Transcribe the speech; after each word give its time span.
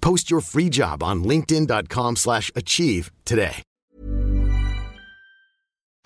Post 0.00 0.30
your 0.30 0.40
free 0.40 0.68
job 0.68 1.02
on 1.02 1.24
linkedin.com/achieve 1.24 2.16
slash 2.16 2.50
achieve 2.54 3.10
today. 3.24 3.62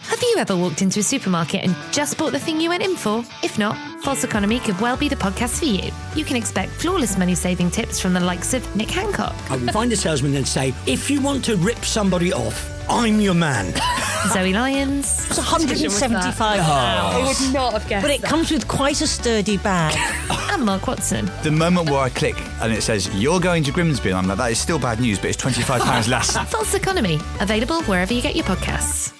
Have 0.00 0.20
you 0.20 0.34
ever 0.36 0.56
walked 0.56 0.82
into 0.82 1.00
a 1.00 1.02
supermarket 1.02 1.64
and 1.64 1.74
just 1.90 2.18
bought 2.18 2.32
the 2.32 2.38
thing 2.38 2.60
you 2.60 2.68
went 2.68 2.82
in 2.82 2.94
for? 2.94 3.24
If 3.42 3.58
not, 3.58 3.76
False 4.02 4.22
Economy 4.22 4.58
could 4.60 4.78
well 4.80 4.98
be 4.98 5.08
the 5.08 5.16
podcast 5.16 5.60
for 5.60 5.64
you. 5.64 5.90
You 6.14 6.24
can 6.24 6.36
expect 6.36 6.72
flawless 6.72 7.16
money 7.16 7.34
saving 7.34 7.70
tips 7.70 8.00
from 8.00 8.12
the 8.12 8.20
likes 8.20 8.52
of 8.52 8.76
Nick 8.76 8.90
Hancock, 8.90 9.34
I 9.50 9.56
would 9.56 9.70
find 9.70 9.90
a 9.92 9.96
salesman 9.96 10.34
and 10.36 10.46
say, 10.46 10.74
if 10.86 11.10
you 11.10 11.22
want 11.22 11.44
to 11.46 11.56
rip 11.56 11.78
somebody 11.84 12.32
off, 12.32 12.73
I'm 12.88 13.20
your 13.20 13.34
man. 13.34 13.74
Zoe 14.32 14.52
Lyons, 14.52 15.26
It's 15.26 15.36
175 15.36 16.36
pounds. 16.36 16.60
I 16.66 17.22
would 17.26 17.54
not 17.54 17.72
have 17.74 17.86
guessed 17.88 18.02
But 18.04 18.10
it 18.10 18.20
that. 18.22 18.30
comes 18.30 18.50
with 18.50 18.66
quite 18.68 19.00
a 19.00 19.06
sturdy 19.06 19.56
bag. 19.58 19.94
and 20.52 20.64
Mark 20.64 20.86
Watson. 20.86 21.30
The 21.42 21.50
moment 21.50 21.90
where 21.90 22.00
I 22.00 22.08
click 22.08 22.36
and 22.60 22.72
it 22.72 22.82
says, 22.82 23.08
You're 23.14 23.40
going 23.40 23.64
to 23.64 23.72
Grimsby, 23.72 24.10
and 24.10 24.18
I'm 24.18 24.26
like, 24.28 24.38
That 24.38 24.50
is 24.52 24.58
still 24.58 24.78
bad 24.78 25.00
news, 25.00 25.18
but 25.18 25.28
it's 25.30 25.42
£25 25.42 26.08
less. 26.08 26.36
False 26.50 26.74
Economy, 26.74 27.18
available 27.40 27.82
wherever 27.84 28.12
you 28.14 28.22
get 28.22 28.36
your 28.36 28.44
podcasts. 28.46 29.12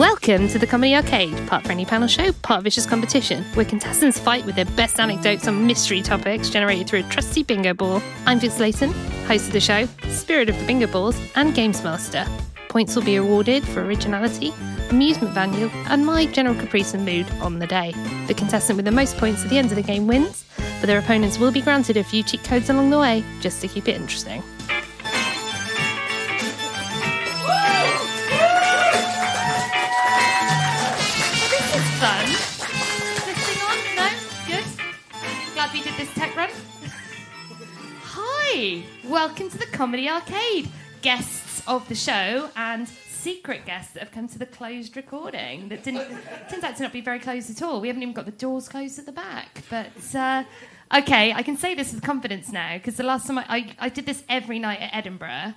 Welcome 0.00 0.48
to 0.48 0.58
the 0.58 0.66
Comedy 0.66 0.94
Arcade, 0.96 1.46
part 1.46 1.66
friendly 1.66 1.84
panel 1.84 2.08
show, 2.08 2.32
part 2.32 2.64
vicious 2.64 2.86
competition, 2.86 3.44
where 3.52 3.66
contestants 3.66 4.18
fight 4.18 4.46
with 4.46 4.54
their 4.54 4.64
best 4.64 4.98
anecdotes 4.98 5.46
on 5.46 5.66
mystery 5.66 6.00
topics 6.00 6.48
generated 6.48 6.88
through 6.88 7.00
a 7.00 7.08
trusty 7.10 7.42
bingo 7.42 7.74
ball. 7.74 8.00
I'm 8.24 8.40
Vix 8.40 8.58
Leyton, 8.58 8.92
host 9.26 9.48
of 9.48 9.52
the 9.52 9.60
show, 9.60 9.84
spirit 10.08 10.48
of 10.48 10.58
the 10.58 10.64
bingo 10.64 10.86
balls, 10.86 11.20
and 11.36 11.54
games 11.54 11.84
master. 11.84 12.24
Points 12.70 12.96
will 12.96 13.02
be 13.02 13.16
awarded 13.16 13.62
for 13.62 13.84
originality, 13.84 14.54
amusement 14.88 15.34
value, 15.34 15.68
and 15.90 16.06
my 16.06 16.24
general 16.24 16.54
caprice 16.54 16.94
and 16.94 17.04
mood 17.04 17.30
on 17.42 17.58
the 17.58 17.66
day. 17.66 17.92
The 18.26 18.32
contestant 18.32 18.78
with 18.78 18.86
the 18.86 18.92
most 18.92 19.18
points 19.18 19.44
at 19.44 19.50
the 19.50 19.58
end 19.58 19.70
of 19.70 19.76
the 19.76 19.82
game 19.82 20.06
wins, 20.06 20.46
but 20.80 20.86
their 20.86 20.98
opponents 20.98 21.38
will 21.38 21.52
be 21.52 21.60
granted 21.60 21.98
a 21.98 22.04
few 22.04 22.22
cheat 22.22 22.42
codes 22.42 22.70
along 22.70 22.88
the 22.88 22.98
way, 22.98 23.22
just 23.42 23.60
to 23.60 23.68
keep 23.68 23.86
it 23.86 23.96
interesting. 23.96 24.42
Hi! 38.60 38.82
Welcome 39.06 39.48
to 39.48 39.56
the 39.56 39.64
Comedy 39.64 40.06
Arcade. 40.06 40.68
Guests 41.00 41.62
of 41.66 41.88
the 41.88 41.94
show 41.94 42.50
and 42.54 42.86
secret 42.86 43.64
guests 43.64 43.94
that 43.94 44.02
have 44.02 44.12
come 44.12 44.28
to 44.28 44.38
the 44.38 44.44
closed 44.44 44.98
recording 44.98 45.70
that 45.70 45.82
didn't 45.82 46.06
turns 46.50 46.62
out 46.62 46.76
to 46.76 46.82
not 46.82 46.92
be 46.92 47.00
very 47.00 47.20
closed 47.20 47.48
at 47.48 47.62
all. 47.62 47.80
We 47.80 47.88
haven't 47.88 48.02
even 48.02 48.12
got 48.12 48.26
the 48.26 48.32
doors 48.32 48.68
closed 48.68 48.98
at 48.98 49.06
the 49.06 49.12
back. 49.12 49.62
But 49.70 50.14
uh, 50.14 50.44
okay, 50.94 51.32
I 51.32 51.42
can 51.42 51.56
say 51.56 51.74
this 51.74 51.94
with 51.94 52.02
confidence 52.02 52.52
now 52.52 52.76
because 52.76 52.96
the 52.96 53.02
last 53.02 53.26
time 53.26 53.38
I, 53.38 53.46
I, 53.48 53.76
I 53.78 53.88
did 53.88 54.04
this 54.04 54.22
every 54.28 54.58
night 54.58 54.80
at 54.82 54.94
Edinburgh 54.94 55.54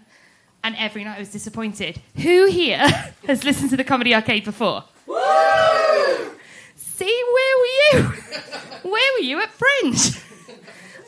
and 0.64 0.76
every 0.78 1.04
night 1.04 1.18
I 1.18 1.20
was 1.20 1.30
disappointed. 1.30 2.02
Who 2.16 2.46
here 2.46 2.88
has 3.28 3.44
listened 3.44 3.72
to 3.72 3.76
the 3.76 3.84
Comedy 3.84 4.16
Arcade 4.16 4.46
before? 4.46 4.86
See, 6.78 7.24
where 7.34 7.58
were 7.58 8.00
you? 8.00 8.14
where 8.90 9.14
were 9.18 9.26
you 9.26 9.42
at 9.42 9.50
Fringe? 9.50 10.23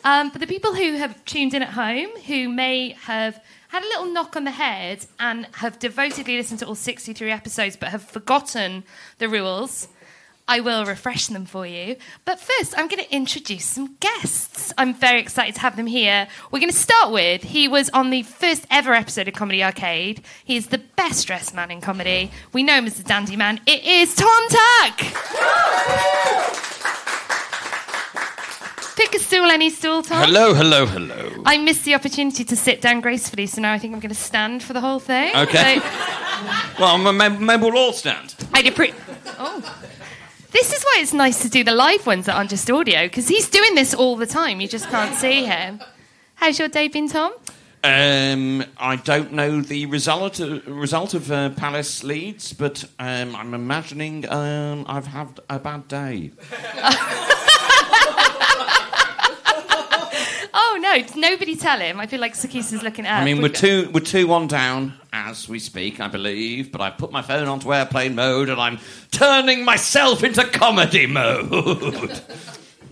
Um, 0.05 0.29
for 0.29 0.37
the 0.37 0.45
people 0.45 0.75
who 0.75 0.93
have 0.97 1.25
tuned 1.25 1.55
in 1.55 1.63
at 1.63 1.69
home, 1.69 2.09
who 2.27 2.47
may 2.47 2.91
have 2.91 3.43
had 3.69 3.81
a 3.81 3.87
little 3.87 4.05
knock 4.05 4.35
on 4.35 4.43
the 4.43 4.51
head 4.51 5.03
and 5.19 5.47
have 5.53 5.79
devotedly 5.79 6.37
listened 6.37 6.59
to 6.59 6.67
all 6.67 6.75
63 6.75 7.31
episodes 7.31 7.75
but 7.75 7.89
have 7.89 8.03
forgotten 8.03 8.83
the 9.17 9.27
rules, 9.27 9.87
I 10.47 10.59
will 10.59 10.85
refresh 10.85 11.25
them 11.25 11.47
for 11.47 11.65
you. 11.65 11.95
But 12.23 12.39
first, 12.39 12.75
I'm 12.77 12.87
going 12.87 13.03
to 13.03 13.11
introduce 13.11 13.65
some 13.65 13.95
guests. 13.99 14.71
I'm 14.77 14.93
very 14.93 15.19
excited 15.19 15.55
to 15.55 15.61
have 15.61 15.75
them 15.75 15.87
here. 15.87 16.27
We're 16.51 16.59
going 16.59 16.71
to 16.71 16.77
start 16.77 17.11
with 17.11 17.41
he 17.41 17.67
was 17.67 17.89
on 17.89 18.11
the 18.11 18.21
first 18.21 18.67
ever 18.69 18.93
episode 18.93 19.27
of 19.27 19.33
Comedy 19.33 19.63
Arcade. 19.63 20.23
He 20.43 20.55
is 20.55 20.67
the 20.67 20.77
best 20.77 21.25
dressed 21.25 21.55
man 21.55 21.71
in 21.71 21.81
comedy. 21.81 22.29
We 22.53 22.61
know 22.61 22.75
him 22.75 22.85
as 22.85 22.93
the 22.93 23.03
Dandy 23.03 23.35
Man. 23.35 23.59
It 23.65 23.83
is 23.83 24.13
Thom 24.13 24.49
Tuck. 24.49 25.01
Pick 28.95 29.13
a 29.13 29.19
stool, 29.19 29.45
any 29.45 29.69
stool, 29.69 30.01
Thom. 30.03 30.21
Hello, 30.23 30.53
hello, 30.53 30.85
hello. 30.85 31.43
I 31.45 31.57
missed 31.57 31.83
the 31.83 31.95
opportunity 31.95 32.45
to 32.45 32.55
sit 32.55 32.79
down 32.81 33.01
gracefully, 33.01 33.45
so 33.45 33.61
now 33.61 33.73
I 33.73 33.77
think 33.79 33.93
I'm 33.93 33.99
going 33.99 34.09
to 34.09 34.15
stand 34.15 34.63
for 34.63 34.71
the 34.71 34.79
whole 34.79 34.99
thing. 34.99 35.35
Okay. 35.35 35.79
So, 35.79 35.83
Well, 36.79 37.05
m- 37.07 37.19
m- 37.21 37.45
maybe 37.45 37.63
we'll 37.63 37.77
all 37.77 37.91
stand. 37.93 38.35
I 38.53 38.61
did 38.61 38.73
pre- 38.75 38.93
Oh. 39.37 39.61
This 40.51 40.71
is 40.71 40.81
why 40.83 40.99
it's 41.01 41.11
nice 41.13 41.41
to 41.41 41.49
do 41.49 41.65
the 41.65 41.73
live 41.73 42.05
ones 42.07 42.27
that 42.27 42.35
aren't 42.37 42.49
just 42.49 42.71
audio, 42.71 43.03
because 43.03 43.27
he's 43.27 43.49
doing 43.49 43.75
this 43.75 43.93
all 43.93 44.15
the 44.15 44.25
time. 44.25 44.61
You 44.61 44.67
just 44.69 44.87
can't 44.89 45.13
see 45.13 45.43
him. 45.43 45.81
How's 46.35 46.57
your 46.57 46.69
day 46.69 46.87
been, 46.87 47.09
Thom? 47.09 47.33
Um, 47.83 48.63
I 48.77 48.95
don't 48.95 49.33
know 49.33 49.59
the 49.61 49.85
result 49.87 50.39
of, 50.39 50.65
result 50.67 51.13
of 51.13 51.29
uh, 51.31 51.49
Palace 51.49 52.01
Leeds, 52.03 52.53
but 52.53 52.85
um, 52.97 53.35
I'm 53.35 53.53
imagining 53.53 54.27
um, 54.29 54.85
I've 54.87 55.07
had 55.07 55.39
a 55.49 55.59
bad 55.59 55.87
day. 55.89 56.31
No, 61.15 61.29
nobody 61.29 61.55
tell 61.55 61.79
him. 61.79 61.99
I 61.99 62.07
feel 62.07 62.19
like 62.19 62.33
Sikisa's 62.33 62.83
looking 62.83 63.05
at. 63.05 63.21
I 63.21 63.25
mean, 63.25 63.41
we're 63.41 63.49
two 63.49 63.89
we're 63.93 63.99
two 63.99 64.27
one 64.27 64.47
down 64.47 64.93
as 65.13 65.47
we 65.49 65.59
speak, 65.59 65.99
I 65.99 66.07
believe. 66.07 66.71
But 66.71 66.81
I've 66.81 66.97
put 66.97 67.11
my 67.11 67.21
phone 67.21 67.47
onto 67.47 67.73
airplane 67.73 68.15
mode, 68.15 68.49
and 68.49 68.59
I'm 68.59 68.79
turning 69.11 69.65
myself 69.65 70.23
into 70.23 70.45
comedy 70.45 71.07
mode. 71.07 72.21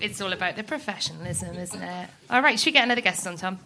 It's 0.02 0.19
all 0.19 0.34
about 0.34 0.58
the 0.58 0.63
professionalism, 0.66 1.56
isn't 1.58 1.81
it? 1.81 2.09
All 2.30 2.42
right, 2.42 2.59
should 2.59 2.66
we 2.66 2.72
get 2.74 2.84
another 2.84 3.00
guest 3.00 3.25
on, 3.25 3.38
Thom? 3.38 3.58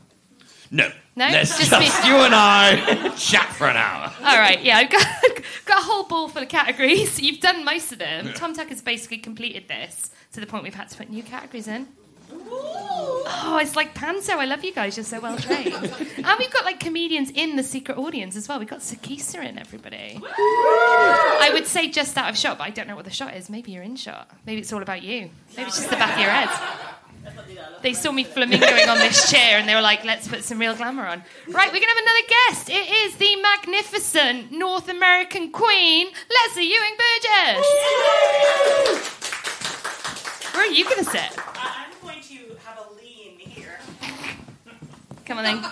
No, 0.69 0.87
No? 1.15 1.25
let's 1.25 1.57
Just 1.57 1.71
just, 1.71 2.05
you 2.05 2.13
and 2.13 2.35
I 2.35 3.09
chat 3.17 3.47
for 3.55 3.67
an 3.67 3.75
hour. 3.75 4.13
All 4.19 4.38
right, 4.38 4.63
yeah, 4.63 4.77
I've 4.77 4.91
got, 4.91 5.03
got 5.65 5.81
a 5.81 5.83
whole 5.83 6.03
ball 6.03 6.27
full 6.27 6.44
of 6.44 6.47
categories. 6.50 7.19
You've 7.19 7.39
done 7.39 7.65
most 7.65 7.91
of 7.91 7.97
them. 7.97 8.33
Thom 8.33 8.53
Tuck 8.53 8.67
has 8.67 8.83
basically 8.83 9.17
completed 9.17 9.67
this 9.67 10.12
to 10.33 10.39
the 10.39 10.45
point 10.45 10.63
we've 10.63 10.75
had 10.75 10.89
to 10.89 10.97
put 10.97 11.09
new 11.09 11.23
categories 11.23 11.67
in. 11.67 11.88
Oh, 12.29 13.59
it's 13.62 13.75
like 13.75 13.94
Panto. 13.94 14.33
I 14.33 14.45
love 14.45 14.63
you 14.63 14.74
guys. 14.74 14.97
You're 14.97 15.03
so 15.03 15.19
well 15.19 15.38
trained. 15.38 15.74
and 15.74 16.35
we've 16.39 16.51
got 16.51 16.65
like 16.65 16.79
comedians 16.79 17.31
in 17.31 17.56
the 17.56 17.63
secret 17.63 17.97
audience 17.97 18.35
as 18.35 18.47
well. 18.47 18.59
We've 18.59 18.68
got 18.68 18.79
Sikisa 18.79 19.44
in, 19.47 19.57
everybody. 19.57 20.21
I 20.24 21.50
would 21.53 21.68
say 21.68 21.89
just 21.89 22.18
out 22.18 22.29
of 22.29 22.38
shot, 22.38 22.57
but 22.57 22.65
I 22.65 22.69
don't 22.71 22.88
know 22.88 22.95
what 22.95 23.06
the 23.06 23.12
shot 23.12 23.35
is. 23.35 23.50
Maybe 23.50 23.71
you're 23.71 23.83
in 23.83 23.95
shot. 23.95 24.29
Maybe 24.45 24.62
it's 24.62 24.74
all 24.74 24.81
about 24.81 25.03
you. 25.03 25.29
Maybe 25.56 25.68
it's 25.68 25.77
just 25.77 25.89
the 25.89 25.95
back 25.95 26.13
of 26.15 26.19
your 26.19 26.29
head. 26.29 26.50
They 27.81 27.94
saw 27.94 28.12
me 28.12 28.24
flamingoing 28.24 28.88
on 28.88 28.97
this 28.97 29.29
chair 29.29 29.59
and 29.59 29.68
they 29.68 29.75
were 29.75 29.81
like, 29.81 30.03
let's 30.03 30.27
put 30.27 30.44
some 30.44 30.59
real 30.59 30.75
glamour 30.75 31.06
on. 31.06 31.24
Right, 31.47 31.68
we're 31.68 31.79
going 31.79 31.83
to 31.83 31.89
have 31.89 32.03
another 32.03 32.27
guest. 32.27 32.69
It 32.69 32.89
is 32.89 33.15
the 33.18 33.35
magnificent 33.41 34.51
North 34.51 34.89
American 34.89 35.51
queen, 35.51 36.07
Leslie 36.47 36.65
Ewing-Burgesse. 36.65 37.63
Where 40.53 40.65
are 40.65 40.71
you 40.71 40.85
going 40.85 41.03
to 41.03 41.06
sit? 41.06 41.38
Come 45.27 45.39
on 45.39 45.44
then. 45.44 45.65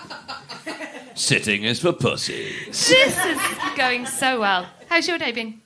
Sitting 1.15 1.63
is 1.63 1.79
for 1.79 1.93
pussies. 1.93 2.89
This 2.89 3.17
is 3.17 3.39
going 3.77 4.05
so 4.05 4.41
well. 4.41 4.67
How's 4.89 5.07
your 5.07 5.17
day 5.17 5.31
been? 5.31 5.61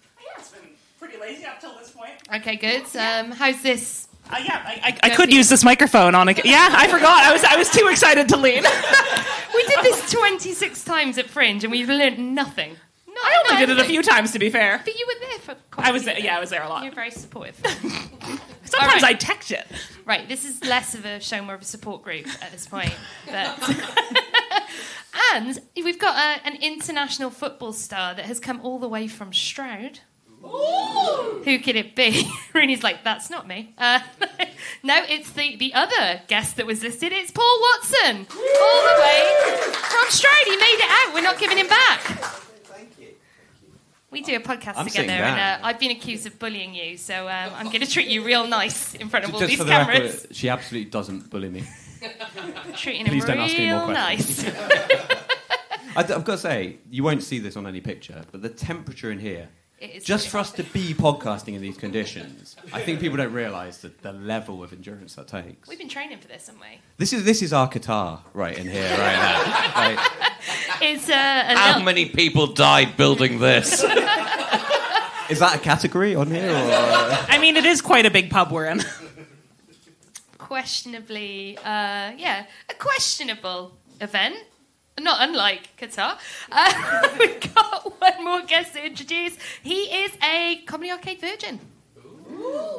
Pretty 1.00 1.18
lazy 1.18 1.46
up 1.46 1.60
till 1.60 1.76
this 1.76 1.90
point. 1.90 2.12
Okay, 2.36 2.56
good. 2.56 2.84
Um, 2.96 3.32
how's 3.32 3.64
this? 3.64 4.08
Uh, 4.30 4.38
yeah, 4.46 4.62
I, 4.64 5.00
I, 5.04 5.12
I 5.12 5.16
could 5.16 5.34
use 5.34 5.50
this 5.50 5.64
microphone 5.64 6.14
on. 6.14 6.30
A, 6.30 6.34
yeah, 6.44 6.70
I 6.72 6.88
forgot. 6.88 7.24
I 7.24 7.34
was 7.34 7.44
I 7.44 7.56
was 7.56 7.72
too 7.72 7.88
excited 7.88 8.30
to 8.30 8.38
lean. 8.38 8.64
We 9.52 9.66
did 9.66 9.84
this 9.84 10.12
26 10.12 10.84
times 10.86 11.18
at 11.18 11.26
Fringe 11.26 11.64
and 11.64 11.72
we've 11.72 11.90
learned 11.90 12.34
nothing. 12.36 12.78
No, 13.24 13.30
I 13.30 13.44
only 13.44 13.54
no, 13.62 13.66
did 13.68 13.78
it 13.78 13.82
a 13.82 13.88
few 13.88 14.02
times, 14.02 14.32
to 14.32 14.40
be 14.40 14.50
fair. 14.50 14.82
But 14.84 14.98
you 14.98 15.06
were 15.08 15.28
there 15.28 15.40
for 15.40 15.56
quite 15.72 15.88
I 15.88 15.92
was 15.92 16.04
a 16.04 16.06
there. 16.06 16.20
Yeah, 16.20 16.38
I 16.38 16.40
was 16.40 16.50
there 16.50 16.64
a 16.64 16.70
lot. 16.70 16.84
You're 16.84 16.94
very 16.94 17.12
supportive. 17.12 17.56
Sometimes 17.66 18.44
All 18.74 18.88
right. 18.88 19.04
I 19.04 19.14
text 19.14 19.52
it. 19.52 19.66
Right, 20.06 20.28
this 20.28 20.46
is 20.46 20.64
less 20.64 20.96
of 20.96 21.06
a 21.06 21.20
show, 21.20 21.42
more 21.42 21.56
of 21.56 21.62
a 21.62 21.66
support 21.66 22.04
group 22.04 22.28
at 22.42 22.52
this 22.52 22.68
point. 22.68 22.94
But 23.26 23.58
and 25.34 25.60
we've 25.76 26.00
got 26.00 26.16
a, 26.16 26.46
an 26.46 26.56
international 26.62 27.30
football 27.30 27.74
star 27.74 28.14
that 28.14 28.26
has 28.26 28.40
come 28.40 28.62
all 28.62 28.80
the 28.80 28.88
way 28.88 29.08
from 29.08 29.34
Stroud. 29.34 30.00
Who 30.42 31.60
could 31.60 31.76
it 31.76 31.96
be? 31.96 32.32
Runi's 32.54 32.84
like, 32.84 33.04
that's 33.04 33.30
not 33.30 33.48
me. 33.48 33.74
Uh, 33.78 34.00
no, 34.84 35.04
it's 35.10 35.32
the, 35.34 35.58
the 35.58 35.74
other 35.74 36.22
guest 36.28 36.56
that 36.56 36.66
was 36.66 36.82
listed. 36.82 37.12
It's 37.12 37.32
Paul 37.32 37.60
Watson, 37.62 38.26
all 38.32 38.84
the 38.84 39.02
way 39.02 39.34
from 39.74 40.10
Stroud. 40.10 40.46
He 40.46 40.56
made 40.56 40.80
it 40.80 40.90
out. 40.90 41.14
We're 41.14 41.22
not 41.22 41.40
giving 41.40 41.58
him 41.58 41.68
back. 41.68 42.39
We 44.12 44.22
do 44.22 44.36
a 44.36 44.40
podcast 44.40 44.74
I'm 44.78 44.88
together, 44.88 45.12
and 45.12 45.62
uh, 45.62 45.68
I've 45.68 45.80
been 45.80 45.92
accused 45.92 46.26
of 46.26 46.40
bullying 46.40 46.74
you, 46.74 46.98
so 46.98 47.28
um, 47.28 47.52
I'm 47.56 47.68
going 47.68 47.82
to 47.82 47.90
treat 47.90 48.08
you 48.08 48.24
real 48.24 48.48
nice 48.48 48.96
in 48.96 49.08
front 49.08 49.26
of 49.26 49.34
all 49.34 49.40
Just 49.40 49.50
these 49.50 49.60
for 49.60 49.66
the 49.66 49.72
cameras. 49.72 50.14
record, 50.22 50.36
she 50.36 50.50
absolutely 50.50 50.90
doesn't 50.90 51.30
bully 51.30 51.50
me. 51.50 51.64
Treating 52.76 53.06
Please 53.06 53.24
him 53.24 53.28
don't 53.36 53.40
ask 53.40 53.56
any 53.56 53.70
more 53.70 53.86
real 53.86 53.94
questions. 53.94 54.44
nice. 54.44 54.56
I, 55.96 56.04
have 56.04 56.24
got 56.24 56.34
to 56.34 56.38
say, 56.38 56.78
you 56.90 57.04
won't 57.04 57.22
see 57.24 57.40
this 57.40 57.56
on 57.56 57.68
any 57.68 57.82
picture, 57.82 58.24
but 58.32 58.42
the 58.42 58.50
temperature 58.50 59.12
in 59.12 59.20
here, 59.20 59.50
just 60.04 60.28
for 60.30 60.38
us 60.38 60.52
to 60.54 60.64
be 60.64 60.94
podcasting 60.94 61.54
in 61.56 61.62
these 61.62 61.78
conditions, 61.78 62.56
I 62.74 62.82
think 62.82 63.00
people 63.00 63.18
don't 63.18 63.34
realise 63.34 63.78
the, 63.78 63.92
the 64.02 64.12
level 64.14 64.62
of 64.64 64.74
endurance 64.74 65.16
that 65.16 65.28
takes. 65.28 65.68
We've 65.70 65.80
been 65.80 65.90
training 65.90 66.18
for 66.20 66.28
this, 66.28 66.48
haven't 66.48 66.62
we? 66.62 66.80
This 66.98 67.14
is 67.14 67.24
this 67.24 67.42
is 67.42 67.54
our 67.54 67.70
Qatar 67.70 68.20
right 68.34 68.58
in 68.58 68.68
here, 68.68 68.90
right 68.92 69.16
now. 69.16 69.66
Like, 69.76 70.00
It's 70.82 71.10
uh, 71.10 71.14
a 71.14 71.56
How 71.58 71.68
little- 71.70 71.84
many 71.84 72.06
people 72.08 72.48
died 72.48 72.98
building 72.98 73.40
this? 73.40 73.84
is 75.30 75.40
that 75.40 75.56
a 75.56 75.60
category 75.60 76.16
on 76.16 76.28
here? 76.32 76.50
Or, 76.50 76.56
I 77.30 77.38
mean, 77.40 77.56
it 77.58 77.66
is 77.66 77.82
quite 77.82 78.06
a 78.06 78.12
big 78.12 78.30
pub 78.30 78.52
we're 78.52 78.66
in. 78.66 78.82
questionably, 80.38 81.58
uh, 81.60 82.12
yeah, 82.18 82.46
a 82.70 82.74
questionable 82.74 83.78
event. 84.02 84.36
Not 85.00 85.22
unlike 85.22 85.76
Qatar. 85.78 86.18
Uh, 86.52 87.10
we've 87.20 87.54
got 87.54 88.00
one 88.02 88.24
more 88.26 88.42
guest 88.42 88.74
to 88.74 88.86
introduce. 88.86 89.38
He 89.64 89.84
is 89.84 90.12
a 90.24 90.58
comedy 90.66 90.92
arcade 90.92 91.22
virgin. 91.22 91.60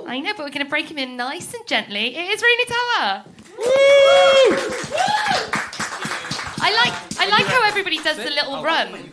I 0.07 0.21
know, 0.21 0.33
but 0.37 0.45
we're 0.45 0.51
going 0.51 0.65
to 0.65 0.71
break 0.71 0.91
him 0.91 0.99
in 0.99 1.17
nice 1.17 1.53
and 1.55 1.67
gently. 1.67 2.17
It 2.17 2.31
is 2.31 2.43
Runi 2.43 2.65
Talwar. 2.65 3.25
I 6.63 6.73
like, 6.85 7.21
I 7.21 7.29
like 7.29 7.47
how 7.47 7.67
everybody 7.67 7.99
does 8.03 8.17
the 8.17 8.31
little 8.31 8.63
run 8.63 9.13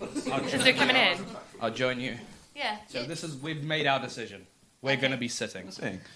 as 0.54 0.64
they're 0.64 0.74
coming 0.74 0.96
in. 0.96 1.18
I'll 1.62 1.72
join 1.72 2.00
you. 2.00 2.16
Yeah. 2.56 2.78
So 2.88 3.04
this 3.04 3.24
is 3.24 3.36
we've 3.42 3.64
made 3.64 3.88
our 3.88 4.00
decision. 4.00 4.46
We're 4.84 4.96
going 4.96 5.12
to 5.12 5.18
be 5.18 5.28
sitting. 5.28 5.70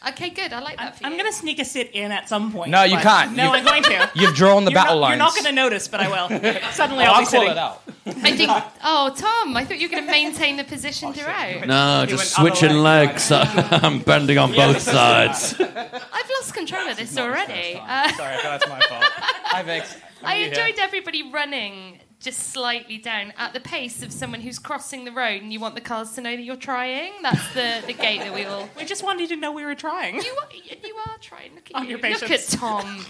Okay, 0.08 0.30
good. 0.30 0.54
I 0.54 0.60
like 0.60 0.78
that 0.78 0.96
for 0.96 1.04
you. 1.04 1.10
I'm 1.10 1.18
going 1.18 1.30
to 1.30 1.36
sneak 1.36 1.58
a 1.60 1.66
sit 1.66 1.92
in 1.96 2.12
at 2.12 2.30
some 2.30 2.52
point. 2.52 2.70
No, 2.70 2.84
you 2.84 2.98
can't. 2.98 3.36
No, 3.36 3.46
You've- 3.56 3.58
I'm 3.68 3.82
going 3.82 3.84
to. 3.84 4.12
You've 4.16 4.36
drawn 4.36 4.66
the 4.66 4.72
You're 4.72 4.76
battle 4.76 4.96
not, 4.96 5.02
lines. 5.02 5.12
You're 5.18 5.26
not 5.26 5.34
going 5.34 5.46
to 5.46 5.52
notice, 5.52 5.88
but 5.88 6.00
I 6.00 6.08
will. 6.08 6.30
Suddenly, 6.72 7.06
Oh, 7.06 7.08
I'll, 7.08 7.14
I'll 7.16 7.22
be 7.22 7.26
call 7.26 7.26
sitting. 7.26 7.50
it 7.50 7.58
out. 7.58 7.82
I 8.06 8.12
think. 8.38 8.52
Oh, 8.84 9.10
Thom, 9.16 9.58
I 9.58 9.66
thought 9.66 9.80
you 9.80 9.88
were 9.88 9.92
going 9.92 10.06
to 10.06 10.12
maintain 10.12 10.58
the 10.58 10.64
position 10.64 11.12
throughout. 11.12 11.66
No, 11.68 12.02
You 12.02 12.08
just 12.08 12.38
went 12.38 12.52
other 12.52 12.56
switching 12.60 12.78
legs. 12.78 13.32
I'm 13.32 14.00
bending 14.00 14.38
on 14.38 14.52
both 14.54 14.80
sides. 14.80 15.56
I've 15.60 16.30
lost 16.40 16.54
control 16.54 16.88
of 16.88 16.98
this 16.98 17.18
already. 17.18 17.76
Uh, 17.84 18.12
Sorry, 18.14 18.38
that's 18.44 18.68
my 18.70 18.80
fault. 18.82 19.04
Hi, 19.06 19.64
Vix. 19.64 19.96
I 20.24 20.36
enjoyed 20.36 20.76
everybody 20.80 21.32
running 21.32 22.00
just 22.22 22.52
slightly 22.52 22.98
down 22.98 23.34
at 23.38 23.54
the 23.54 23.60
pace 23.60 24.04
of 24.04 24.14
someone 24.14 24.42
who's 24.42 24.60
crossing 24.60 25.06
the 25.06 25.12
road, 25.12 25.42
and 25.42 25.52
you 25.52 25.60
want 25.60 25.76
the 25.76 25.82
cars 25.82 26.12
to 26.14 26.22
know 26.22 26.36
that 26.36 26.42
you're 26.42 26.56
trying. 26.56 27.12
That's 27.22 27.54
the, 27.54 27.82
the 27.88 27.94
gate 27.94 28.20
that 28.20 28.34
we 28.34 28.46
all. 28.46 28.70
We 28.78 28.86
just 28.86 29.04
wanted 29.04 29.30
you 29.30 29.36
to 29.36 29.42
know 29.42 29.52
we 29.52 29.66
were 29.66 29.76
trying. 29.76 30.16
You 30.16 30.38
are, 30.42 30.50
you 30.54 30.96
are 31.08 31.18
trying. 31.20 31.56
Look 31.56 31.70
at 31.72 31.76
On 31.76 31.84
you. 31.84 31.98
your 31.98 32.00
Look 32.00 32.32
at. 32.32 32.40
Thom. 32.42 33.06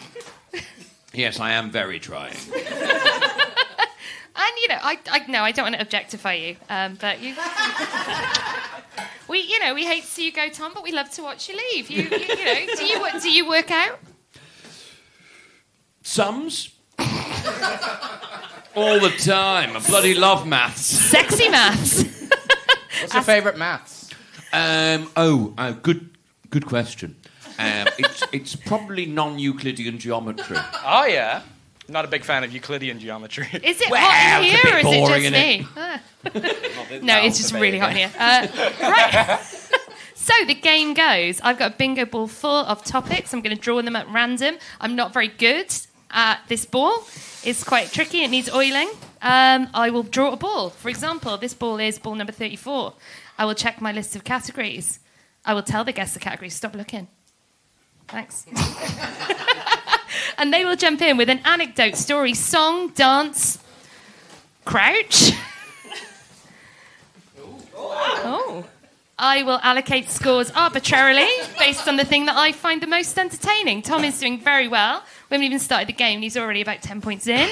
Yes, 1.14 1.40
I 1.40 1.52
am 1.52 1.70
very 1.72 2.00
trying. 2.00 2.36
And 4.34 4.58
you 4.62 4.70
know, 4.70 4.78
I, 4.82 4.98
I 5.10 5.28
no, 5.28 5.44
I 5.44 5.52
don't 5.52 5.66
want 5.66 5.76
to 5.76 5.82
objectify 5.82 6.34
you, 6.34 6.56
um, 6.70 6.98
but 7.00 7.22
you. 7.22 7.36
We, 9.28 9.40
you 9.40 9.60
know, 9.60 9.74
we 9.74 9.86
hate 9.86 10.04
to 10.04 10.10
see 10.10 10.26
you 10.26 10.34
go, 10.34 10.50
Thom, 10.50 10.74
but 10.74 10.84
we 10.84 10.92
love 10.92 11.10
to 11.12 11.24
watch 11.24 11.48
you 11.48 11.56
leave. 11.56 11.90
You, 11.90 12.04
you, 12.04 12.18
you 12.18 12.46
know, 12.46 12.76
do 12.76 12.86
you 12.86 13.20
do 13.22 13.32
you 13.32 13.48
work 13.48 13.72
out? 13.72 13.98
Sums? 16.02 16.72
All 18.76 19.00
the 19.00 19.10
time. 19.10 19.76
I 19.76 19.80
bloody 19.80 20.14
love 20.14 20.48
maths. 20.48 20.86
Sexy 20.86 21.50
maths. 21.50 22.04
What's 23.02 23.14
your 23.14 23.24
favourite 23.24 23.58
maths? 23.58 24.10
Um, 24.54 25.10
oh, 25.18 25.54
uh, 25.58 25.72
good, 25.72 26.10
good 26.50 26.66
question. 26.66 27.16
Um, 27.60 27.88
it's, 27.98 28.24
it's 28.32 28.56
probably 28.56 29.06
non-Euclidean 29.06 29.98
geometry. 30.00 30.58
Oh 30.86 31.06
yeah. 31.06 31.42
Not 31.90 32.06
a 32.06 32.08
big 32.08 32.24
fan 32.24 32.44
of 32.44 32.52
Euclidean 32.54 33.00
geometry. 33.00 33.48
Is 33.64 33.82
it 33.82 33.90
Well, 33.92 34.02
hot 34.02 34.42
in 34.44 34.46
it's 34.46 34.54
a 34.54 34.58
here, 34.58 34.64
bit 34.64 34.74
or 34.74 34.78
is 34.80 34.86
it 34.86 35.00
boring, 35.00 35.22
just 35.24 35.34
me? 35.34 35.68
Ah. 35.76 37.00
no, 37.02 37.26
it's 37.26 37.38
just 37.38 37.54
really 37.54 37.80
hot 37.80 37.92
in 37.92 37.98
here. 37.98 38.12
Uh, 38.18 38.48
right. 38.82 39.40
so 40.16 40.34
the 40.48 40.54
game 40.56 40.94
goes. 40.94 41.42
I've 41.42 41.58
got 41.58 41.74
a 41.74 41.76
bingo 41.76 42.06
ball 42.06 42.28
full 42.28 42.66
of 42.66 42.84
topics. 42.86 43.34
I'm 43.34 43.42
going 43.42 43.56
to 43.56 43.62
draw 43.62 43.82
them 43.82 43.96
at 43.96 44.08
random. 44.10 44.56
I'm 44.80 44.96
not 44.96 45.12
very 45.12 45.28
good 45.28 45.74
at 46.12 46.42
this 46.48 46.66
ball. 46.66 47.04
is 47.44 47.64
quite 47.64 47.92
tricky. 47.92 48.24
It 48.24 48.30
needs 48.30 48.50
oiling. 48.52 48.90
Um, 49.22 49.68
I 49.74 49.90
will 49.90 50.04
draw 50.04 50.32
a 50.32 50.38
ball. 50.38 50.70
For 50.70 50.90
example, 50.90 51.38
this 51.38 51.54
ball 51.54 51.80
is 51.80 52.00
ball 52.00 52.16
number 52.16 52.34
34. 52.34 52.94
I 53.38 53.46
will 53.46 53.56
check 53.56 53.82
my 53.82 53.92
list 53.92 54.16
of 54.16 54.24
categories. 54.24 55.00
I 55.46 55.54
will 55.54 55.64
tell 55.64 55.84
the 55.84 55.92
guests 55.92 56.14
the 56.14 56.20
categories. 56.20 56.54
Stop 56.54 56.76
looking. 56.76 57.08
Thanks. 58.08 58.46
and 60.38 60.54
they 60.54 60.66
will 60.66 60.76
jump 60.76 61.02
in 61.02 61.18
with 61.18 61.30
an 61.30 61.40
anecdote, 61.46 61.96
story, 61.96 62.34
song, 62.34 62.90
dance, 62.90 63.60
crouch. 64.66 65.32
oh. 67.76 68.66
I 69.22 69.44
will 69.44 69.60
allocate 69.62 70.10
scores 70.10 70.50
arbitrarily 70.52 71.28
based 71.60 71.88
on 71.88 71.96
the 71.96 72.04
thing 72.04 72.26
that 72.26 72.36
I 72.36 72.52
find 72.52 72.82
the 72.82 72.88
most 72.88 73.18
entertaining. 73.20 73.84
Thom 73.84 74.04
is 74.04 74.20
doing 74.20 74.40
very 74.40 74.68
well. 74.68 75.04
We 75.30 75.36
haven't 75.36 75.46
even 75.46 75.60
started 75.60 75.88
the 75.88 75.94
game, 75.94 76.16
and 76.16 76.24
he's 76.24 76.36
already 76.36 76.62
about 76.62 76.82
10 76.82 77.02
points 77.02 77.28
in. 77.28 77.48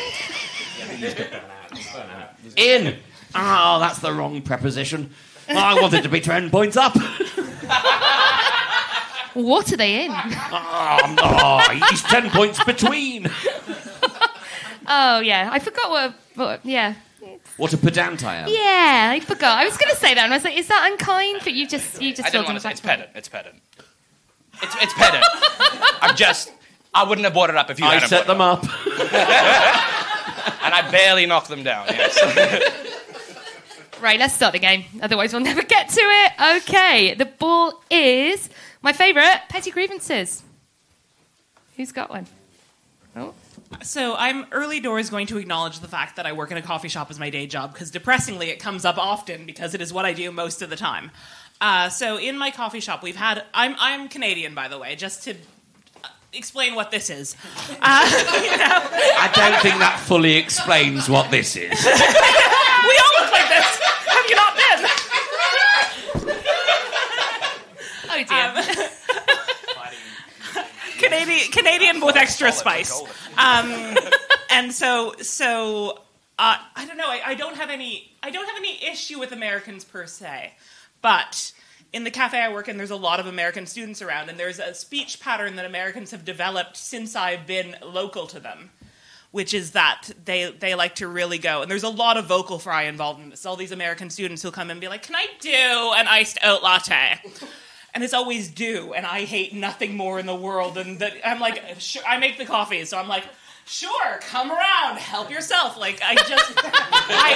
In. 2.55 2.95
Oh, 3.35 3.79
that's 3.79 3.99
the 3.99 4.11
wrong 4.11 4.41
preposition. 4.41 5.11
I 5.47 5.79
wanted 5.79 6.01
to 6.03 6.09
be 6.09 6.21
10 6.21 6.49
points 6.49 6.75
up. 6.75 6.95
What 9.35 9.71
are 9.71 9.77
they 9.77 10.05
in? 10.05 10.11
Oh, 10.11 11.79
he's 11.89 12.01
10 12.03 12.31
points 12.31 12.63
between. 12.63 13.29
Oh, 14.91 15.19
yeah. 15.19 15.49
I 15.51 15.59
forgot 15.59 15.91
what. 15.91 16.13
what 16.33 16.65
yeah. 16.65 16.95
What 17.59 17.73
a 17.73 17.77
pedant 17.77 18.23
I 18.23 18.37
am. 18.37 18.47
Yeah, 18.47 19.11
I 19.13 19.19
forgot. 19.19 19.57
I 19.57 19.65
was 19.65 19.77
going 19.77 19.91
to 19.91 19.97
say 19.97 20.13
that, 20.13 20.23
and 20.23 20.33
I 20.33 20.37
was 20.37 20.45
like, 20.45 20.57
"Is 20.57 20.67
that 20.67 20.89
unkind?" 20.91 21.41
But 21.43 21.53
you 21.53 21.67
just, 21.67 22.01
you 22.01 22.11
just 22.15 22.27
I 22.27 22.31
filled 22.31 22.45
didn't 22.45 22.53
want 22.53 22.57
to 22.57 22.61
say 22.61 22.71
it's 22.71 22.81
pedant. 22.81 23.09
It's 23.15 23.27
pedant. 23.29 23.61
It's 24.63 24.75
it's 24.81 24.93
pedant. 24.93 25.25
I'm 26.01 26.15
just. 26.15 26.51
I 26.93 27.03
wouldn't 27.03 27.25
have 27.25 27.33
brought 27.33 27.49
it 27.49 27.55
up 27.57 27.69
if 27.69 27.79
you 27.79 27.85
I 27.85 27.95
hadn't 27.95 28.09
set 28.09 28.25
them 28.27 28.41
up. 28.41 28.63
up. 28.63 29.85
And 30.61 30.73
I 30.73 30.89
barely 30.91 31.25
knocked 31.25 31.47
them 31.49 31.63
down. 31.63 31.87
Yes. 31.89 32.75
Right, 34.01 34.17
let's 34.17 34.33
start 34.33 34.53
the 34.53 34.59
game. 34.59 34.85
Otherwise, 35.01 35.33
we'll 35.33 35.41
never 35.41 35.61
get 35.61 35.89
to 35.89 35.99
it. 35.99 36.31
Okay, 36.63 37.15
the 37.15 37.25
ball 37.25 37.83
is 37.91 38.49
my 38.81 38.93
favourite 38.93 39.41
petty 39.49 39.71
grievances. 39.71 40.41
Who's 41.75 41.91
got 41.91 42.09
one? 42.09 42.25
Oh. 43.17 43.33
So 43.83 44.15
I'm 44.15 44.45
early 44.51 44.79
doors 44.79 45.09
going 45.09 45.27
to 45.27 45.37
acknowledge 45.37 45.79
the 45.79 45.87
fact 45.87 46.15
that 46.15 46.25
I 46.25 46.33
work 46.33 46.51
in 46.51 46.57
a 46.57 46.61
coffee 46.61 46.87
shop 46.89 47.09
as 47.11 47.19
my 47.19 47.29
day 47.29 47.45
job 47.47 47.71
because 47.71 47.91
depressingly 47.91 48.49
it 48.49 48.59
comes 48.59 48.83
up 48.83 48.97
often 48.97 49.45
because 49.45 49.73
it 49.73 49.81
is 49.81 49.93
what 49.93 50.05
I 50.05 50.13
do 50.13 50.31
most 50.31 50.61
of 50.61 50.69
the 50.69 50.75
time. 50.75 51.11
Uh, 51.61 51.89
so 51.89 52.17
in 52.17 52.37
my 52.37 52.51
coffee 52.51 52.79
shop 52.79 53.03
we've 53.03 53.15
had 53.15 53.43
I'm 53.53 53.75
I'm 53.79 54.07
Canadian 54.09 54.55
by 54.55 54.67
the 54.69 54.79
way 54.79 54.95
just 54.95 55.23
to 55.25 55.35
uh, 56.03 56.07
explain 56.33 56.73
what 56.75 56.91
this 56.91 57.09
is. 57.09 57.35
Uh, 57.81 58.05
you 58.43 58.57
know, 58.57 58.81
I 59.17 59.31
don't 59.33 59.61
think 59.61 59.79
that 59.79 59.99
fully 60.05 60.35
explains 60.35 61.07
what 61.07 61.31
this 61.31 61.55
is. 61.55 61.69
we 61.85 62.95
all 62.97 63.13
look 63.21 63.31
like 63.31 63.47
this. 63.47 63.79
Have 64.09 64.25
you 64.29 64.35
not 64.35 64.55
been? 64.57 64.79
Oh 68.11 68.23
dear. 68.75 68.88
Canadian 71.09 71.51
Canadian 71.51 72.05
with 72.05 72.15
extra 72.15 72.51
spice. 72.51 72.93
Um, 73.37 73.97
and 74.51 74.71
so 74.73 75.13
so 75.21 75.99
Uh, 76.37 76.55
I 76.75 76.85
don't 76.85 76.97
know. 76.97 77.09
I, 77.09 77.21
I 77.31 77.35
don't 77.35 77.57
have 77.57 77.69
any. 77.69 78.11
I 78.23 78.29
don't 78.31 78.45
have 78.47 78.57
any 78.57 78.79
issue 78.91 79.19
with 79.19 79.31
Americans 79.33 79.83
per 79.83 80.05
se, 80.07 80.53
but 81.01 81.51
in 81.91 82.03
the 82.03 82.11
cafe 82.11 82.39
I 82.39 82.53
work 82.53 82.67
in, 82.69 82.77
there's 82.77 82.91
a 82.91 82.95
lot 82.95 83.19
of 83.19 83.25
American 83.27 83.65
students 83.65 84.01
around, 84.01 84.29
and 84.29 84.37
there's 84.39 84.59
a 84.59 84.73
speech 84.73 85.19
pattern 85.19 85.55
that 85.57 85.65
Americans 85.65 86.11
have 86.11 86.23
developed 86.23 86.77
since 86.77 87.15
I've 87.15 87.45
been 87.47 87.75
local 87.83 88.27
to 88.27 88.39
them, 88.39 88.69
which 89.31 89.53
is 89.53 89.71
that 89.71 90.11
they 90.23 90.51
they 90.51 90.75
like 90.75 90.95
to 90.95 91.07
really 91.07 91.39
go. 91.39 91.61
And 91.61 91.69
there's 91.69 91.83
a 91.83 91.89
lot 91.89 92.15
of 92.17 92.25
vocal 92.25 92.57
fry 92.59 92.83
involved 92.83 93.19
in 93.21 93.31
this. 93.31 93.45
All 93.45 93.55
these 93.57 93.73
American 93.73 94.09
students 94.09 94.41
who'll 94.41 94.51
come 94.53 94.69
and 94.69 94.79
be 94.79 94.87
like, 94.87 95.03
"Can 95.03 95.15
I 95.15 95.25
do 95.41 95.93
an 95.99 96.07
iced 96.07 96.37
oat 96.43 96.63
latte?" 96.63 97.19
And 97.93 98.03
it's 98.03 98.13
always 98.13 98.49
do, 98.49 98.93
and 98.93 99.05
I 99.05 99.25
hate 99.25 99.53
nothing 99.53 99.95
more 99.97 100.19
in 100.19 100.25
the 100.25 100.35
world 100.35 100.75
than 100.75 100.99
that. 100.99 101.13
I'm 101.25 101.39
like, 101.39 101.63
sure, 101.79 102.03
I 102.07 102.17
make 102.19 102.37
the 102.37 102.45
coffee, 102.45 102.85
so 102.85 102.97
I'm 102.97 103.07
like, 103.07 103.23
sure, 103.65 104.19
come 104.21 104.51
around, 104.51 104.97
help 104.97 105.29
yourself. 105.31 105.77
Like 105.77 105.99
I 106.03 106.15
just, 106.15 106.53
I, 107.11 107.35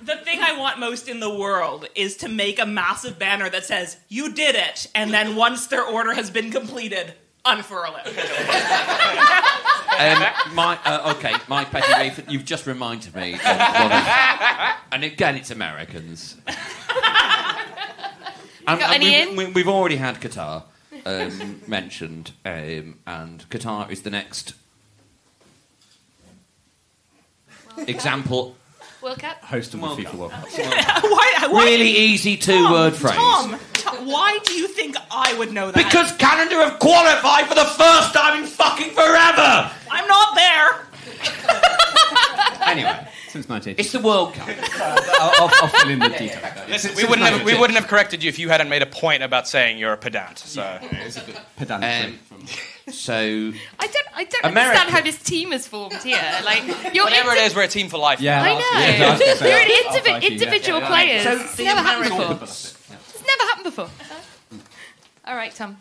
the 0.04 0.16
thing 0.16 0.40
I 0.42 0.58
want 0.58 0.78
most 0.78 1.08
in 1.08 1.20
the 1.20 1.34
world 1.34 1.86
is 1.94 2.16
to 2.18 2.28
make 2.28 2.58
a 2.58 2.66
massive 2.66 3.18
banner 3.18 3.48
that 3.50 3.64
says 3.64 3.96
"You 4.08 4.32
did 4.32 4.54
it," 4.54 4.86
and 4.94 5.12
then 5.12 5.36
once 5.36 5.66
their 5.66 5.84
order 5.84 6.14
has 6.14 6.30
been 6.30 6.50
completed, 6.50 7.14
unfurl 7.44 7.96
it. 8.04 9.46
Um, 10.00 10.24
my, 10.54 10.78
uh, 10.86 11.12
okay, 11.14 11.34
my 11.46 11.62
petty. 11.66 12.22
You've 12.26 12.46
just 12.46 12.66
reminded 12.66 13.14
me. 13.14 13.34
Of 13.34 13.40
of, 13.40 13.92
and 14.92 15.04
again, 15.04 15.36
it's 15.36 15.50
Americans. 15.50 16.38
And- 18.72 18.80
got 18.80 18.94
and 18.94 19.02
any 19.02 19.10
we've, 19.10 19.28
in? 19.28 19.36
we- 19.36 19.52
we've 19.52 19.68
already 19.68 19.96
had 19.96 20.20
Qatar 20.20 20.64
um, 21.06 21.60
mentioned, 21.66 22.32
um, 22.44 22.98
and 23.06 23.44
Qatar 23.50 23.90
is 23.90 24.02
the 24.02 24.10
next 24.10 24.54
example. 27.86 28.56
World 29.02 29.18
Cup. 29.18 29.42
Host 29.44 29.72
of 29.72 29.80
the 29.80 29.86
FIFA 29.86 30.14
World 30.14 30.32
Cup. 30.32 30.44
why, 31.04 31.34
why, 31.48 31.64
Really 31.64 31.88
easy 31.90 32.36
two-word 32.36 32.94
phrase. 32.94 33.14
Thom, 33.14 33.56
Thom, 33.72 34.06
why 34.06 34.38
do 34.44 34.52
you 34.52 34.68
think 34.68 34.94
I 35.10 35.34
would 35.38 35.52
know 35.52 35.70
that? 35.70 35.84
Because 35.84 36.12
Canada 36.18 36.56
have 36.56 36.78
qualified 36.78 37.46
for 37.46 37.54
the 37.54 37.64
first 37.64 38.12
time 38.12 38.42
in 38.42 38.46
fucking 38.48 38.90
forever. 38.90 39.70
I'm 39.90 40.06
not 40.06 40.34
there. 40.34 40.86
Anyway, 42.66 43.08
Since 43.30 43.48
1980. 43.48 43.80
it's 43.80 43.92
the 43.92 44.00
World 44.00 44.34
Cup. 44.34 44.48
I'll, 45.20 45.30
I'll, 45.44 45.50
I'll 45.62 45.68
fill 45.68 45.90
in 45.90 46.00
the 46.00 46.08
detail. 46.08 46.40
Listen, 46.68 46.94
we 46.96 47.04
wouldn't 47.04 47.28
have 47.28 47.44
we 47.44 47.56
wouldn't 47.58 47.78
have 47.78 47.86
corrected 47.88 48.24
you 48.24 48.28
if 48.28 48.38
you 48.40 48.48
hadn't 48.48 48.68
made 48.68 48.82
a 48.82 48.86
point 48.86 49.22
about 49.22 49.46
saying 49.46 49.78
you're 49.78 49.92
a 49.92 49.96
pedant. 49.96 50.38
So 50.38 50.78
Pedantic. 51.56 52.18
Um, 52.32 52.46
so 52.92 53.14
I 53.14 53.86
don't. 53.86 54.06
I 54.16 54.24
don't 54.24 54.44
America- 54.44 54.80
understand 54.80 54.90
how 54.90 55.00
this 55.00 55.22
team 55.22 55.52
has 55.52 55.68
formed 55.68 56.02
here. 56.02 56.20
Like 56.44 56.64
you're 56.92 57.04
whatever 57.04 57.30
indi- 57.30 57.42
it 57.42 57.46
is, 57.46 57.54
we're 57.54 57.62
a 57.62 57.68
team 57.68 57.88
for 57.88 57.98
life. 57.98 58.20
yeah, 58.20 58.42
I 58.42 58.54
know. 58.54 58.58
yeah, 58.58 58.98
that's 58.98 59.20
gonna 59.20 59.36
say, 59.36 59.48
You're 59.48 59.58
an 59.60 59.68
I'll 59.86 60.00
indivi- 60.00 60.22
yeah. 60.22 60.28
individual 60.28 60.80
Yeah, 60.80 60.88
players. 60.88 61.22
So 61.22 61.32
it's 61.40 61.54
the 61.56 61.64
never 61.64 61.80
happened 61.80 62.12
Americans- 62.12 62.40
before. 62.40 62.96
It's 63.14 63.24
never 63.26 63.42
happened 63.50 63.64
before. 63.64 63.90
All 65.26 65.36
right, 65.36 65.54
Thom. 65.54 65.76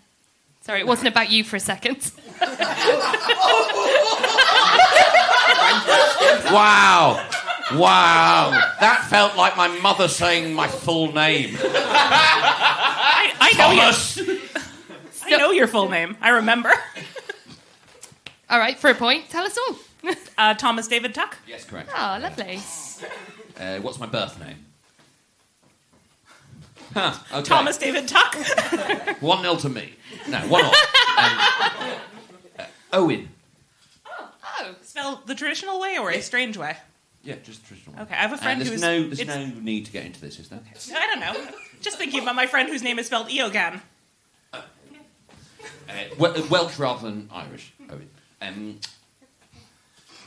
Sorry, 0.62 0.79
it 0.82 0.88
wasn't 0.88 1.08
about 1.08 1.32
you 1.32 1.44
for 1.44 1.56
a 1.56 1.60
second. 1.60 2.12
Wow. 6.52 7.28
Wow. 7.74 8.50
That 8.80 9.06
felt 9.10 9.38
like 9.38 9.56
my 9.56 9.68
mother 9.80 10.08
saying 10.08 10.54
my 10.54 10.68
full 10.68 11.12
name. 11.14 11.56
I, 11.62 13.34
I 13.40 13.54
know 13.58 13.72
your, 13.72 14.40
I 15.26 15.38
know 15.38 15.52
your 15.52 15.68
full 15.68 15.90
name. 15.90 16.18
I 16.22 16.30
remember. 16.30 16.72
All 18.50 18.58
right, 18.58 18.78
for 18.80 18.90
a 18.90 18.96
point, 18.96 19.30
tell 19.30 19.46
us 19.46 19.58
all. 19.68 19.76
Uh, 20.38 20.54
Thomas 20.54 20.88
David 20.88 21.14
Tuck. 21.14 21.38
Yes, 21.46 21.66
correct. 21.66 21.90
Oh, 21.94 22.18
lovely. 22.22 22.62
Uh, 23.60 23.80
what's 23.82 24.00
my 24.00 24.06
birth 24.06 24.40
name? 24.40 24.56
Huh, 26.94 27.14
okay. 27.34 27.44
Thomas 27.44 27.78
David 27.78 28.08
Tuck. 28.08 28.34
1 29.20 29.42
0 29.42 29.56
to 29.58 29.68
me. 29.70 29.94
No, 30.30 30.40
1 30.40 30.62
0. 30.62 30.74
Um, 31.20 31.38
uh, 32.58 32.64
Owen. 32.94 33.28
Oh, 34.62 34.75
spelled 34.82 35.28
the 35.28 35.36
traditional 35.36 35.80
way 35.80 35.98
or 35.98 36.12
a 36.12 36.22
strange 36.22 36.58
way? 36.58 36.75
Yeah, 37.24 37.36
just 37.44 37.66
traditional. 37.66 38.01
Okay, 38.01 38.13
I 38.13 38.18
have 38.18 38.34
a 38.34 38.38
friend 38.38 38.62
and 38.62 38.70
there's 38.70 38.72
who's. 38.72 38.82
no, 38.82 39.04
there's 39.04 39.20
it's- 39.20 39.54
no 39.56 39.62
need 39.62 39.86
to 39.86 39.92
get 39.92 40.06
into 40.06 40.22
this, 40.22 40.39
is 40.39 40.50
there? 40.50 40.60
I 40.96 41.08
don't 41.08 41.20
know. 41.20 41.36
Just 41.82 41.98
thinking 41.98 42.22
about 42.22 42.36
my 42.36 42.48
friend 42.48 42.70
whose 42.70 42.84
name 42.84 43.00
is 43.00 43.08
spelled 43.08 43.28
Eogan. 43.30 43.82
Uh, 44.54 44.62
Wel- 46.18 46.48
Welsh 46.50 46.78
rather 46.78 47.10
than 47.10 47.30
Irish. 47.34 47.74
Owen. 47.89 48.10
Um, 48.42 48.80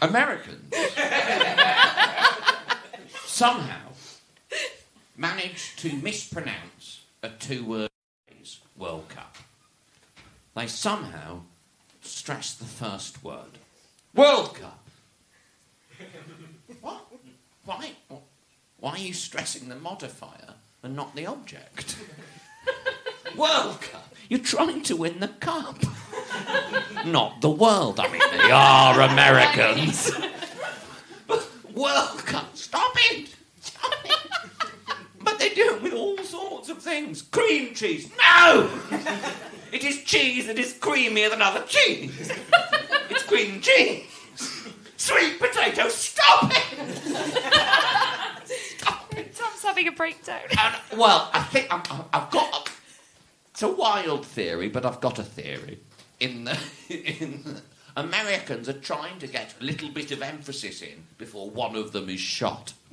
Americans 0.03 0.75
somehow 3.25 3.79
managed 5.17 5.79
to 5.79 5.93
mispronounce 5.97 7.03
a 7.23 7.29
two-word 7.29 7.89
phrase, 8.27 8.59
World 8.77 9.09
Cup. 9.09 9.37
They 10.57 10.67
somehow 10.67 11.43
stressed 12.03 12.59
the 12.59 12.65
first 12.65 13.23
word, 13.23 13.59
World 14.14 14.54
Cup. 14.54 14.78
What? 16.81 17.07
Why? 17.64 17.92
Why 18.78 18.90
are 18.90 18.99
you 18.99 19.14
stressing 19.14 19.69
the 19.69 19.76
modifier 19.76 20.54
and 20.83 20.97
not 20.97 21.14
the 21.14 21.26
object? 21.26 21.97
World 23.37 23.81
Cup. 23.81 24.14
You're 24.28 24.40
trying 24.40 24.83
to 24.83 24.97
win 24.97 25.21
the 25.21 25.28
cup, 25.28 25.76
not 27.07 27.40
the 27.42 27.50
world. 27.50 28.00
I 28.00 28.09
mean, 28.11 28.23
they 28.33 28.50
are 28.50 29.00
Americans. 29.02 30.11
World 31.75 32.19
Cup. 32.25 32.57
Stop 32.57 32.92
it. 33.11 33.35
Stop 33.61 33.92
it. 34.04 34.97
But 35.21 35.38
they 35.38 35.50
do 35.50 35.76
it 35.76 35.83
with 35.83 35.92
all 35.92 36.19
sorts 36.19 36.69
of 36.71 36.78
things. 36.78 37.23
Cream 37.23 37.75
cheese. 37.75 38.11
No. 38.19 38.71
It 39.71 39.85
is 39.85 40.02
cheese 40.04 40.47
that 40.47 40.59
is 40.59 40.75
creamier 40.75 41.31
than 41.31 41.42
other 41.42 41.62
cheese. 41.66 42.33
It's 43.33 43.41
cream 43.41 43.61
cheese. 43.61 44.05
Sweet 44.97 45.41
potato. 45.41 45.89
Stop 45.89 46.53
it. 46.53 46.95
Thom's 49.35 49.62
having 49.62 49.89
a 49.89 49.93
breakdown. 49.93 50.43
And, 50.51 50.99
well, 50.99 51.31
I 51.33 51.41
think 51.45 51.67
I'm, 51.71 51.83
I've 52.12 52.31
got. 52.31 52.69
A, 52.69 52.71
it's 53.51 53.62
a 53.62 53.69
wild 53.69 54.27
theory, 54.27 54.69
but 54.69 54.85
I've 54.85 55.01
got 55.01 55.19
a 55.19 55.23
theory. 55.23 55.81
In 56.21 56.45
the, 56.45 56.59
in 56.89 57.43
the, 57.45 57.62
Americans 57.97 58.69
are 58.69 58.75
trying 58.75 59.19
to 59.19 59.27
get 59.27 59.55
a 59.61 59.65
little 59.65 59.89
bit 59.89 60.12
of 60.12 60.23
emphasis 60.23 60.83
in 60.83 61.05
before 61.19 61.51
one 61.51 61.75
of 61.75 61.93
them 61.93 62.09
is 62.09 62.21
shot. 62.21 62.75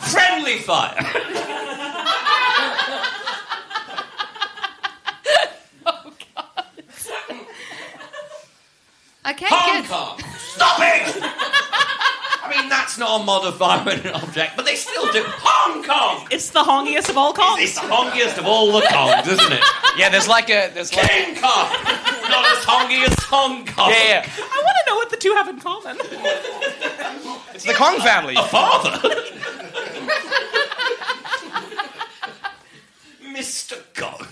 Friendly 0.00 0.58
fire. 0.58 1.74
Okay, 9.28 9.46
Hong 9.48 9.82
good. 9.82 9.90
Kong. 9.90 10.20
Stop 10.38 10.78
it. 10.80 11.22
I 12.46 12.48
mean, 12.60 12.68
that's 12.68 12.96
not 12.96 13.20
a 13.20 13.24
modifier 13.24 13.80
and 13.90 14.06
an 14.06 14.14
object, 14.14 14.54
but 14.56 14.64
they 14.64 14.76
still 14.76 15.10
do. 15.12 15.24
Hong 15.26 15.82
Kong. 15.82 16.28
It's 16.30 16.50
the 16.50 16.62
hongiest 16.62 17.08
of 17.10 17.16
all 17.16 17.34
Kongs. 17.34 17.58
It's 17.58 17.74
the 17.74 17.88
hongiest 17.92 18.38
of 18.38 18.46
all 18.46 18.70
the 18.70 18.82
Kongs, 18.86 19.26
isn't 19.26 19.52
it? 19.52 19.60
Yeah, 19.98 20.10
there's 20.10 20.28
like 20.28 20.48
a 20.48 20.70
there's 20.72 20.94
like 20.94 21.10
King 21.10 21.34
Kong. 21.34 21.68
Not 22.30 22.46
as 22.56 22.64
hongy 22.64 23.02
as 23.04 23.18
Hong 23.24 23.66
Kong. 23.66 23.90
yeah, 23.90 24.22
yeah. 24.22 24.26
I 24.38 24.62
want 24.64 24.76
to 24.84 24.90
know 24.90 24.96
what 24.96 25.10
the 25.10 25.16
two 25.16 25.32
have 25.32 25.48
in 25.48 25.58
common. 25.58 25.96
It's 27.52 27.64
the 27.64 27.74
Kong 27.74 27.98
family. 27.98 28.36
A 28.36 28.42
father. 28.44 29.00
Mr. 33.24 33.76
Kong. 33.94 34.26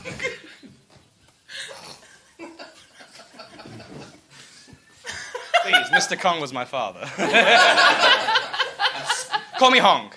Please, 5.65 5.89
Mr. 5.89 6.21
Kong 6.21 6.41
was 6.41 6.53
my 6.53 6.67
father. 6.67 7.01
Call 9.59 9.71
me 9.71 9.79
Hong. 9.79 10.11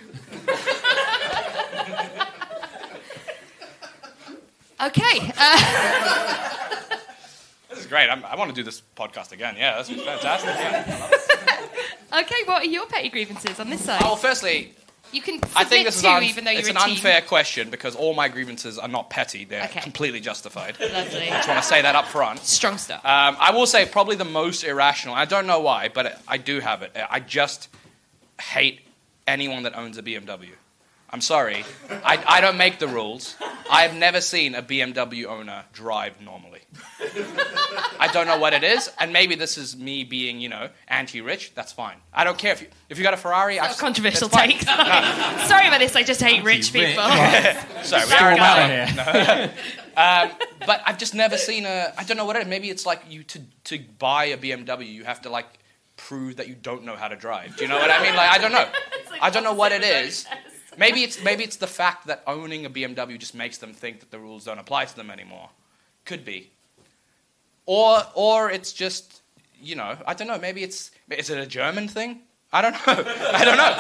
Okay. 4.82 5.32
Uh, 5.38 6.84
This 7.70 7.80
is 7.80 7.86
great. 7.86 8.10
I'm, 8.10 8.24
I 8.26 8.36
want 8.36 8.50
to 8.50 8.56
do 8.56 8.64
this 8.64 8.82
podcast 8.96 9.32
again. 9.34 9.56
Yeah, 9.58 9.76
that's 9.76 9.90
fantastic. 9.90 10.50
Yeah. 10.50 11.10
okay, 12.22 12.44
what 12.46 12.64
are 12.64 12.66
your 12.66 12.88
petty 12.88 13.10
grievances 13.10 13.60
on 13.60 13.70
this 13.70 13.84
side? 13.86 14.02
Well, 14.02 14.16
firstly, 14.16 14.74
you 15.12 15.22
can 15.22 15.40
I 15.56 15.64
think 15.64 15.86
this 15.86 15.96
is 15.98 16.02
two, 16.02 16.08
unf- 16.08 16.24
even 16.24 16.44
though 16.46 16.52
you're 16.52 16.60
it's 16.62 16.70
an 16.70 16.78
unfair 16.78 17.22
question 17.22 17.70
because 17.70 17.96
all 17.96 18.14
my 18.14 18.28
grievances 18.28 18.78
are 18.78 18.88
not 18.88 19.10
petty; 19.10 19.46
they're 19.46 19.64
Okay. 19.66 19.82
completely 19.82 20.20
justified. 20.20 20.80
Lovely. 20.80 21.30
I 21.30 21.38
just 21.38 21.48
want 21.48 21.62
to 21.62 21.68
say 21.68 21.82
that 21.82 21.96
up 21.96 22.06
front. 22.06 22.40
Strong 22.40 22.78
stuff. 22.78 23.04
Um, 23.06 23.38
I 23.40 23.52
will 23.52 23.66
say 23.68 23.86
probably 23.86 24.16
the 24.16 24.26
most 24.26 24.64
irrational. 24.64 25.16
I 25.16 25.26
don't 25.26 25.48
know 25.48 25.60
why, 25.62 25.90
but 25.90 26.22
I 26.28 26.38
do 26.38 26.60
have 26.60 26.82
it. 26.82 26.96
I 27.10 27.20
just 27.20 27.70
hate 28.42 28.82
anyone 29.28 29.64
that 29.64 29.76
owns 29.78 29.98
a 29.98 30.04
BMW. 30.04 30.50
I'm 31.10 31.22
sorry. 31.22 31.64
I, 31.90 32.22
I 32.28 32.42
don't 32.42 32.58
make 32.58 32.80
the 32.80 32.88
rules. 32.88 33.36
I 33.72 33.84
have 33.84 33.96
never 33.96 34.20
seen 34.20 34.56
a 34.56 34.62
BMW 34.62 35.26
owner 35.26 35.64
drive 35.72 36.20
normally. 36.22 36.62
I 38.00 38.10
don't 38.12 38.28
know 38.28 38.38
what 38.38 38.54
it 38.54 38.64
is, 38.64 38.92
and 39.00 39.14
maybe 39.14 39.36
this 39.36 39.58
is 39.58 39.78
me 39.78 40.04
being, 40.04 40.42
you 40.42 40.50
know, 40.50 40.70
anti-rich. 40.88 41.54
That's 41.56 41.72
fine. 41.72 41.96
I 42.14 42.26
don't 42.26 42.38
care 42.38 42.52
if 42.52 42.62
you 42.62 42.68
if 42.90 42.98
you 42.98 43.04
got 43.04 43.14
a 43.14 43.18
Ferrari. 43.18 43.58
I 43.58 43.72
A 43.72 43.74
controversial 43.76 44.28
that's 44.28 44.42
fine. 44.42 44.50
take. 44.50 44.62
Sorry 45.48 45.68
about 45.68 45.80
this. 45.80 45.96
I 45.96 46.04
just 46.04 46.22
hate 46.22 46.44
rich 46.44 46.74
people. 46.74 47.04
Sorry, 47.84 48.06
we 48.06 48.14
are 48.20 48.32
in 48.34 48.40
out 48.40 48.70
here. 48.70 49.52
of 49.96 50.32
um, 50.32 50.38
but 50.66 50.82
I've 50.86 50.98
just 50.98 51.16
never 51.16 51.38
seen 51.38 51.66
a. 51.66 51.94
I 51.98 52.04
don't 52.04 52.18
know 52.18 52.26
what 52.26 52.36
it 52.36 52.44
is. 52.44 52.48
Maybe 52.48 52.70
it's 52.70 52.86
like 52.86 53.04
you 53.10 53.24
to 53.24 53.42
to 53.66 53.80
buy 53.98 54.26
a 54.26 54.38
BMW, 54.38 54.92
you 54.92 55.06
have 55.06 55.22
to 55.22 55.30
like 55.30 55.48
prove 55.96 56.36
that 56.36 56.48
you 56.48 56.56
don't 56.56 56.84
know 56.84 56.96
how 56.96 57.08
to 57.08 57.16
drive. 57.16 57.56
Do 57.56 57.64
you 57.64 57.70
know 57.70 57.78
what 57.78 57.90
I 57.90 58.04
mean? 58.04 58.16
Like 58.16 58.30
I 58.32 58.38
don't 58.40 58.52
know. 58.52 58.68
I 59.22 59.30
don't 59.30 59.44
know 59.44 59.54
what 59.54 59.72
it 59.72 59.84
is. 59.84 60.26
Maybe 60.78 61.04
it's 61.04 61.24
maybe 61.24 61.44
it's 61.44 61.58
the 61.58 61.68
fact 61.68 62.08
that 62.08 62.24
owning 62.28 62.66
a 62.66 62.70
BMW 62.70 63.18
just 63.18 63.34
makes 63.36 63.58
them 63.58 63.74
think 63.74 64.00
that 64.00 64.12
the 64.12 64.20
rules 64.20 64.46
don't 64.46 64.60
apply 64.60 64.86
to 64.86 64.96
them 64.96 65.10
anymore. 65.10 65.50
Could 66.06 66.24
be. 66.24 66.52
Or 67.66 68.04
or 68.14 68.52
it's 68.52 68.72
just 68.74 69.22
you 69.62 69.76
know 69.76 69.98
I 70.06 70.14
don't 70.14 70.28
know. 70.28 70.38
Maybe 70.40 70.64
it's 70.64 70.92
is 71.10 71.30
it 71.30 71.38
a 71.38 71.46
German 71.48 71.88
thing? 71.88 72.22
I 72.54 72.62
don't 72.62 72.72
know. 72.74 72.80
I 72.88 73.44
don't 73.44 73.58
know. 73.58 73.74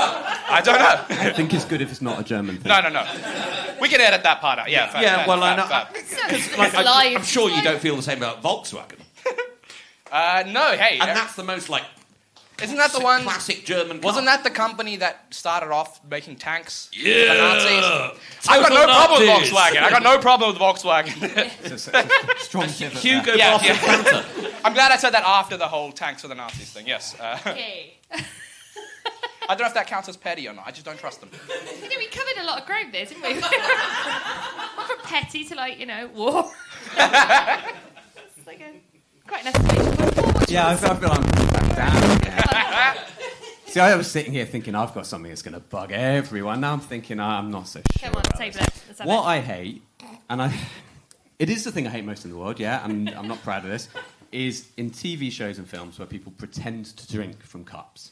I 0.50 0.62
don't 0.64 0.80
know. 0.80 1.06
I 1.22 1.30
think 1.32 1.54
it's 1.54 1.64
good 1.66 1.82
if 1.82 1.90
it's 1.90 2.02
not 2.02 2.20
a 2.20 2.24
German 2.24 2.58
thing. 2.58 2.68
No, 2.68 2.82
no, 2.82 2.90
no. 2.90 3.06
We 3.80 3.88
can 3.88 4.02
edit 4.02 4.24
that 4.24 4.42
part 4.42 4.60
out. 4.60 4.70
Yeah, 4.70 4.90
fair, 4.90 5.04
yeah, 5.04 5.18
fair, 5.18 5.28
well, 5.28 5.44
I 5.44 5.56
fair, 5.56 5.58
know. 5.58 5.68
fair. 5.68 5.88
It's 6.38 6.58
Like, 6.58 6.74
I, 6.76 6.84
live. 6.84 7.18
I'm 7.18 7.24
sure 7.24 7.50
you 7.50 7.62
don't 7.62 7.80
feel 7.80 7.96
the 7.96 8.02
same 8.02 8.18
about 8.18 8.44
Volkswagen. 8.44 9.00
Uh, 10.12 10.44
no, 10.48 10.72
hey. 10.72 10.98
And 11.00 11.10
that's 11.10 11.36
the 11.36 11.44
most 11.44 11.70
like. 11.70 11.84
Isn't 12.62 12.78
that 12.78 12.92
the 12.92 13.00
one? 13.00 13.24
Classic 13.24 13.64
German. 13.64 14.02
Wasn't 14.02 14.26
that 14.26 14.44
the 14.44 14.50
company 14.50 14.96
that 14.98 15.26
started 15.32 15.72
off 15.72 16.00
making 16.10 16.38
tanks? 16.38 16.90
Yeah. 16.92 17.34
The 17.34 17.40
Nazis? 17.40 18.20
I 18.50 18.60
got 18.62 18.70
no 18.70 18.78
Total 18.78 18.96
problem 18.96 19.20
with 19.20 19.30
Volkswagen. 19.52 19.84
I 19.84 19.90
got 19.90 20.04
no 20.04 20.18
problem 20.18 20.50
with 20.52 20.60
Volkswagen. 20.60 21.78
Strong 22.40 22.68
pivot 22.80 22.98
Hugo. 22.98 23.34
Yeah, 23.34 23.52
Boss 23.58 23.66
yeah. 23.66 24.52
I'm 24.66 24.74
glad 24.74 24.92
I 24.92 24.98
said 24.98 25.12
that 25.12 25.24
after 25.24 25.56
the 25.58 25.68
whole 25.68 25.92
tanks 25.92 26.24
for 26.24 26.28
the 26.28 26.36
Nazis 26.36 26.72
thing. 26.72 26.88
Yes. 26.88 27.16
Uh, 27.20 27.38
Okay. 27.48 27.94
I 29.50 29.56
don't 29.56 29.62
know 29.62 29.68
if 29.68 29.74
that 29.76 29.88
counts 29.88 30.10
as 30.10 30.18
petty 30.18 30.46
or 30.50 30.54
not. 30.54 30.68
I 30.68 30.72
just 30.72 30.86
don't 30.86 31.00
trust 31.00 31.22
them. 31.22 31.30
You 31.82 31.88
know, 31.90 31.96
we 31.98 32.08
covered 32.08 32.38
a 32.42 32.44
lot 32.44 32.60
of 32.60 32.66
ground 32.66 32.94
there, 32.94 33.06
didn't 33.06 33.24
we? 33.24 33.36
From 33.36 34.98
petty 35.04 35.46
to 35.46 35.56
like, 35.56 35.80
you 35.80 35.86
know, 35.86 36.08
war. 36.14 36.52
it's 36.92 38.46
like 38.46 38.60
a, 38.60 38.74
quite 39.26 39.46
an 39.46 39.54
escalation. 39.54 40.50
Yeah, 40.50 40.68
I 40.68 40.76
feel, 40.76 40.90
I 40.92 40.96
feel 40.96 41.12
I'm 41.12 41.24
coming 41.24 41.54
back 41.54 41.57
down. 41.78 42.98
See, 43.68 43.80
I 43.80 43.96
was 43.96 44.10
sitting 44.10 44.34
here 44.34 44.46
thinking 44.46 44.74
I've 44.74 44.94
got 44.94 45.06
something 45.06 45.30
that's 45.30 45.44
going 45.44 45.54
to 45.54 45.60
bug 45.60 45.92
everyone. 45.92 46.62
Now 46.62 46.74
I'm 46.74 46.80
thinking 46.80 47.20
"Ah, 47.20 47.38
I'm 47.38 47.52
not 47.52 47.68
so 47.68 47.82
sure. 48.00 48.10
Come 48.10 48.16
on, 48.18 48.24
this. 48.40 48.56
it. 48.56 48.62
Let's 48.88 49.00
have 49.00 49.08
What 49.08 49.24
it. 49.24 49.28
I 49.28 49.40
hate, 49.42 49.84
and 50.30 50.42
I, 50.42 50.60
it 51.40 51.50
is 51.50 51.64
the 51.64 51.72
thing 51.72 51.86
I 51.86 51.92
hate 51.92 52.04
most 52.06 52.26
in 52.26 52.32
the 52.32 52.38
world. 52.38 52.60
Yeah, 52.60 52.84
and 52.84 53.10
I'm 53.10 53.28
not 53.28 53.42
proud 53.44 53.64
of 53.64 53.70
this. 53.70 53.90
Is 54.32 54.68
in 54.76 54.90
TV 54.90 55.32
shows 55.32 55.58
and 55.58 55.70
films 55.70 56.00
where 56.00 56.08
people 56.08 56.34
pretend 56.38 56.86
to 56.98 57.08
drink 57.08 57.42
from 57.44 57.64
cups. 57.64 58.12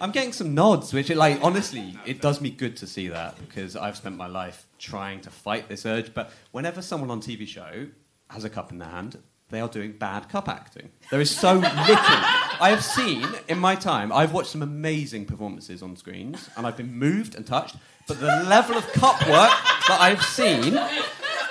I'm 0.00 0.10
getting 0.10 0.32
some 0.32 0.54
nods, 0.54 0.92
which, 0.92 1.08
it, 1.08 1.16
like, 1.16 1.38
honestly, 1.42 1.96
it 2.04 2.20
does 2.20 2.40
me 2.40 2.50
good 2.50 2.76
to 2.78 2.86
see 2.86 3.08
that 3.08 3.38
because 3.38 3.76
I've 3.76 3.96
spent 3.96 4.16
my 4.16 4.26
life 4.26 4.66
trying 4.78 5.20
to 5.22 5.30
fight 5.30 5.68
this 5.68 5.86
urge. 5.86 6.12
But 6.12 6.32
whenever 6.50 6.82
someone 6.82 7.10
on 7.10 7.20
TV 7.20 7.46
show 7.46 7.86
has 8.28 8.44
a 8.44 8.50
cup 8.50 8.72
in 8.72 8.78
their 8.78 8.88
hand, 8.88 9.16
they 9.54 9.60
are 9.60 9.68
doing 9.68 9.92
bad 9.92 10.28
cup 10.28 10.48
acting. 10.48 10.90
There 11.10 11.20
is 11.20 11.30
so 11.30 11.54
little. 11.54 11.68
I 11.68 12.70
have 12.70 12.84
seen 12.84 13.26
in 13.48 13.58
my 13.58 13.74
time, 13.74 14.12
I've 14.12 14.32
watched 14.32 14.50
some 14.50 14.62
amazing 14.62 15.26
performances 15.26 15.82
on 15.82 15.96
screens, 15.96 16.50
and 16.56 16.66
I've 16.66 16.76
been 16.76 16.92
moved 16.92 17.34
and 17.34 17.46
touched. 17.46 17.76
But 18.06 18.20
the 18.20 18.26
level 18.26 18.76
of 18.76 18.86
cup 18.92 19.20
work 19.22 19.50
that 19.88 19.98
I've 20.00 20.22
seen, 20.22 20.78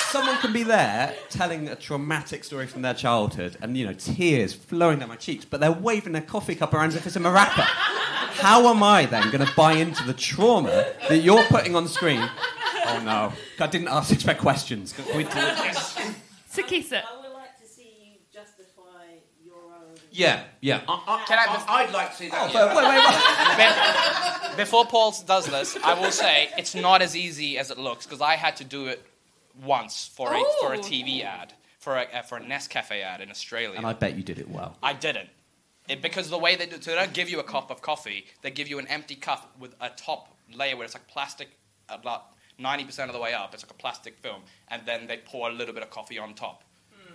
someone 0.10 0.38
can 0.38 0.54
be 0.54 0.64
there 0.64 1.16
telling 1.30 1.70
a 1.70 1.76
traumatic 1.76 2.44
story 2.44 2.68
from 2.68 2.82
their 2.82 2.94
childhood, 2.94 3.58
and 3.62 3.78
you 3.78 3.86
know 3.86 3.94
tears 3.94 4.54
flowing 4.54 5.00
down 5.00 5.10
my 5.10 5.16
cheeks, 5.16 5.46
but 5.46 5.60
they're 5.60 5.72
waving 5.72 6.14
their 6.14 6.22
coffee 6.22 6.56
cup 6.56 6.74
around 6.74 6.90
as 6.90 6.96
if 6.96 7.08
it's 7.08 7.16
a 7.16 7.20
maraca. 7.20 7.64
How 7.64 8.68
am 8.68 8.84
I 8.84 9.06
then 9.06 9.32
going 9.32 9.46
to 9.46 9.54
buy 9.56 9.74
into 9.74 10.04
the 10.04 10.14
trauma 10.14 10.86
that 11.08 11.20
you're 11.20 11.44
putting 11.46 11.76
on 11.76 11.88
screen? 11.88 12.28
Oh 12.86 13.02
no, 13.04 13.34
I 13.60 13.68
didn't 13.68 13.88
ask 13.88 14.12
expect 14.12 14.42
questions. 14.42 14.94
Can 14.94 15.06
we 15.16 15.24
do 15.24 15.30
it? 15.34 16.16
Sikisa. 16.52 17.23
Yeah, 20.16 20.44
yeah. 20.62 20.82
I, 20.88 20.94
I, 21.08 21.24
Can 21.28 21.40
I- 21.40 21.46
uh, 21.56 21.66
I, 21.68 21.86
would 21.86 21.94
like 21.94 22.12
to 22.12 22.16
see 22.16 22.30
that. 22.30 22.52
Oh, 22.54 22.68
wait, 22.68 22.86
wait, 23.58 24.54
wait. 24.54 24.58
Before 24.58 24.86
Paul 24.86 25.14
does 25.26 25.48
this, 25.48 25.76
I 25.84 26.00
will 26.00 26.12
say 26.12 26.50
it's 26.58 26.76
not 26.76 27.02
as 27.02 27.16
easy 27.18 27.58
as 27.58 27.72
it 27.72 27.78
looks 27.80 28.06
because 28.06 28.22
I 28.22 28.36
had 28.36 28.56
to 28.58 28.64
do 28.64 28.86
it 28.88 29.04
once 29.64 30.10
for 30.14 30.34
a 30.34 30.40
for 30.62 30.74
a 30.74 30.78
Oh. 30.78 30.82
TV 30.82 31.24
ad 31.24 31.54
for 31.80 31.98
a 31.98 32.04
uh, 32.04 32.22
for 32.22 32.38
a 32.38 32.42
Nescafe 32.42 33.02
ad 33.02 33.22
in 33.22 33.30
Australia. 33.32 33.76
And 33.78 33.86
I 33.88 33.94
bet 33.94 34.16
you 34.16 34.24
did 34.24 34.38
it 34.40 34.50
well. 34.50 34.78
I 34.84 34.94
didn't. 34.94 35.30
It, 35.90 36.02
because 36.02 36.30
the 36.30 36.38
way 36.38 36.56
they 36.56 36.66
do, 36.68 36.78
so 36.80 36.92
they 36.92 36.98
don't 36.98 37.12
give 37.14 37.30
you 37.30 37.40
a 37.40 37.44
cup 37.44 37.70
of 37.70 37.82
coffee. 37.82 38.26
They 38.42 38.52
give 38.52 38.68
you 38.70 38.80
an 38.80 38.88
empty 38.88 39.16
cup 39.16 39.52
with 39.60 39.76
a 39.82 39.90
top 39.90 40.30
layer 40.54 40.76
where 40.78 40.86
it's 40.86 40.94
like 40.94 41.08
plastic, 41.08 41.50
about 41.90 42.28
ninety 42.60 42.86
percent 42.86 43.10
of 43.10 43.14
the 43.16 43.20
way 43.22 43.34
up. 43.34 43.54
It's 43.54 43.64
like 43.64 43.72
a 43.72 43.82
plastic 43.82 44.18
film, 44.20 44.44
and 44.70 44.84
then 44.86 45.08
they 45.08 45.18
pour 45.18 45.50
a 45.50 45.52
little 45.52 45.74
bit 45.74 45.84
of 45.84 45.90
coffee 45.90 46.18
on 46.20 46.36
top, 46.36 46.64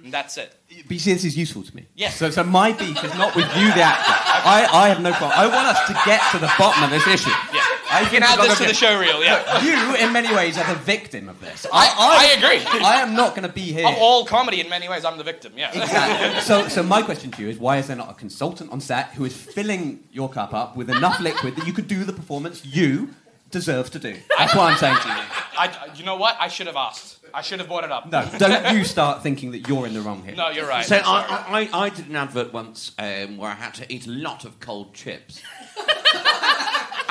and 0.05 0.13
that's 0.13 0.37
it. 0.37 0.55
But 0.87 0.91
you 0.93 0.99
see, 0.99 1.13
this 1.13 1.25
is 1.25 1.37
useful 1.37 1.63
to 1.63 1.75
me. 1.77 1.87
Yes. 1.95 2.17
So, 2.17 2.31
so 2.31 2.45
my 2.45 2.73
beef 2.73 3.03
is 3.03 3.15
not 3.15 3.35
with 3.35 3.47
you, 3.57 3.67
the 3.73 3.83
actor. 3.83 4.13
I, 4.49 4.69
I 4.71 4.89
have 4.89 5.01
no 5.01 5.13
problem. 5.13 5.33
I 5.39 5.47
want 5.47 5.67
us 5.69 5.87
to 5.89 5.95
get 6.05 6.21
to 6.33 6.39
the 6.39 6.51
bottom 6.59 6.85
of 6.85 6.91
this 6.91 7.07
issue. 7.07 7.31
Yeah. 7.53 7.61
I 7.91 8.03
You 8.03 8.09
can 8.09 8.23
add 8.23 8.39
this 8.39 8.59
to 8.59 8.65
the 8.67 8.75
show 8.75 8.99
reel. 9.01 9.25
Yeah. 9.25 9.43
Look, 9.55 9.63
you, 9.63 10.07
in 10.07 10.13
many 10.13 10.35
ways, 10.35 10.59
are 10.59 10.67
the 10.73 10.79
victim 10.79 11.29
of 11.29 11.41
this. 11.41 11.67
I- 11.73 11.95
I 11.99 12.27
agree. 12.37 12.65
I 12.85 13.01
am 13.01 13.15
not 13.15 13.31
going 13.35 13.47
to 13.49 13.53
be 13.53 13.73
here. 13.73 13.87
Of 13.89 13.95
all 13.99 14.25
comedy, 14.27 14.61
in 14.61 14.69
many 14.69 14.89
ways, 14.89 15.05
I'm 15.05 15.17
the 15.17 15.25
victim. 15.25 15.53
Yeah. 15.57 15.71
Exactly. 15.73 16.41
So, 16.43 16.69
so 16.69 16.83
my 16.83 17.03
question 17.03 17.31
to 17.33 17.43
you 17.43 17.49
is, 17.49 17.59
why 17.59 17.79
is 17.79 17.87
there 17.87 17.97
not 17.97 18.11
a 18.11 18.15
consultant 18.15 18.71
on 18.71 18.81
set 18.81 19.09
who 19.15 19.25
is 19.25 19.35
filling 19.35 20.05
your 20.13 20.29
cup 20.29 20.53
up 20.53 20.77
with 20.77 20.91
enough 20.91 21.19
liquid 21.21 21.57
that 21.57 21.67
you 21.67 21.73
could 21.73 21.89
do 21.89 22.05
the 22.05 22.13
performance 22.13 22.65
you 22.65 23.15
deserve 23.51 23.91
to 23.91 23.99
do? 23.99 24.17
That's 24.39 24.55
what 24.55 24.73
I'm 24.73 24.79
saying 24.79 24.97
to 25.03 25.09
you. 25.09 25.15
I, 25.15 25.91
you 25.95 26.05
know 26.05 26.17
what? 26.17 26.37
I 26.41 26.49
should 26.49 26.67
have 26.67 26.77
asked. 26.77 27.19
I 27.35 27.43
should 27.43 27.59
have 27.59 27.69
brought 27.69 27.85
it 27.85 27.93
up. 27.93 28.11
No, 28.11 28.29
don't 28.39 28.77
you 28.77 28.85
start 28.85 29.23
thinking 29.23 29.51
that 29.51 29.69
you're 29.69 29.87
in 29.87 29.93
the 29.93 30.01
wrong 30.01 30.23
here. 30.25 30.35
No, 30.35 30.49
you're 30.49 30.67
right. 30.67 30.85
So 30.85 30.97
I'm. 30.97 31.03
I, 31.05 31.69
I, 31.73 31.81
I 31.85 31.89
did 31.91 32.09
an 32.09 32.17
advert 32.17 32.53
once 32.53 32.93
um, 32.99 33.37
where 33.37 33.51
I 33.51 33.55
had 33.55 33.75
to 33.75 33.93
eat 33.93 34.07
a 34.07 34.11
lot 34.11 34.45
of 34.45 34.61
cold 34.61 34.95
chips. 34.95 35.43
and 35.79 35.87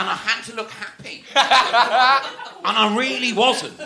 I 0.10 0.16
had 0.16 0.44
to 0.46 0.56
look 0.56 0.72
happy. 0.72 1.24
and 1.36 2.78
I 2.78 2.96
really 2.98 3.34
wasn't. 3.34 3.80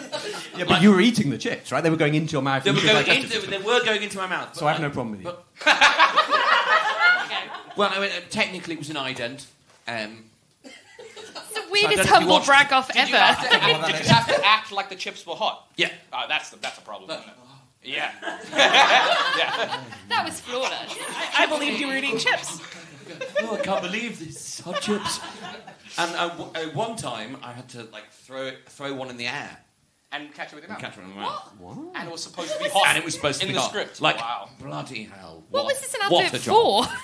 Yeah, 0.58 0.66
but 0.66 0.82
you 0.82 0.92
were 0.92 1.02
eating 1.02 1.32
the 1.32 1.38
chips, 1.38 1.72
right? 1.72 1.82
They 1.82 1.90
were 1.90 1.98
going 1.98 2.16
into 2.16 2.34
your 2.34 2.42
mouth. 2.42 2.64
They 2.64 2.72
were, 2.72 2.82
going 2.82 3.06
digested 3.06 3.44
into, 3.44 3.50
they 3.50 3.58
were 3.58 3.84
going 3.84 4.04
into 4.04 4.18
my 4.18 4.28
mouth. 4.28 4.56
So 4.56 4.68
I 4.68 4.72
have 4.74 4.82
no 4.82 4.90
problem 4.90 5.12
with 5.18 5.24
you. 5.24 5.34
Well, 7.78 7.90
I 7.94 8.00
mean, 8.00 8.10
technically 8.30 8.76
it 8.76 8.80
was 8.80 8.90
an 8.90 8.96
ident. 8.98 9.46
Um, 9.88 10.26
It's 11.36 11.54
the 11.54 11.72
weirdest 11.72 12.00
if 12.00 12.06
you 12.06 12.12
humble 12.14 12.34
watched- 12.34 12.48
brag 12.48 12.72
off 12.74 12.88
Did 12.92 13.10
you, 13.10 13.16
ever. 13.16 13.24
have 13.24 13.50
to 13.50 13.54
act, 13.64 13.88
did 13.98 14.06
you 14.06 14.12
have 14.14 14.28
to 14.28 14.46
act 14.46 14.72
like 14.72 14.90
the 14.90 14.96
chips 14.96 15.26
were 15.26 15.36
hot? 15.36 15.68
yeah. 15.78 15.90
Oh, 16.14 16.26
that's 16.28 16.50
the, 16.50 16.58
that's 16.58 16.78
a 16.78 16.82
problem. 16.82 17.10
Isn't 17.12 17.28
it? 17.30 17.36
Yeah. 17.84 18.12
That 20.10 20.24
was 20.26 20.40
flawless. 20.40 20.96
I 21.38 21.48
believed 21.48 21.80
you 21.80 21.88
were 21.88 21.96
eating 21.96 22.18
chips. 22.18 22.60
Oh, 23.42 23.56
I 23.56 23.62
can't 23.62 23.82
believe 23.82 24.20
this 24.20 24.60
hot 24.60 24.80
chips. 24.82 25.20
And 25.98 26.16
uh, 26.16 26.30
w- 26.30 26.52
uh, 26.56 26.72
one 26.74 26.96
time 26.96 27.38
I 27.42 27.52
had 27.54 27.68
to 27.70 27.84
like 27.92 28.10
throw 28.12 28.46
it, 28.46 28.70
throw 28.70 28.94
one 28.94 29.10
in 29.10 29.18
the 29.18 29.26
air 29.28 29.58
And 30.12 30.32
catch 30.34 30.54
it 30.54 30.56
with 30.56 30.64
your 30.64 30.74
and 30.74 30.82
mouth. 30.82 30.92
catch 30.94 30.98
one 30.98 31.10
in 31.10 31.16
the 31.16 31.22
mouth. 31.22 31.92
And 31.96 32.08
it 32.08 32.12
was 32.12 32.24
supposed 32.24 32.54
to 32.56 32.64
be 32.64 32.70
hot. 32.70 32.86
And 32.90 32.98
it 33.00 33.04
was 33.04 33.16
supposed 33.16 33.42
to 33.42 33.48
be 33.48 33.50
in 33.50 33.54
be 33.54 33.58
the 33.58 33.62
hot. 33.62 33.70
script. 33.72 34.00
Like 34.00 34.18
wow. 34.18 34.50
bloody 34.60 35.06
hell! 35.06 35.44
What 35.50 35.66
was 35.66 35.80
this 35.82 35.94
an 35.96 36.02
what 36.10 36.26
advert 36.26 36.42
a 36.42 36.44
job. 36.46 36.86
for? 36.86 36.94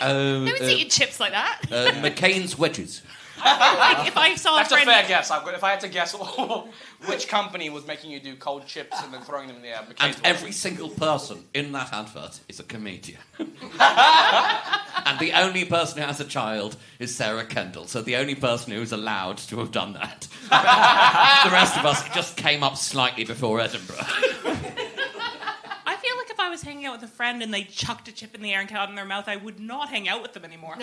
Uh, 0.00 0.12
No 0.12 0.44
one's 0.44 0.60
uh, 0.60 0.64
eating 0.64 0.90
chips 0.90 1.18
like 1.18 1.32
that. 1.32 1.60
uh, 1.72 1.90
McCain's 2.02 2.58
wedges. 2.58 3.00
Like, 3.38 4.06
if 4.08 4.16
I 4.16 4.34
saw 4.36 4.56
That's 4.56 4.70
a 4.70 4.74
a 4.74 4.78
friend, 4.78 4.90
fair 4.90 5.08
guess. 5.08 5.30
I've 5.30 5.44
got, 5.44 5.54
if 5.54 5.64
I 5.64 5.70
had 5.70 5.80
to 5.80 5.88
guess 5.88 6.14
which 7.06 7.28
company 7.28 7.70
was 7.70 7.86
making 7.86 8.10
you 8.10 8.20
do 8.20 8.36
cold 8.36 8.66
chips 8.66 9.02
and 9.02 9.12
then 9.12 9.22
throwing 9.22 9.48
them 9.48 9.56
in 9.56 9.62
the 9.62 9.68
air, 9.68 9.84
And 10.00 10.14
McCain's 10.14 10.20
every 10.24 10.52
single 10.52 10.88
person 10.88 11.44
in 11.52 11.72
that 11.72 11.92
advert 11.92 12.40
is 12.48 12.60
a 12.60 12.64
comedian. 12.64 13.20
and 13.38 15.18
the 15.18 15.32
only 15.34 15.64
person 15.64 15.98
who 15.98 16.06
has 16.06 16.20
a 16.20 16.24
child 16.24 16.76
is 16.98 17.14
Sarah 17.14 17.44
Kendall. 17.44 17.86
So 17.86 18.02
the 18.02 18.16
only 18.16 18.34
person 18.34 18.72
who 18.72 18.80
is 18.80 18.92
allowed 18.92 19.38
to 19.38 19.58
have 19.58 19.72
done 19.72 19.94
that. 19.94 20.28
the 21.44 21.50
rest 21.50 21.76
of 21.76 21.84
us 21.84 22.08
just 22.14 22.36
came 22.36 22.62
up 22.62 22.76
slightly 22.76 23.24
before 23.24 23.60
Edinburgh. 23.60 24.06
I 26.44 26.48
feel 26.48 26.52
like 26.52 26.58
if 26.58 26.62
I 26.62 26.62
was 26.62 26.62
hanging 26.62 26.86
out 26.86 27.00
with 27.00 27.10
a 27.10 27.12
friend 27.12 27.42
and 27.42 27.52
they 27.52 27.64
chucked 27.64 28.08
a 28.08 28.12
chip 28.12 28.34
in 28.34 28.42
the 28.42 28.52
air 28.52 28.60
and 28.60 28.68
got 28.68 28.88
it 28.88 28.90
in 28.90 28.96
their 28.96 29.04
mouth, 29.04 29.28
I 29.28 29.36
would 29.36 29.60
not 29.60 29.88
hang 29.88 30.08
out 30.08 30.22
with 30.22 30.32
them 30.34 30.44
anymore. 30.44 30.76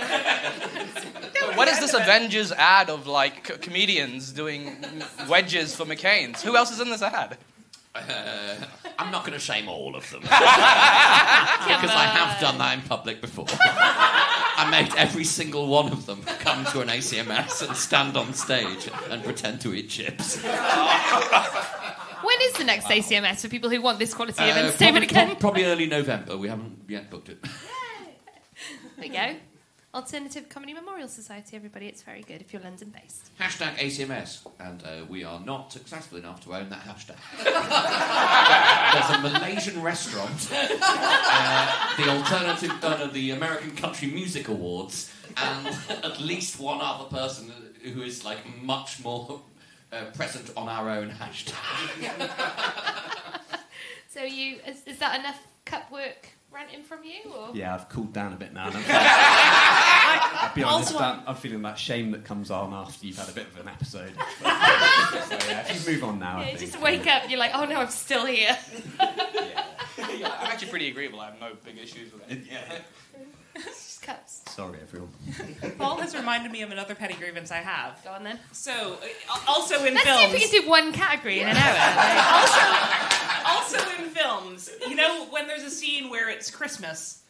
What 1.56 1.68
is 1.68 1.80
this 1.80 1.94
Avengers 1.94 2.52
ad 2.52 2.90
of 2.90 3.08
like 3.08 3.44
co- 3.44 3.58
comedians 3.58 4.32
doing 4.32 4.76
wedges 5.30 5.76
for 5.76 5.86
McCain's? 5.86 6.42
Who 6.42 6.56
else 6.56 6.72
is 6.72 6.80
in 6.80 6.90
this 6.90 7.02
ad? 7.02 7.38
Uh, 7.94 8.56
I'm 8.98 9.12
not 9.12 9.22
going 9.26 9.34
to 9.34 9.40
shame 9.40 9.68
all 9.68 9.96
of 9.96 10.10
them. 10.12 10.22
because 10.24 10.40
I 11.92 12.06
have 12.14 12.40
done 12.40 12.58
that 12.60 12.80
in 12.80 12.82
public 12.86 13.20
before. 13.20 13.48
I 13.50 14.68
made 14.72 14.96
every 14.96 15.26
single 15.26 15.68
one 15.68 15.92
of 15.92 16.06
them 16.06 16.24
come 16.40 16.64
to 16.68 16.80
an 16.82 16.88
ACMS 16.88 17.68
and 17.68 17.76
stand 17.76 18.16
on 18.16 18.34
stage 18.34 18.90
and 19.10 19.24
pretend 19.24 19.60
to 19.62 19.74
eat 19.74 19.90
chips. 19.90 20.42
When 22.24 22.38
is 22.42 22.54
the 22.54 22.64
next 22.64 22.86
ACMS 22.86 23.42
for 23.42 23.50
people 23.50 23.70
who 23.70 23.82
want 23.82 24.00
this 24.00 24.14
quality 24.14 24.44
of 24.50 24.56
Uh, 24.56 24.60
entertainment 24.60 25.08
probably, 25.10 25.24
again? 25.32 25.36
probably 25.40 25.66
early 25.66 25.88
November. 25.88 26.38
We 26.38 26.48
haven't 26.50 26.84
yet 26.88 27.10
booked 27.10 27.30
it. 27.30 27.40
There 28.98 29.06
you 29.08 29.14
go. 29.14 29.36
Alternative 29.96 30.48
Comedy 30.48 30.74
Memorial 30.74 31.08
Society, 31.08 31.56
everybody. 31.58 31.88
It's 31.88 32.04
very 32.04 32.22
good 32.22 32.40
if 32.40 32.54
you're 32.54 32.62
London 32.62 32.94
based. 33.02 33.32
Hashtag 33.40 33.76
ACMS, 33.78 34.46
and 34.60 34.84
uh, 34.84 35.06
we 35.10 35.24
are 35.24 35.40
not 35.40 35.74
successful 35.74 36.20
enough 36.20 36.42
to 36.46 36.54
own 36.54 36.70
that 36.70 36.82
hashtag. 36.82 37.18
There's 38.94 39.10
a 39.18 39.22
Malaysian 39.40 39.82
restaurant, 39.82 40.48
uh, 40.52 41.96
the 41.98 42.10
alternative, 42.10 42.72
uh, 42.84 43.08
the 43.08 43.32
American 43.32 43.72
Country 43.76 44.08
Music 44.10 44.48
Awards, 44.48 45.12
and 45.36 45.68
at 46.04 46.22
least 46.22 46.60
one 46.60 46.80
other 46.82 47.06
person 47.06 47.52
who 47.84 48.02
is 48.04 48.24
like 48.24 48.38
much 48.62 49.04
more 49.04 49.42
uh, 49.92 50.06
present 50.14 50.52
on 50.58 50.68
our 50.70 50.90
own 50.90 51.10
hashtag. 51.12 52.30
So 54.14 54.24
you 54.24 54.58
is, 54.68 54.84
is 54.86 54.98
that 55.00 55.18
enough 55.22 55.40
cup 55.64 55.90
work 55.90 56.28
ranting 56.52 56.84
from 56.84 57.00
you? 57.06 57.32
Or? 57.32 57.56
Yeah, 57.56 57.74
I've 57.74 57.88
cooled 57.88 58.12
down 58.12 58.34
a 58.34 58.36
bit 58.36 58.52
now. 58.52 58.66
I'm- 58.66 58.84
I'll 58.90 60.54
be 60.54 60.64
honest, 60.64 60.92
Also- 60.94 61.04
I'm, 61.04 61.22
I'm 61.26 61.36
feeling 61.36 61.62
that 61.62 61.80
shame 61.80 62.12
that 62.12 62.26
comes 62.26 62.52
on 62.52 62.74
after 62.74 63.08
you've 63.08 63.18
had 63.18 63.30
a 63.30 63.32
bit 63.32 63.48
of 63.48 63.58
an 63.62 63.70
episode. 63.70 64.12
so 64.42 64.46
yeah, 64.46 65.66
if 65.72 65.88
you 65.88 65.94
move 65.94 66.04
on 66.04 66.20
now, 66.20 66.40
I 66.40 66.42
Yeah, 66.42 66.58
think. 66.58 66.72
just 66.72 66.82
wake 66.82 67.08
up, 67.08 67.30
you're 67.30 67.40
like, 67.40 67.52
oh 67.54 67.64
no, 67.64 67.78
I'm 67.78 67.90
still 67.90 68.26
here. 68.26 68.56
Yeah, 69.00 69.64
I'm 69.98 70.48
actually 70.52 70.68
pretty 70.70 70.90
agreeable. 70.90 71.22
I 71.22 71.28
have 71.32 71.40
no 71.40 71.54
big 71.64 71.78
issues 71.78 72.12
with 72.12 72.30
it. 72.30 72.40
Yeah. 72.52 72.80
it's 73.56 73.66
Just 73.66 74.02
cups. 74.02 74.41
Sorry, 74.62 74.78
everyone. 74.80 75.10
Paul 75.80 75.98
has 75.98 76.16
reminded 76.16 76.52
me 76.52 76.62
of 76.62 76.72
another 76.72 76.94
petty 76.94 77.16
grievance 77.16 77.52
I 77.52 77.58
have. 77.58 78.04
Go 78.04 78.12
on 78.12 78.24
then. 78.24 78.38
So, 78.52 78.72
uh, 78.72 79.40
also 79.48 79.84
in 79.86 79.96
Let's 79.96 80.06
films. 80.06 80.20
see 80.20 80.26
if 80.26 80.34
we 80.34 80.40
can 80.40 80.62
do 80.62 80.70
one 80.70 80.94
category 80.94 81.40
in 81.40 81.48
an 81.48 81.58
hour. 81.58 83.18
also 83.48 83.78
also 83.78 84.04
in 84.04 84.10
films, 84.10 84.70
you 84.88 84.96
know, 84.96 85.26
when 85.30 85.48
there's 85.48 85.64
a 85.64 85.70
scene 85.70 86.10
where 86.10 86.30
it's 86.30 86.52
Christmas 86.52 87.24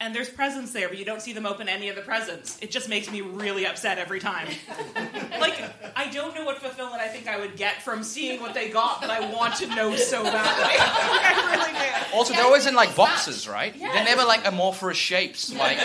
and 0.00 0.14
there's 0.14 0.28
presents 0.28 0.72
there, 0.72 0.88
but 0.88 0.98
you 0.98 1.04
don't 1.04 1.22
see 1.22 1.32
them 1.32 1.46
open 1.46 1.68
any 1.68 1.88
of 1.88 1.96
the 1.96 2.02
presents, 2.02 2.58
it 2.60 2.70
just 2.70 2.88
makes 2.88 3.10
me 3.10 3.20
really 3.20 3.64
upset 3.64 3.98
every 3.98 4.18
time. 4.18 4.48
like, 5.40 5.62
I 5.96 6.10
don't 6.10 6.34
know 6.34 6.44
what 6.44 6.58
fulfillment 6.58 7.00
I 7.00 7.08
think 7.08 7.28
I 7.28 7.38
would 7.38 7.56
get 7.56 7.80
from 7.82 8.02
seeing 8.02 8.40
what 8.40 8.54
they 8.54 8.70
got, 8.70 9.00
but 9.00 9.10
I 9.10 9.32
want 9.32 9.54
to 9.56 9.66
know 9.68 9.94
so 9.94 10.22
badly. 10.22 10.74
I 10.76 11.56
really 11.56 11.72
do. 12.10 12.16
Also, 12.16 12.34
they're 12.34 12.44
always 12.44 12.66
in 12.66 12.74
like 12.74 12.94
boxes, 12.96 13.48
right? 13.48 13.74
Yes. 13.76 13.94
They're 13.94 14.04
never 14.04 14.24
like 14.26 14.46
amorphous 14.46 14.96
shapes. 14.96 15.54
Like 15.54 15.78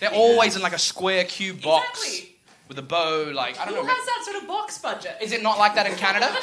they're 0.00 0.12
always 0.12 0.56
in 0.56 0.62
like 0.62 0.72
a 0.72 0.78
square 0.78 1.24
cube 1.24 1.62
box 1.62 2.22
with 2.68 2.78
a 2.78 2.82
bow. 2.82 3.30
Like 3.34 3.58
I 3.60 3.64
don't 3.66 3.74
Who 3.74 3.82
know. 3.82 3.88
has 3.88 4.06
that 4.06 4.22
sort 4.24 4.42
of 4.42 4.48
box 4.48 4.78
budget? 4.78 5.16
Is 5.20 5.32
it 5.32 5.42
not 5.42 5.58
like 5.58 5.74
that 5.74 5.86
in 5.86 5.94
Canada? 5.96 6.28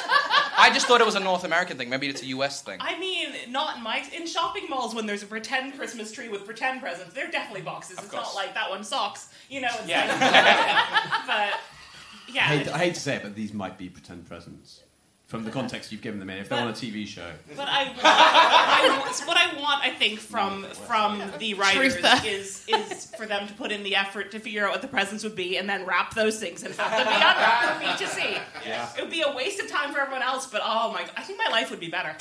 I 0.60 0.70
just 0.72 0.86
thought 0.86 1.00
it 1.00 1.06
was 1.06 1.14
a 1.14 1.20
North 1.20 1.44
American 1.44 1.76
thing. 1.78 1.88
Maybe 1.88 2.08
it's 2.08 2.22
a 2.22 2.26
US 2.26 2.62
thing. 2.62 2.78
I 2.80 2.98
mean, 2.98 3.28
not 3.50 3.76
in 3.76 3.82
my 3.82 4.04
in 4.14 4.26
shopping 4.26 4.64
malls 4.68 4.94
when 4.94 5.06
there's 5.06 5.22
a 5.22 5.26
pretend 5.26 5.74
Christmas 5.76 6.10
tree 6.12 6.28
with 6.28 6.44
pretend 6.44 6.80
presents. 6.80 7.14
They're 7.14 7.30
definitely 7.30 7.62
boxes. 7.62 7.98
it's 7.98 8.08
course. 8.08 8.24
not 8.24 8.34
like 8.34 8.54
that 8.54 8.68
one 8.70 8.84
socks. 8.84 9.28
You 9.48 9.60
know. 9.62 9.68
It's 9.80 9.88
Yeah. 9.88 10.06
like, 10.06 10.18
but 11.26 11.30
I 11.30 12.32
yeah. 12.32 12.42
hate, 12.42 12.68
I 12.68 12.78
hate 12.78 12.94
to 12.94 13.00
say 13.00 13.16
it, 13.16 13.22
but 13.22 13.34
these 13.34 13.52
might 13.54 13.78
be 13.78 13.88
pretend 13.88 14.26
presents. 14.26 14.82
From 15.28 15.44
the 15.44 15.50
context 15.50 15.92
you've 15.92 16.00
given 16.00 16.20
them 16.20 16.30
in. 16.30 16.38
If 16.38 16.48
they're 16.48 16.58
on 16.58 16.68
a 16.68 16.72
TV 16.72 17.06
show. 17.06 17.30
But 17.54 17.68
I, 17.68 17.92
I 18.02 18.98
want, 18.98 19.20
what 19.26 19.36
I 19.36 19.60
want, 19.60 19.84
I 19.84 19.90
think, 19.90 20.20
from 20.20 20.64
from 20.64 21.22
the 21.38 21.52
writers 21.52 21.96
Truther. 21.96 22.24
is 22.24 22.64
is 22.66 23.14
for 23.14 23.26
them 23.26 23.46
to 23.46 23.52
put 23.52 23.70
in 23.70 23.82
the 23.82 23.94
effort 23.94 24.30
to 24.30 24.40
figure 24.40 24.64
out 24.64 24.72
what 24.72 24.80
the 24.80 24.88
presents 24.88 25.24
would 25.24 25.36
be, 25.36 25.58
and 25.58 25.68
then 25.68 25.84
wrap 25.84 26.14
those 26.14 26.40
things 26.40 26.62
and 26.62 26.74
have 26.76 26.90
them 26.92 27.06
be 27.06 27.12
unwrapped 27.12 27.74
for 27.74 27.78
me 27.78 28.06
to 28.06 28.14
see. 28.14 28.38
Yeah. 28.66 28.88
It 28.96 29.02
would 29.02 29.10
be 29.10 29.20
a 29.20 29.30
waste 29.34 29.60
of 29.60 29.68
time 29.68 29.92
for 29.92 30.00
everyone 30.00 30.22
else, 30.22 30.46
but 30.46 30.62
oh 30.64 30.94
my, 30.94 31.06
I 31.14 31.22
think 31.22 31.38
my 31.38 31.50
life 31.50 31.70
would 31.70 31.80
be 31.80 31.90
better. 31.90 32.16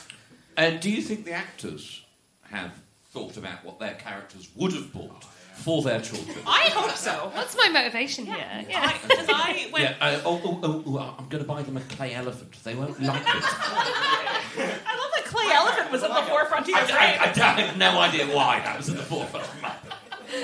And 0.57 0.81
do 0.81 0.91
you 0.91 1.01
think 1.01 1.23
the 1.23 1.31
actors 1.31 2.03
have 2.51 2.73
thought 3.11 3.37
about 3.37 3.63
what 3.63 3.79
their 3.79 3.93
characters 3.93 4.49
would 4.53 4.73
have 4.73 4.91
bought 4.91 5.23
for 5.57 5.81
their 5.81 5.99
children? 6.01 6.37
I 6.45 6.69
hope 6.73 6.95
so. 6.95 7.31
What's 7.33 7.55
my 7.57 7.69
motivation 7.69 8.25
here? 8.25 8.65
Yeah. 8.69 8.93
Because 9.01 9.27
I, 9.29 9.67
when 9.71 9.83
Yeah, 9.83 9.95
uh, 9.99 10.21
oh, 10.25 10.41
oh, 10.43 10.59
oh, 10.63 10.83
oh, 10.85 11.15
I'm 11.17 11.27
going 11.27 11.43
to 11.43 11.47
buy 11.47 11.63
them 11.63 11.77
a 11.77 11.81
clay 11.81 12.13
elephant. 12.13 12.55
They 12.63 12.75
won't 12.75 13.01
like 13.01 13.21
it. 13.21 13.27
I 13.27 14.97
love 14.97 15.11
that 15.15 15.25
clay 15.25 15.51
elephant 15.53 15.91
was 15.91 16.03
at 16.03 16.09
the 16.09 16.21
forefront 16.29 16.63
of 16.63 16.69
your 16.69 16.77
I, 16.77 16.85
brain. 16.85 17.43
I, 17.43 17.55
I 17.57 17.61
have 17.61 17.77
no 17.77 17.99
idea 17.99 18.25
why 18.27 18.59
that 18.59 18.77
was 18.77 18.89
at 18.89 18.97
the 18.97 19.03
forefront 19.03 19.45
of 19.47 19.61
my 19.61 19.71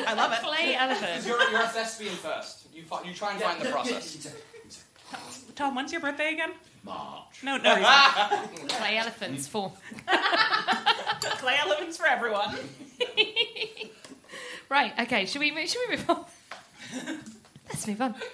I 0.08 0.14
love 0.14 0.32
it. 0.32 0.40
Clay 0.40 0.76
elephant. 0.76 1.26
You're, 1.26 1.52
you're 1.52 1.62
a 1.62 1.68
thespian 1.68 2.16
first. 2.16 2.68
You, 2.74 2.84
fi- 2.84 3.04
you 3.04 3.14
try 3.14 3.34
and 3.34 3.42
find 3.42 3.62
the 3.62 3.70
process. 3.70 4.34
Thom, 5.56 5.76
when's 5.76 5.92
your 5.92 6.02
birthday 6.02 6.34
again? 6.34 6.52
March. 6.84 7.44
No, 7.44 7.58
no. 7.58 7.76
Clay 8.68 8.98
elephants 8.98 9.48
for. 9.48 9.72
clay 11.38 11.58
elephants 11.60 11.98
for 11.98 12.08
everyone. 12.08 12.56
Right. 14.74 14.92
Okay. 15.02 15.28
Should 15.28 15.40
we 15.40 15.52
move? 15.52 15.70
Should 15.70 15.82
we 15.88 15.98
move 15.98 16.10
on? 16.10 16.26
Let's 17.70 17.88
move 17.88 18.02
on. 18.02 18.16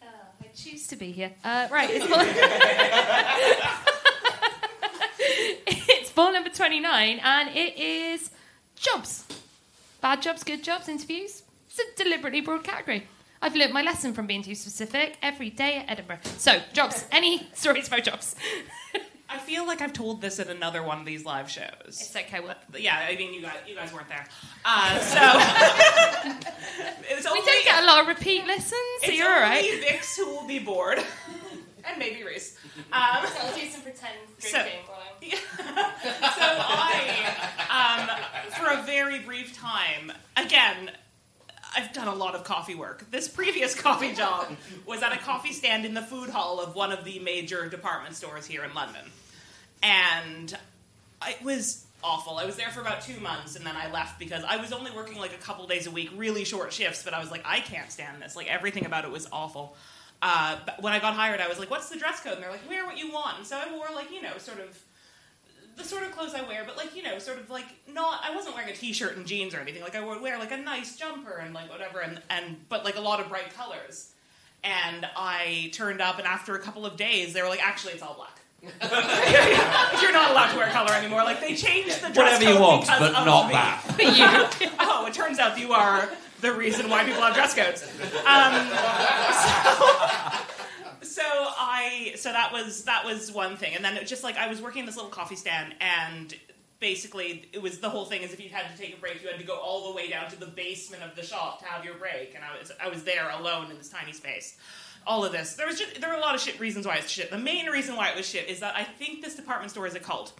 Uh, 0.00 0.06
I 0.40 0.46
choose 0.54 0.86
to 0.86 0.94
be 0.94 1.10
here. 1.10 1.32
Uh, 1.42 1.66
right. 1.72 1.90
It's 1.92 2.06
ball, 2.06 2.20
it's 5.66 6.12
ball 6.12 6.32
number 6.32 6.48
29, 6.48 7.20
and 7.24 7.56
it 7.56 7.76
is 7.76 8.30
jobs. 8.76 9.24
Bad 10.00 10.22
jobs, 10.22 10.44
good 10.44 10.62
jobs, 10.62 10.88
interviews. 10.88 11.42
It's 11.68 11.80
a 11.80 12.04
deliberately 12.04 12.40
broad 12.40 12.62
category. 12.62 13.08
I've 13.42 13.56
learnt 13.56 13.72
my 13.72 13.82
lesson 13.82 14.14
from 14.14 14.28
being 14.28 14.44
too 14.44 14.54
specific 14.54 15.16
every 15.22 15.50
day 15.50 15.78
at 15.78 15.90
Edinburgh. 15.90 16.20
So, 16.38 16.60
jobs. 16.72 17.04
Any 17.10 17.48
stories 17.52 17.88
about 17.88 18.04
jobs? 18.04 18.36
I 19.32 19.38
feel 19.38 19.66
like 19.66 19.80
I've 19.80 19.92
told 19.92 20.20
this 20.20 20.38
at 20.40 20.48
another 20.48 20.82
one 20.82 20.98
of 20.98 21.06
these 21.06 21.24
live 21.24 21.48
shows. 21.48 21.68
It's 21.86 22.14
okay. 22.16 22.40
Well, 22.40 22.56
yeah, 22.78 23.06
I 23.08 23.14
mean, 23.16 23.32
you 23.32 23.42
guys, 23.42 23.56
you 23.66 23.74
guys 23.76 23.92
weren't 23.92 24.08
there, 24.08 24.26
uh, 24.64 24.98
so 25.14 25.20
it's 27.10 27.24
we 27.32 27.40
don't 27.40 27.64
get 27.64 27.82
a 27.82 27.86
lot 27.86 28.00
of 28.02 28.08
repeat 28.08 28.44
listens, 28.46 28.72
so 28.72 29.08
It's 29.08 29.16
you're 29.16 29.28
all 29.28 29.34
only 29.34 29.70
right. 29.70 29.80
Vix 29.80 30.16
who 30.16 30.26
will 30.34 30.46
be 30.46 30.58
bored, 30.58 30.98
and 31.84 31.98
maybe 31.98 32.24
Reese. 32.24 32.56
Um, 32.76 32.82
I'll 32.92 33.54
do 33.54 33.66
some 33.68 33.82
pretend 33.82 34.14
drinking. 34.38 34.62
So- 34.62 34.66
so 35.22 35.36
I, 36.48 38.08
um, 38.48 38.52
for 38.54 38.70
a 38.78 38.82
very 38.84 39.18
brief 39.20 39.54
time, 39.56 40.10
again, 40.36 40.90
I've 41.76 41.92
done 41.92 42.08
a 42.08 42.14
lot 42.14 42.34
of 42.34 42.44
coffee 42.44 42.74
work. 42.74 43.10
This 43.10 43.28
previous 43.28 43.74
coffee 43.80 44.12
job 44.12 44.56
was 44.86 45.02
at 45.02 45.12
a 45.12 45.18
coffee 45.18 45.52
stand 45.52 45.84
in 45.84 45.94
the 45.94 46.02
food 46.02 46.30
hall 46.30 46.60
of 46.60 46.74
one 46.74 46.92
of 46.92 47.04
the 47.04 47.18
major 47.20 47.68
department 47.68 48.16
stores 48.16 48.46
here 48.46 48.64
in 48.64 48.74
London. 48.74 49.02
And 49.82 50.56
it 51.26 51.42
was 51.42 51.86
awful. 52.02 52.38
I 52.38 52.44
was 52.46 52.56
there 52.56 52.70
for 52.70 52.80
about 52.80 53.02
two 53.02 53.20
months 53.20 53.56
and 53.56 53.64
then 53.64 53.76
I 53.76 53.90
left 53.90 54.18
because 54.18 54.42
I 54.44 54.56
was 54.56 54.72
only 54.72 54.90
working 54.90 55.18
like 55.18 55.32
a 55.32 55.38
couple 55.38 55.66
days 55.66 55.86
a 55.86 55.90
week, 55.90 56.10
really 56.16 56.44
short 56.44 56.72
shifts, 56.72 57.02
but 57.02 57.14
I 57.14 57.20
was 57.20 57.30
like, 57.30 57.42
I 57.44 57.60
can't 57.60 57.90
stand 57.90 58.22
this. 58.22 58.36
Like, 58.36 58.48
everything 58.48 58.86
about 58.86 59.04
it 59.04 59.10
was 59.10 59.28
awful. 59.32 59.76
Uh, 60.22 60.58
but 60.66 60.82
when 60.82 60.92
I 60.92 60.98
got 60.98 61.14
hired, 61.14 61.40
I 61.40 61.48
was 61.48 61.58
like, 61.58 61.70
what's 61.70 61.88
the 61.88 61.98
dress 61.98 62.20
code? 62.20 62.34
And 62.34 62.42
they're 62.42 62.50
like, 62.50 62.68
wear 62.68 62.84
what 62.84 62.98
you 62.98 63.12
want. 63.12 63.38
And 63.38 63.46
so 63.46 63.56
I 63.56 63.72
wore, 63.72 63.86
like, 63.94 64.10
you 64.10 64.20
know, 64.20 64.36
sort 64.38 64.60
of 64.60 64.78
the 65.76 65.84
sort 65.84 66.02
of 66.02 66.12
clothes 66.12 66.34
I 66.34 66.42
wear, 66.42 66.62
but 66.66 66.76
like 66.76 66.94
you 66.96 67.02
know, 67.02 67.18
sort 67.18 67.38
of 67.38 67.50
like 67.50 67.66
not. 67.92 68.20
I 68.24 68.34
wasn't 68.34 68.54
wearing 68.54 68.70
a 68.70 68.74
t-shirt 68.76 69.16
and 69.16 69.26
jeans 69.26 69.54
or 69.54 69.58
anything. 69.60 69.82
Like 69.82 69.96
I 69.96 70.04
would 70.04 70.20
wear 70.20 70.38
like 70.38 70.52
a 70.52 70.56
nice 70.56 70.96
jumper 70.96 71.36
and 71.38 71.54
like 71.54 71.70
whatever, 71.70 72.00
and 72.00 72.20
and 72.30 72.56
but 72.68 72.84
like 72.84 72.96
a 72.96 73.00
lot 73.00 73.20
of 73.20 73.28
bright 73.28 73.54
colors. 73.54 74.12
And 74.62 75.06
I 75.16 75.70
turned 75.72 76.02
up, 76.02 76.18
and 76.18 76.26
after 76.26 76.54
a 76.54 76.58
couple 76.58 76.84
of 76.84 76.96
days, 76.96 77.32
they 77.32 77.40
were 77.42 77.48
like, 77.48 77.66
"Actually, 77.66 77.94
it's 77.94 78.02
all 78.02 78.14
black. 78.14 78.36
You're 80.02 80.12
not 80.12 80.30
allowed 80.32 80.52
to 80.52 80.58
wear 80.58 80.68
color 80.68 80.92
anymore." 80.92 81.24
Like 81.24 81.40
they 81.40 81.54
changed 81.54 81.96
the 82.02 82.10
dress 82.10 82.38
Whatever 82.40 82.44
you 82.44 82.60
want, 82.60 82.82
because 82.82 82.98
but 83.00 83.14
of 83.14 83.24
not 83.24 83.46
me. 83.48 83.52
that. 83.54 84.74
oh, 84.80 85.06
it 85.06 85.14
turns 85.14 85.38
out 85.38 85.58
you 85.58 85.72
are 85.72 86.10
the 86.42 86.52
reason 86.52 86.90
why 86.90 87.04
people 87.04 87.22
have 87.22 87.34
dress 87.34 87.54
codes. 87.54 87.82
Um, 88.26 88.52
so 89.40 90.49
I 91.22 92.14
so 92.16 92.32
that 92.32 92.52
was 92.52 92.84
that 92.84 93.04
was 93.04 93.30
one 93.32 93.56
thing, 93.56 93.74
and 93.74 93.84
then 93.84 93.96
it 93.96 94.00
was 94.00 94.10
just 94.10 94.24
like 94.24 94.36
I 94.36 94.48
was 94.48 94.60
working 94.60 94.80
in 94.80 94.86
this 94.86 94.96
little 94.96 95.10
coffee 95.10 95.36
stand, 95.36 95.74
and 95.80 96.34
basically 96.80 97.48
it 97.52 97.62
was 97.62 97.78
the 97.78 97.90
whole 97.90 98.06
thing 98.06 98.22
is 98.22 98.32
if 98.32 98.40
you 98.40 98.48
had 98.48 98.70
to 98.74 98.82
take 98.82 98.96
a 98.96 99.00
break, 99.00 99.22
you 99.22 99.28
had 99.28 99.38
to 99.38 99.46
go 99.46 99.56
all 99.56 99.90
the 99.90 99.94
way 99.94 100.08
down 100.08 100.28
to 100.30 100.40
the 100.40 100.46
basement 100.46 101.02
of 101.02 101.14
the 101.14 101.22
shop 101.22 101.60
to 101.60 101.66
have 101.66 101.84
your 101.84 101.94
break, 101.94 102.34
and 102.34 102.42
I 102.44 102.58
was 102.58 102.72
I 102.82 102.88
was 102.88 103.04
there 103.04 103.30
alone 103.30 103.70
in 103.70 103.78
this 103.78 103.88
tiny 103.88 104.12
space. 104.12 104.56
All 105.06 105.24
of 105.24 105.32
this, 105.32 105.54
there 105.54 105.66
was 105.66 105.78
just 105.78 106.00
there 106.00 106.10
were 106.10 106.16
a 106.16 106.20
lot 106.20 106.34
of 106.34 106.40
shit 106.40 106.58
reasons 106.58 106.86
why 106.86 106.96
it's 106.96 107.10
shit. 107.10 107.30
The 107.30 107.38
main 107.38 107.66
reason 107.66 107.96
why 107.96 108.10
it 108.10 108.16
was 108.16 108.26
shit 108.26 108.48
is 108.48 108.60
that 108.60 108.74
I 108.74 108.84
think 108.84 109.22
this 109.22 109.34
department 109.34 109.70
store 109.70 109.86
is 109.86 109.94
a 109.94 110.00
cult 110.00 110.32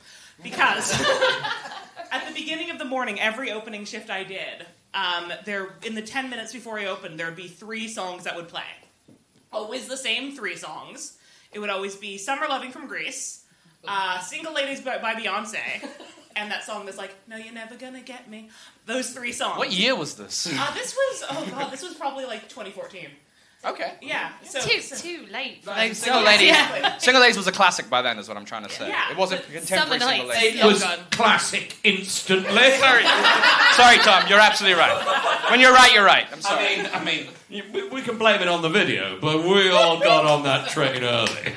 because 0.43 0.93
at 2.13 2.27
the 2.27 2.35
beginning 2.35 2.71
of 2.71 2.79
the 2.79 2.85
morning, 2.85 3.21
every 3.21 3.53
opening 3.53 3.85
shift 3.85 4.11
I 4.11 4.25
did, 4.25 4.67
um, 4.95 5.33
there 5.45 5.75
in 5.85 5.95
the 5.95 6.03
ten 6.03 6.29
minutes 6.31 6.53
before 6.53 6.79
I 6.79 6.87
opened, 6.87 7.19
there 7.19 7.27
would 7.27 7.37
be 7.37 7.49
three 7.49 7.89
songs 7.89 8.25
that 8.25 8.37
would 8.37 8.49
play. 8.49 8.63
Always 9.53 9.89
the 9.89 9.97
same 9.97 10.35
three 10.37 10.57
songs. 10.57 11.19
It 11.53 11.59
would 11.59 11.71
always 11.71 11.97
be 11.97 12.19
"Summer 12.19 12.47
Loving" 12.49 12.71
from 12.71 12.87
Grease, 12.87 13.45
uh, 13.87 14.21
"Single 14.21 14.55
Ladies" 14.55 14.81
by, 14.81 14.99
by 14.99 15.15
Beyonce, 15.15 15.59
and 16.37 16.51
that 16.51 16.65
song 16.65 16.87
that's 16.87 16.99
like 16.99 17.15
"No, 17.27 17.37
You're 17.37 17.53
Never 17.53 17.75
Gonna 17.75 18.01
Get 18.01 18.31
Me." 18.31 18.51
Those 18.87 19.11
three 19.11 19.33
songs. 19.33 19.59
What 19.59 19.73
year 19.73 19.97
was 19.97 20.15
this? 20.15 20.47
Uh, 20.47 20.75
this 20.75 20.95
was 20.95 21.25
oh 21.31 21.47
god, 21.51 21.73
this 21.73 21.83
was 21.83 21.95
probably 21.95 22.25
like 22.25 22.49
2014. 22.49 23.09
Okay. 23.63 23.93
Yeah. 24.01 24.31
So 24.43 24.59
too 24.61 24.81
so- 24.81 24.97
too 24.97 25.27
late 25.31 25.63
for 25.63 25.75
Single 25.75 25.89
those 25.89 25.99
Single. 25.99 26.23
Ladies. 26.23 26.49
Yeah. 26.49 26.97
Single 26.97 27.21
Ladies 27.21 27.37
was 27.37 27.47
a 27.47 27.53
classic 27.53 27.91
by 27.91 28.01
then, 28.01 28.19
is 28.19 28.27
what 28.27 28.39
I'm 28.39 28.47
trying 28.47 28.63
to 28.65 28.71
say. 28.71 28.89
Yeah. 28.89 29.11
It 29.11 29.19
wasn't 29.19 29.43
contemporary 29.53 30.01
Single 30.01 30.29
Ladies. 30.29 30.61
It 30.63 30.65
was 30.65 30.83
classic 31.11 31.77
instantly. 31.85 32.71
Sorry. 32.79 33.05
sorry, 33.75 33.99
Thom. 33.99 34.27
You're 34.29 34.41
absolutely 34.41 34.79
right. 34.81 34.97
When 35.51 35.61
you're 35.61 35.75
right, 35.75 35.93
you're 35.93 36.07
right. 36.07 36.27
I'm 36.33 36.41
sorry. 36.41 36.65
I 36.65 36.77
mean, 36.77 36.89
I 36.95 37.05
mean, 37.05 37.27
you- 37.51 37.65
we, 37.73 37.87
we 37.91 38.01
can 38.03 38.17
blame 38.17 38.41
it 38.41 38.49
on 38.49 38.63
the 38.63 38.71
video, 38.71 39.19
but 39.21 39.45
we 39.45 39.69
all 39.71 39.99
got 40.01 40.25
on 40.25 40.43
that 40.45 40.71
train 40.71 41.05
early. 41.05 41.53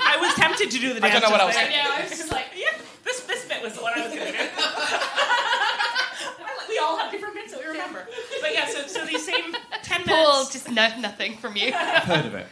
I 0.00 0.16
was 0.20 0.34
tempted 0.34 0.70
to 0.70 0.78
do 0.78 0.94
the 0.94 1.04
I 1.04 1.08
dance. 1.08 1.22
don't 1.22 1.32
know 1.32 1.38
what 1.38 1.44
just 1.46 1.58
else. 1.58 1.68
there. 1.68 1.76
Yeah, 1.76 1.92
I 1.92 2.00
was 2.02 2.10
just 2.10 2.30
like, 2.30 2.46
yeah, 2.56 2.78
this 3.04 3.20
this 3.22 3.44
bit 3.48 3.62
was 3.64 3.72
the 3.74 3.82
one 3.82 3.94
I 3.96 4.06
was 4.06 4.14
gonna 4.14 4.30
do. 4.30 4.38
we 6.68 6.78
all 6.78 6.96
have 6.98 7.10
different 7.10 7.34
bits 7.34 7.50
that 7.52 7.60
we 7.60 7.66
remember. 7.66 8.06
But 8.40 8.52
yeah, 8.54 8.66
so 8.68 8.86
so 8.86 9.04
these 9.04 9.24
same 9.26 9.56
ten 9.98 10.06
minutes. 10.06 10.30
Paul 10.30 10.44
just 10.50 10.70
know 10.70 10.88
nothing 11.00 11.36
from 11.38 11.56
you. 11.56 11.72
I've 11.74 12.02
heard 12.04 12.26
of 12.26 12.34
it. 12.34 12.46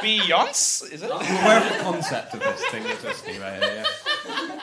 Beyonce, 0.00 0.92
is 0.92 1.02
it? 1.02 1.10
I'm 1.12 1.44
aware 1.44 1.58
of 1.58 1.68
the 1.76 1.78
concept 1.82 2.34
of 2.34 2.40
this 2.40 2.64
thing 2.66 2.86
you're 2.86 2.96
twisting 2.96 3.40
right 3.40 3.62
here. 3.62 3.84
Yeah. 3.84 4.60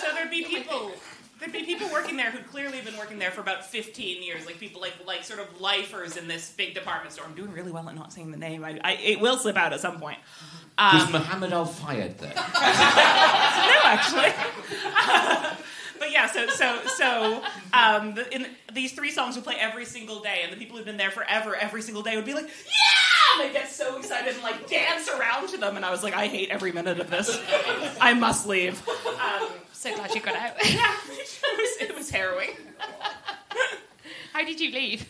so 0.00 0.06
there'd 0.14 0.30
be 0.30 0.44
people 0.44 0.92
there'd 1.40 1.52
be 1.52 1.64
people 1.64 1.88
working 1.90 2.16
there 2.16 2.30
who'd 2.30 2.46
clearly 2.46 2.80
been 2.82 2.96
working 2.96 3.18
there 3.18 3.32
for 3.32 3.40
about 3.40 3.66
15 3.66 4.22
years 4.22 4.46
like 4.46 4.60
people 4.60 4.80
like 4.80 4.92
like 5.04 5.24
sort 5.24 5.40
of 5.40 5.60
lifers 5.60 6.16
in 6.16 6.28
this 6.28 6.52
big 6.56 6.72
department 6.74 7.12
store 7.12 7.24
i'm 7.26 7.34
doing 7.34 7.50
really 7.52 7.72
well 7.72 7.88
at 7.88 7.96
not 7.96 8.12
saying 8.12 8.30
the 8.30 8.36
name 8.36 8.64
i, 8.64 8.78
I 8.84 8.92
it 8.92 9.18
will 9.20 9.36
slip 9.36 9.56
out 9.56 9.72
at 9.72 9.80
some 9.80 9.98
point 9.98 10.18
Was 10.78 11.02
um, 11.06 11.12
Muhammad 11.12 11.52
Al 11.52 11.64
Fayed 11.66 12.18
there? 12.18 12.32
no 12.36 12.42
actually 13.84 14.32
but 16.02 16.10
yeah 16.10 16.26
so 16.26 16.48
so 16.48 16.80
so 16.96 17.42
um, 17.72 18.14
the, 18.14 18.34
in 18.34 18.46
these 18.72 18.92
three 18.92 19.12
songs 19.12 19.36
would 19.36 19.44
play 19.44 19.54
every 19.56 19.84
single 19.84 20.20
day 20.20 20.40
and 20.42 20.52
the 20.52 20.56
people 20.56 20.76
who'd 20.76 20.84
been 20.84 20.96
there 20.96 21.12
forever 21.12 21.54
every 21.54 21.80
single 21.80 22.02
day 22.02 22.16
would 22.16 22.24
be 22.24 22.34
like 22.34 22.48
yeah 22.66 23.40
and 23.40 23.48
they 23.48 23.52
get 23.52 23.70
so 23.70 23.96
excited 23.98 24.34
and 24.34 24.42
like 24.42 24.68
dance 24.68 25.08
around 25.08 25.48
to 25.48 25.56
them 25.58 25.76
and 25.76 25.84
i 25.84 25.90
was 25.92 26.02
like 26.02 26.12
i 26.14 26.26
hate 26.26 26.50
every 26.50 26.72
minute 26.72 26.98
of 26.98 27.08
this 27.08 27.40
i 28.00 28.12
must 28.12 28.48
leave 28.48 28.82
um, 28.88 29.48
so 29.72 29.94
glad 29.94 30.12
you 30.12 30.20
got 30.20 30.34
out. 30.34 30.54
yeah 30.68 30.92
it 31.06 31.58
was, 31.58 31.90
it 31.90 31.94
was 31.96 32.10
harrowing 32.10 32.50
How 34.32 34.44
did 34.44 34.60
you 34.60 34.70
leave? 34.72 35.06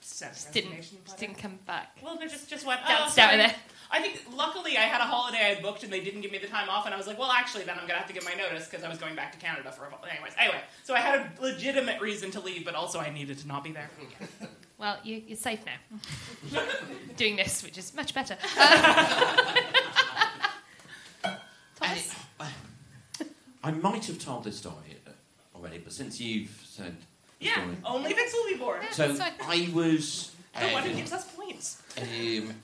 Just 0.00 0.52
didn't, 0.52 0.76
just 1.04 1.18
didn't 1.18 1.36
come 1.36 1.58
back. 1.66 1.98
Well, 2.02 2.16
they 2.16 2.26
just 2.26 2.48
just 2.48 2.64
went 2.64 2.80
Danced 2.86 3.18
oh, 3.18 3.22
out 3.22 3.34
of 3.34 3.38
there. 3.40 3.54
I 3.90 4.00
think 4.00 4.24
luckily 4.34 4.76
I 4.76 4.82
had 4.82 5.00
a 5.00 5.04
holiday 5.04 5.38
I 5.38 5.54
had 5.54 5.62
booked 5.62 5.82
and 5.84 5.92
they 5.92 6.00
didn't 6.00 6.20
give 6.22 6.32
me 6.32 6.38
the 6.38 6.46
time 6.48 6.68
off, 6.68 6.86
and 6.86 6.94
I 6.94 6.98
was 6.98 7.06
like, 7.06 7.18
well, 7.18 7.30
actually, 7.30 7.64
then 7.64 7.76
I'm 7.78 7.86
gonna 7.86 7.98
have 7.98 8.08
to 8.08 8.12
give 8.14 8.24
my 8.24 8.34
notice 8.34 8.66
because 8.68 8.84
I 8.84 8.88
was 8.88 8.98
going 8.98 9.14
back 9.14 9.32
to 9.32 9.38
Canada 9.38 9.70
for 9.72 9.84
a 9.84 9.88
while. 9.90 10.00
Anyways, 10.10 10.32
anyway, 10.38 10.60
so 10.84 10.94
I 10.94 11.00
had 11.00 11.20
a 11.38 11.42
legitimate 11.42 12.00
reason 12.00 12.30
to 12.32 12.40
leave, 12.40 12.64
but 12.64 12.74
also 12.74 12.98
I 12.98 13.10
needed 13.10 13.38
to 13.38 13.46
not 13.48 13.62
be 13.64 13.72
there. 13.72 13.90
Well, 14.78 14.98
you, 15.02 15.22
you're 15.26 15.38
safe 15.38 15.60
now. 15.64 16.60
Doing 17.16 17.36
this, 17.36 17.62
which 17.62 17.78
is 17.78 17.94
much 17.94 18.12
better. 18.12 18.36
Thomas? 21.76 22.14
I 23.64 23.70
might 23.72 24.04
have 24.04 24.18
told 24.18 24.44
this 24.44 24.58
story 24.58 24.98
uh, 25.06 25.10
already, 25.56 25.78
but 25.78 25.92
since 25.92 26.20
you've 26.20 26.62
said 26.68 26.94
Yeah, 27.40 27.54
story. 27.54 27.76
only 27.84 28.12
Vince 28.12 28.32
will 28.34 28.48
be 28.52 28.58
born. 28.58 28.82
So 28.92 29.16
I 29.42 29.70
was. 29.72 30.32
the 30.60 30.68
one 30.68 30.82
who 30.84 30.90
um, 30.90 30.96
gives 30.96 31.12
us 31.12 31.24
points. 31.34 31.82
Um, 31.98 32.54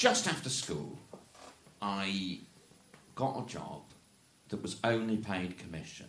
just 0.00 0.26
after 0.26 0.48
school, 0.48 0.98
I 1.82 2.38
got 3.14 3.44
a 3.44 3.46
job 3.46 3.82
that 4.48 4.62
was 4.62 4.76
only 4.82 5.18
paid 5.18 5.58
commission, 5.58 6.06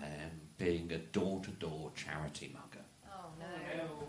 um, 0.00 0.30
being 0.58 0.92
a 0.92 0.98
door-to-door 0.98 1.90
charity 1.96 2.54
mugger. 2.54 2.84
Oh 3.12 3.26
no. 3.40 3.84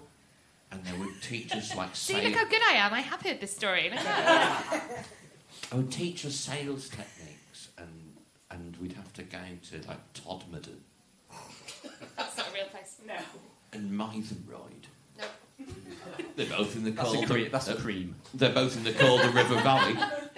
And 0.71 0.83
there 0.83 0.95
would 0.99 1.21
teach 1.21 1.53
us 1.53 1.73
like 1.75 1.89
See, 1.95 2.13
sales. 2.13 2.25
look 2.25 2.35
how 2.35 2.45
good 2.49 2.61
I 2.61 2.73
am. 2.73 2.93
I 2.93 2.99
have 2.99 3.21
heard 3.21 3.39
this 3.39 3.55
story. 3.55 3.83
Look 3.89 3.99
at 3.99 4.03
that. 4.03 5.05
I 5.71 5.75
would 5.75 5.91
teach 5.91 6.25
us 6.25 6.35
sales 6.35 6.89
techniques, 6.89 7.69
and 7.77 8.13
and 8.51 8.75
we'd 8.77 8.93
have 8.93 9.13
to 9.13 9.23
go 9.23 9.37
to 9.69 9.87
like 9.87 10.13
Todmorden 10.13 10.79
That's 12.17 12.37
not 12.37 12.49
a 12.49 12.53
real 12.53 12.65
place. 12.65 12.97
No. 13.07 13.15
and 13.73 13.91
Mytholmroyd. 13.91 14.87
No. 15.59 15.65
They're 16.35 16.45
both 16.47 16.75
in 16.75 16.83
the 16.83 16.91
That's 16.91 17.09
a 17.11 17.13
Calder. 17.17 17.27
cre- 17.45 17.49
that's 17.51 17.67
a 17.69 17.75
cream. 17.75 18.15
They're 18.33 18.53
both 18.53 18.75
in 18.77 18.83
the 18.83 18.93
Calder 18.93 19.29
River 19.29 19.55
Valley. 19.61 19.95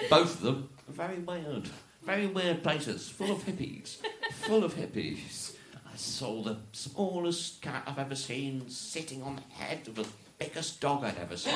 Both 0.10 0.36
of 0.36 0.41
them 0.41 0.69
are 0.88 0.93
very 0.93 1.17
weird, 1.19 1.69
very 2.03 2.27
weird 2.27 2.62
places, 2.63 3.10
full 3.10 3.32
of 3.32 3.39
hippies, 3.45 3.97
full 4.45 4.63
of 4.63 4.75
hippies. 4.75 5.53
I 5.91 5.95
saw 5.95 6.41
the 6.43 6.58
smallest 6.71 7.62
cat 7.63 7.84
I've 7.88 7.97
ever 7.97 8.15
seen 8.15 8.69
sitting 8.69 9.23
on 9.23 9.38
the 9.38 9.41
head 9.56 9.88
of 9.88 9.95
the 9.95 10.06
biggest 10.38 10.80
dog 10.80 11.03
I'd 11.03 11.17
ever 11.17 11.36
seen. 11.36 11.56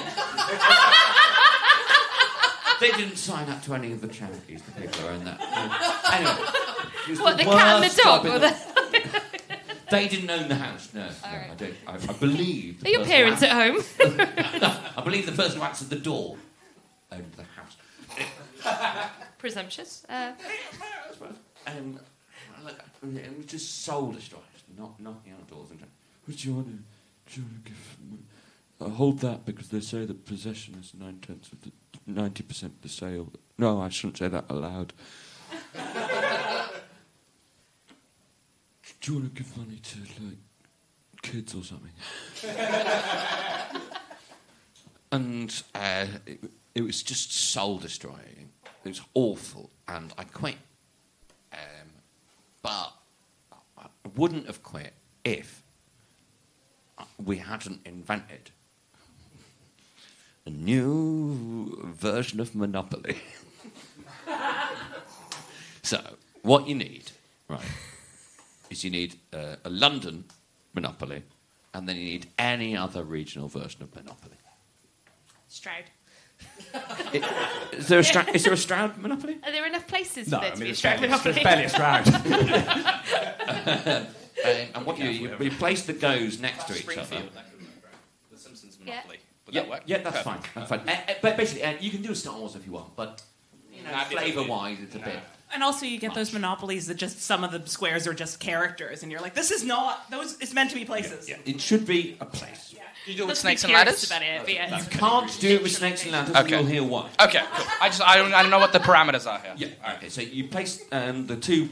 they 2.80 2.91
didn't 2.91 3.17
sign 3.17 3.47
up 3.50 3.62
to 3.63 3.76
any 3.76 3.91
of 3.91 4.02
the 4.02 4.08
charities. 4.08 4.62
The 4.63 4.82
people 4.82 5.08
are 5.08 5.12
in 5.13 5.24
that. 5.26 5.39
Anyway, 6.12 6.36
was 7.10 7.19
What, 7.21 7.38
the 7.38 7.43
cat 7.43 7.67
and 7.76 7.84
the 7.84 7.88
worst 7.88 8.02
job 8.02 8.24
dog? 8.24 8.26
in 8.26 8.32
Or 8.34 8.39
the- 8.39 8.47
the... 8.50 9.21
They 9.91 10.08
didn't 10.08 10.30
own 10.30 10.47
the 10.47 10.56
house. 10.56 10.89
No, 10.93 11.01
no 11.01 11.08
right. 11.23 11.49
I 11.51 11.56
don't. 11.56 11.73
I, 11.88 11.93
I 11.93 12.13
believe. 12.13 12.80
the 12.82 12.88
Are 12.88 12.91
your 12.91 13.06
parents 13.06 13.43
at 13.43 13.51
home? 13.51 13.84
I 14.97 15.01
believe 15.04 15.25
the 15.25 15.32
person 15.34 15.60
who 15.60 15.63
answered 15.65 15.89
the 15.89 15.97
door 15.97 16.38
owned 17.12 17.32
the 17.34 17.43
house. 17.43 17.75
Presumptuous. 19.38 20.06
Uh, 20.10 20.32
Um, 21.67 21.99
look, 22.63 22.80
it 23.15 23.38
was 23.38 23.45
just 23.45 23.84
soul 23.84 24.12
destroyed, 24.12 24.41
not 24.77 24.99
knocking 24.99 25.34
outdoors 25.34 25.69
and. 25.71 25.80
What 26.25 26.38
do 26.38 26.47
you 26.47 26.56
want 26.56 26.67
to, 26.67 27.34
do 27.34 27.41
you 27.41 27.47
want 27.47 27.65
to 27.65 27.71
give? 27.71 28.88
I 28.88 28.89
hold 28.89 29.19
that 29.19 29.45
because 29.45 29.69
they 29.69 29.80
say 29.80 30.06
that 30.06 30.25
possession 30.25 30.75
is 30.80 30.93
nine 30.99 31.19
tenths 31.21 31.51
of 31.51 31.62
the 31.62 31.71
ninety 32.08 32.43
percent 32.43 32.73
of 32.73 32.82
the 32.82 32.89
sale. 32.89 33.32
No, 33.58 33.82
I 33.82 33.89
shouldn't 33.89 34.17
say 34.17 34.27
that 34.27 34.45
aloud. 34.49 34.93
do 39.02 39.12
you 39.14 39.20
want 39.20 39.36
to 39.36 39.42
give 39.44 39.58
money 39.58 39.78
to 39.78 40.00
like 40.24 40.38
kids 41.22 41.56
or 41.56 41.64
something? 41.64 41.92
and 45.12 45.64
uh, 45.74 46.06
it, 46.26 46.40
it 46.76 46.82
was 46.82 47.02
just 47.02 47.34
soul 47.34 47.78
destroying. 47.80 48.50
It 48.86 48.90
was 48.90 49.02
awful, 49.14 49.70
and 49.88 50.14
I 50.18 50.24
quit. 50.24 50.58
Um, 51.52 51.90
but 52.62 52.94
I 53.78 53.88
wouldn't 54.16 54.46
have 54.48 54.64
quit 54.64 54.94
if 55.24 55.64
we 57.24 57.38
hadn't 57.38 57.82
invented 57.86 58.52
a 60.46 60.50
new 60.50 61.78
version 61.84 62.40
of 62.40 62.56
Monopoly. 62.56 63.18
so, 65.84 66.02
what 66.42 66.68
you 66.68 66.76
need, 66.76 67.12
right, 67.48 67.62
is 68.72 68.84
you 68.84 68.90
need 68.90 69.16
uh, 69.34 69.56
a 69.66 69.70
London 69.70 70.24
Monopoly, 70.74 71.24
and 71.74 71.88
then 71.88 71.98
you 71.98 72.04
need 72.04 72.28
any 72.40 72.76
other 72.78 73.04
regional 73.04 73.48
version 73.48 73.84
of 73.84 73.94
Monopoly. 73.96 74.36
Stroud. 75.48 75.84
I- 76.74 77.70
Is 77.74 77.88
there 77.88 78.00
a, 78.00 78.04
Stra- 78.04 78.30
is 78.34 78.44
there 78.46 78.54
a 78.54 78.58
Stroud 78.58 78.98
Monopoly? 78.98 79.38
Are 79.44 79.52
there 79.52 79.66
enough 79.68 79.86
places 79.88 80.30
No, 80.30 80.38
for 80.38 80.42
there 80.44 80.52
I 80.52 80.56
to 80.56 80.60
mean, 80.60 80.68
be 80.70 80.72
a 80.72 80.76
Stroud 80.76 81.02
Monopoly? 81.02 81.36
it's 81.36 81.44
barely 81.44 81.64
a 81.66 81.70
Stroud. 81.70 82.08
Um, 83.48 84.08
and 84.76 84.86
what 84.86 84.98
you, 84.98 85.10
you, 85.10 85.36
you 85.40 85.52
place 85.52 85.86
the 85.86 85.94
goes 85.94 86.40
next 86.40 86.66
to 86.68 86.74
each 86.74 86.84
other. 86.84 86.92
Springfield, 86.94 87.34
that 87.36 87.52
could 87.52 87.60
work, 87.62 87.70
right? 87.84 87.94
The 88.32 88.38
Simpsons 88.38 88.78
Yeah. 88.84 88.86
Monopoly. 88.96 89.18
Would 89.46 89.56
Yeah, 89.56 89.62
that 89.62 89.70
work? 89.70 89.82
yeah, 89.86 89.98
that's 90.00 90.24
Perfect. 90.24 90.46
fine. 90.48 90.52
That's 90.56 90.70
fine. 90.70 90.80
Uh, 90.90 91.12
uh, 91.12 91.14
but 91.22 91.38
basically, 91.38 91.64
uh, 91.64 91.74
you 91.80 91.92
can 91.92 92.02
do 92.02 92.12
a 92.12 92.16
Star 92.16 92.38
Wars 92.38 92.56
if 92.56 92.66
you 92.66 92.72
want, 92.72 92.96
but 92.96 93.22
you 93.74 93.84
know, 93.84 93.98
flavour-wise, 94.10 94.78
it's 94.82 94.96
a 94.96 95.00
bit. 95.00 95.20
And 95.54 95.64
also, 95.64 95.86
you 95.86 96.00
get 96.00 96.14
those 96.14 96.32
monopolies 96.32 96.88
that 96.88 96.96
just 96.96 97.22
some 97.22 97.44
of 97.44 97.52
the 97.52 97.68
squares 97.70 98.08
are 98.08 98.14
just 98.14 98.40
characters, 98.40 99.04
and 99.04 99.12
you're 99.12 99.22
like, 99.22 99.34
this 99.34 99.52
is 99.52 99.64
not 99.66 100.10
those. 100.10 100.40
It's 100.40 100.54
meant 100.54 100.70
to 100.72 100.76
be 100.76 100.86
places. 100.86 101.30
It 101.46 101.60
should 101.60 101.86
be 101.86 102.16
a 102.22 102.26
place. 102.26 102.74
Do 103.06 103.12
you 103.12 103.18
do 103.18 103.24
it 103.24 103.28
with 103.28 103.38
snakes 103.38 103.64
and 103.64 103.72
curious 103.72 103.88
ladders? 103.88 104.12
About 104.12 104.22
it, 104.22 104.42
but 104.46 104.54
yeah. 104.54 104.78
You 104.78 104.86
can't 104.90 105.40
do 105.40 105.56
it 105.56 105.64
with 105.64 105.72
snakes 105.72 106.04
and 106.04 106.12
ladders, 106.12 106.36
and 106.36 106.46
Okay. 106.46 106.56
you'll 106.56 106.66
hear 106.66 106.84
why. 106.84 107.10
Okay, 107.20 107.42
cool. 107.54 107.66
I 107.82 107.90
just 107.90 108.02
I 108.02 108.18
don't 108.18 108.34
I 108.34 108.42
don't 108.44 108.52
know 108.52 108.60
what 108.60 108.74
the 108.74 108.80
parameters 108.80 109.26
are 109.30 109.40
here. 109.40 109.54
Yeah. 109.58 109.94
Okay. 109.96 110.10
So 110.10 110.22
you 110.22 110.48
place 110.48 110.84
um, 110.92 111.26
the 111.28 111.36
two 111.36 111.70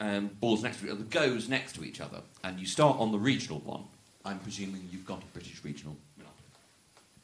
um, 0.00 0.30
balls 0.40 0.62
next 0.62 0.80
to 0.80 0.86
each 0.86 0.90
other, 0.92 1.02
the 1.02 1.04
goes 1.08 1.48
next 1.48 1.74
to 1.76 1.84
each 1.84 2.00
other, 2.00 2.22
and 2.42 2.58
you 2.58 2.66
start 2.66 2.98
on 2.98 3.12
the 3.12 3.18
regional 3.18 3.60
one. 3.60 3.84
I'm 4.24 4.38
presuming 4.40 4.88
you've 4.90 5.06
got 5.06 5.22
a 5.22 5.26
British 5.26 5.62
regional 5.64 5.96
monopoly 6.18 6.48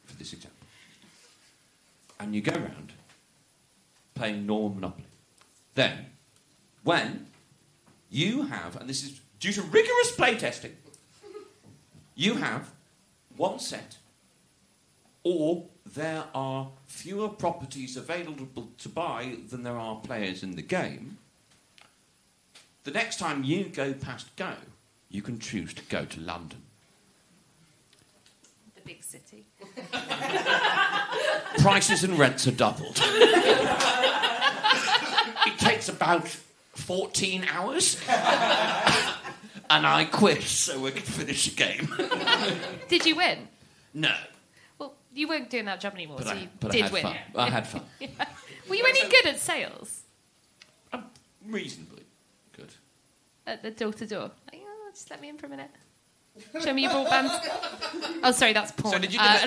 for 0.05 0.15
this 0.15 0.31
example, 0.33 0.65
and 2.21 2.33
you 2.33 2.41
go 2.41 2.53
around 2.53 2.93
playing 4.15 4.45
normal 4.45 4.69
monopoly. 4.69 5.05
Then, 5.81 6.05
when 6.83 7.25
you 8.11 8.43
have, 8.43 8.75
and 8.75 8.87
this 8.87 9.03
is 9.03 9.19
due 9.39 9.51
to 9.53 9.63
rigorous 9.63 10.15
playtesting, 10.15 10.73
you 12.13 12.35
have 12.35 12.69
one 13.35 13.57
set, 13.57 13.97
or 15.23 15.65
there 15.83 16.25
are 16.35 16.69
fewer 16.85 17.29
properties 17.29 17.97
available 17.97 18.69
to 18.77 18.89
buy 18.89 19.37
than 19.49 19.63
there 19.63 19.79
are 19.79 19.95
players 19.95 20.43
in 20.43 20.55
the 20.55 20.61
game. 20.61 21.17
The 22.83 22.91
next 22.91 23.17
time 23.17 23.43
you 23.43 23.63
go 23.63 23.93
past 23.93 24.35
Go, 24.35 24.53
you 25.09 25.23
can 25.23 25.39
choose 25.39 25.73
to 25.73 25.81
go 25.85 26.05
to 26.05 26.19
London. 26.19 26.61
The 28.75 28.81
big 28.81 29.03
city. 29.03 29.47
Prices 31.57 32.03
and 32.03 32.19
rents 32.19 32.45
are 32.45 32.51
doubled. 32.51 33.01
takes 35.61 35.87
about 35.89 36.27
14 36.27 37.45
hours. 37.51 37.97
and 39.69 39.85
I 39.87 40.05
quit 40.11 40.41
so 40.43 40.79
we 40.79 40.91
could 40.91 41.03
finish 41.03 41.49
the 41.49 41.55
game. 41.55 41.87
Did 42.87 43.05
you 43.05 43.15
win? 43.15 43.47
no, 43.93 44.13
Well, 44.79 44.93
you 45.13 45.27
weren't 45.27 45.49
doing 45.49 45.65
that 45.65 45.79
job 45.81 45.93
anymore, 45.95 46.17
but, 46.17 46.27
so 46.27 46.33
I, 46.33 46.35
you 46.39 46.47
but 46.59 46.69
I 46.69 46.73
did 46.73 46.81
had 46.83 46.91
win. 46.93 47.03
fun. 47.03 47.15
I 47.35 47.49
had 47.49 47.67
fun. 47.67 47.81
Were 48.69 48.75
you 48.75 48.85
any 48.87 49.01
good 49.09 49.25
at 49.27 49.39
sales? 49.39 50.01
Reasonably 51.47 52.03
good. 52.55 52.69
At 53.47 53.63
the 53.63 53.71
door 53.71 53.91
to 53.93 54.05
door? 54.07 54.31
Like, 54.51 54.61
oh, 54.63 54.89
Just 54.93 55.09
let 55.09 55.19
me 55.21 55.29
in 55.29 55.37
for 55.37 55.47
a 55.47 55.49
minute. 55.49 55.71
Show 56.63 56.71
me 56.73 56.83
your 56.83 56.91
broadband. 56.91 57.29
Oh, 58.23 58.31
sorry, 58.31 58.53
that's 58.53 58.71
porn. 58.71 58.93
So 58.93 58.99
did 58.99 59.11
you 59.13 59.19
Uh, 59.21 59.37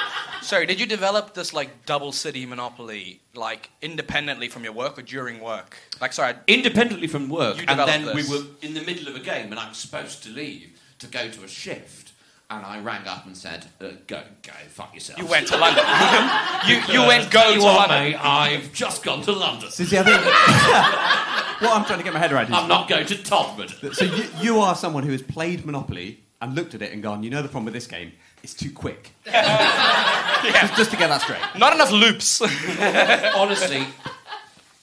Sorry, 0.42 0.66
did 0.66 0.80
you 0.80 0.86
develop 0.86 1.34
this 1.34 1.52
like 1.52 1.84
double 1.86 2.12
city 2.12 2.46
monopoly 2.46 3.20
like 3.34 3.70
independently 3.82 4.48
from 4.48 4.64
your 4.64 4.72
work 4.72 4.98
or 4.98 5.02
during 5.02 5.40
work? 5.40 5.76
Like, 6.00 6.12
sorry, 6.12 6.34
Independently 6.46 7.06
from 7.08 7.28
work, 7.28 7.56
You 7.56 7.60
and 7.68 7.68
developed 7.70 7.92
then 7.92 8.16
this. 8.16 8.28
we 8.30 8.36
were 8.38 8.44
in 8.62 8.74
the 8.74 8.82
middle 8.82 9.08
of 9.08 9.16
a 9.16 9.20
game, 9.20 9.50
and 9.50 9.58
I 9.60 9.68
was 9.68 9.78
supposed 9.78 10.22
to 10.24 10.30
leave 10.30 10.70
to 11.00 11.06
go 11.06 11.28
to 11.30 11.44
a 11.44 11.48
shift, 11.48 12.12
and 12.50 12.64
I 12.64 12.80
rang 12.80 13.06
up 13.06 13.26
and 13.26 13.36
said, 13.36 13.66
uh, 13.80 13.88
"Go, 14.06 14.22
go, 14.42 14.52
fuck 14.70 14.94
yourself." 14.94 15.18
You 15.18 15.26
went 15.26 15.46
to 15.48 15.56
London. 15.56 15.84
You- 16.68 16.74
you 16.76 16.80
Because, 16.82 17.06
went 17.06 17.30
go 17.30 17.48
you 17.50 17.54
to 17.56 17.60
what, 17.62 17.88
London. 17.88 18.10
mate, 18.12 18.16
I've 18.24 18.72
just 18.72 19.02
gone 19.02 19.22
to 19.22 19.32
London. 19.32 19.70
So, 19.70 19.84
see, 19.84 19.96
I 19.98 20.02
think 20.02 20.24
what 21.62 21.76
I'm 21.76 21.84
trying 21.84 21.98
to 21.98 22.04
get 22.04 22.12
my 22.12 22.18
head 22.18 22.32
around 22.32 22.46
is 22.48 22.52
I'm 22.54 22.68
not 22.68 22.88
going 22.88 23.06
to 23.06 23.14
Todmord. 23.14 23.94
So 23.94 24.04
you, 24.04 24.24
you 24.40 24.58
are 24.60 24.74
someone 24.74 25.02
who 25.04 25.12
has 25.12 25.22
played 25.22 25.64
Monopoly 25.64 26.20
and 26.42 26.54
looked 26.54 26.74
at 26.74 26.82
it 26.82 26.92
and 26.92 27.02
gone, 27.02 27.22
you 27.22 27.30
know 27.30 27.40
the 27.42 27.48
problem 27.48 27.66
with 27.66 27.74
this 27.74 27.86
game? 27.86 28.12
It's 28.42 28.54
too 28.54 28.70
quick. 28.70 29.10
just, 29.24 30.76
just 30.76 30.90
to 30.90 30.96
get 30.96 31.08
that 31.08 31.20
straight. 31.22 31.40
Not 31.58 31.74
enough 31.74 31.92
loops. 31.92 32.40
Honestly. 33.36 33.86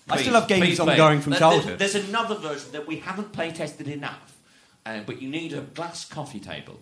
I 0.10 0.22
still 0.22 0.34
have 0.36 0.48
games 0.48 0.66
please, 0.66 0.80
ongoing 0.80 1.18
mate. 1.18 1.24
from 1.24 1.32
There- 1.32 1.40
childhood. 1.40 1.80
There's 1.80 1.96
another 1.96 2.36
version 2.36 2.72
that 2.72 2.88
we 2.88 2.98
haven't 2.98 3.34
play 3.34 3.52
tested 3.52 3.88
enough, 3.88 4.38
uh, 4.86 5.02
but 5.06 5.22
you 5.22 5.30
need 5.30 5.54
a 5.54 5.62
glass 5.62 6.06
coffee 6.06 6.40
table. 6.40 6.80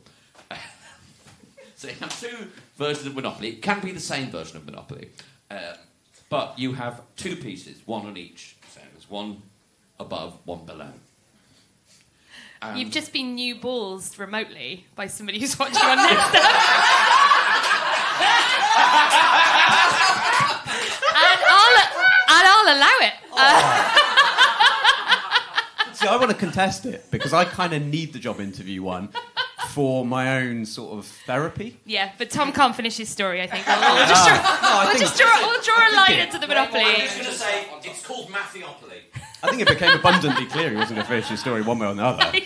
so 1.75 1.87
you 1.87 1.95
have 1.95 2.19
two 2.19 2.47
versions 2.77 3.07
of 3.07 3.15
Monopoly. 3.15 3.49
It 3.49 3.61
can 3.61 3.79
be 3.79 3.91
the 3.91 3.99
same 3.99 4.29
version 4.29 4.57
of 4.57 4.65
Monopoly, 4.65 5.09
uh, 5.49 5.73
but 6.29 6.59
you 6.59 6.73
have 6.73 7.01
two 7.15 7.35
pieces, 7.35 7.79
one 7.85 8.05
on 8.05 8.15
each. 8.15 8.57
So 8.73 8.81
there's 8.91 9.09
one 9.09 9.41
above, 9.99 10.37
one 10.45 10.65
below. 10.65 10.91
Um, 12.71 12.77
You've 12.77 12.91
just 12.91 13.11
been 13.13 13.35
new 13.35 13.55
balls 13.55 14.17
remotely 14.17 14.85
by 14.95 15.07
somebody 15.07 15.39
who's 15.39 15.57
watching 15.59 15.77
on 15.77 15.97
Nextdoor. 15.97 16.35
and, 21.15 21.39
I'll, 21.47 21.77
and 22.29 22.45
I'll 22.47 22.69
allow 22.77 22.97
it. 23.01 23.13
Uh, 23.37 23.91
See, 25.93 26.07
I 26.07 26.17
want 26.17 26.29
to 26.31 26.35
contest 26.37 26.85
it 26.85 27.05
because 27.11 27.33
I 27.33 27.45
kind 27.45 27.73
of 27.73 27.81
need 27.85 28.13
the 28.13 28.19
job 28.19 28.39
interview 28.41 28.81
one 28.83 29.09
for 29.69 30.05
my 30.05 30.37
own 30.41 30.65
sort 30.65 30.97
of 30.97 31.05
therapy. 31.25 31.77
yeah, 31.85 32.11
but 32.17 32.29
Thom 32.29 32.51
can't 32.53 32.75
finish 32.75 32.97
his 32.97 33.09
story, 33.09 33.41
I 33.41 33.47
think. 33.47 33.65
We'll, 33.67 33.95
we'll 33.95 34.07
just, 34.07 34.27
draw, 34.27 34.35
no, 34.37 34.41
I 34.43 34.83
we'll 34.85 34.93
think- 34.93 34.99
just 35.05 35.17
draw, 35.19 35.39
we'll 35.41 35.61
draw 35.61 35.75
a 35.75 35.91
line 35.95 36.11
it- 36.13 36.19
into 36.27 36.37
the 36.39 36.47
Monopoly. 36.47 36.83
going 36.83 37.07
to 37.07 37.31
say 37.31 37.67
it's 37.83 38.05
called 38.05 38.29
Mathiopoly. 38.29 39.01
I 39.45 39.49
think 39.49 39.61
it 39.61 39.67
became 39.67 39.97
abundantly 39.97 40.45
clear 40.45 40.69
he 40.69 40.75
wasn't 40.75 40.95
going 40.97 41.05
to 41.05 41.09
finish 41.09 41.27
his 41.27 41.39
story 41.39 41.61
one 41.61 41.79
way 41.79 41.87
or 41.87 41.91
another. 41.91 42.31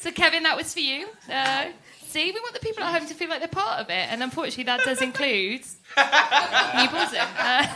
So, 0.00 0.10
Kevin, 0.12 0.42
that 0.42 0.54
was 0.54 0.74
for 0.74 0.80
you. 0.80 1.08
Uh, 1.32 1.68
see, 2.06 2.26
we 2.26 2.38
want 2.38 2.52
the 2.52 2.60
people 2.60 2.84
at 2.84 2.92
home 3.00 3.08
to 3.08 3.14
feel 3.14 3.30
like 3.30 3.38
they're 3.38 3.48
part 3.48 3.80
of 3.80 3.88
it, 3.88 4.12
and 4.12 4.22
unfortunately, 4.22 4.64
that 4.64 4.84
does 4.84 5.00
include 5.00 5.62
new 5.96 6.88
balls. 6.90 7.14
Uh, 7.16 7.66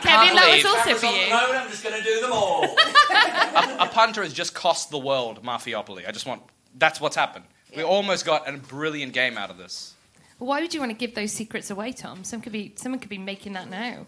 Kevin, 0.00 0.36
that 0.36 0.52
was 0.54 0.64
also 0.64 0.94
for 0.94 1.06
you. 1.06 1.26
I'm 1.32 1.68
just 1.70 1.82
going 1.82 2.00
to 2.00 2.04
do 2.04 2.20
them 2.20 2.32
all. 2.32 2.62
a, 2.64 3.76
a 3.80 3.88
punter 3.92 4.22
has 4.22 4.32
just 4.32 4.54
cost 4.54 4.90
the 4.90 4.98
world 4.98 5.42
Mafiopoly. 5.42 6.06
I 6.08 6.12
just 6.12 6.24
want. 6.24 6.42
That's 6.78 7.00
what's 7.00 7.16
happened. 7.16 7.46
We 7.76 7.82
almost 7.82 8.24
got 8.24 8.48
a 8.48 8.56
brilliant 8.56 9.12
game 9.12 9.36
out 9.36 9.50
of 9.50 9.58
this. 9.58 9.94
Why 10.38 10.60
would 10.60 10.72
you 10.72 10.78
want 10.78 10.92
to 10.92 10.96
give 10.96 11.16
those 11.16 11.32
secrets 11.32 11.70
away, 11.70 11.90
Thom? 11.90 12.22
Some 12.22 12.40
could 12.42 12.52
be, 12.52 12.74
someone 12.76 13.00
could 13.00 13.10
be 13.10 13.18
making 13.18 13.54
that 13.54 13.68
now. 13.68 14.06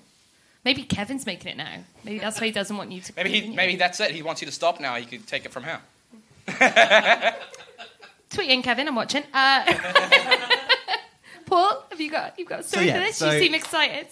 Maybe 0.64 0.82
Kevin's 0.82 1.24
making 1.24 1.52
it 1.52 1.56
now. 1.56 1.84
Maybe 2.04 2.18
that's 2.18 2.40
why 2.40 2.46
he 2.46 2.52
doesn't 2.52 2.76
want 2.76 2.92
you 2.92 3.00
to. 3.00 3.12
Maybe 3.16 3.40
he, 3.40 3.54
maybe 3.54 3.76
that's 3.76 4.00
it. 4.00 4.10
He 4.10 4.22
wants 4.22 4.40
you 4.42 4.46
to 4.46 4.52
stop 4.52 4.80
now. 4.80 4.96
He 4.96 5.06
could 5.06 5.26
take 5.26 5.44
it 5.44 5.52
from 5.52 5.64
here. 5.64 5.80
Tweet 8.30 8.50
in, 8.50 8.62
Kevin. 8.62 8.88
I'm 8.88 8.94
watching. 8.94 9.22
Uh, 9.32 9.64
Paul, 11.46 11.84
have 11.90 12.00
you 12.00 12.10
got 12.10 12.38
you've 12.38 12.48
got 12.48 12.60
a 12.60 12.62
story 12.62 12.86
yeah, 12.86 12.94
for 12.94 13.00
this? 13.00 13.16
so- 13.16 13.30
you 13.30 13.38
seem 13.38 13.54
excited. 13.54 14.06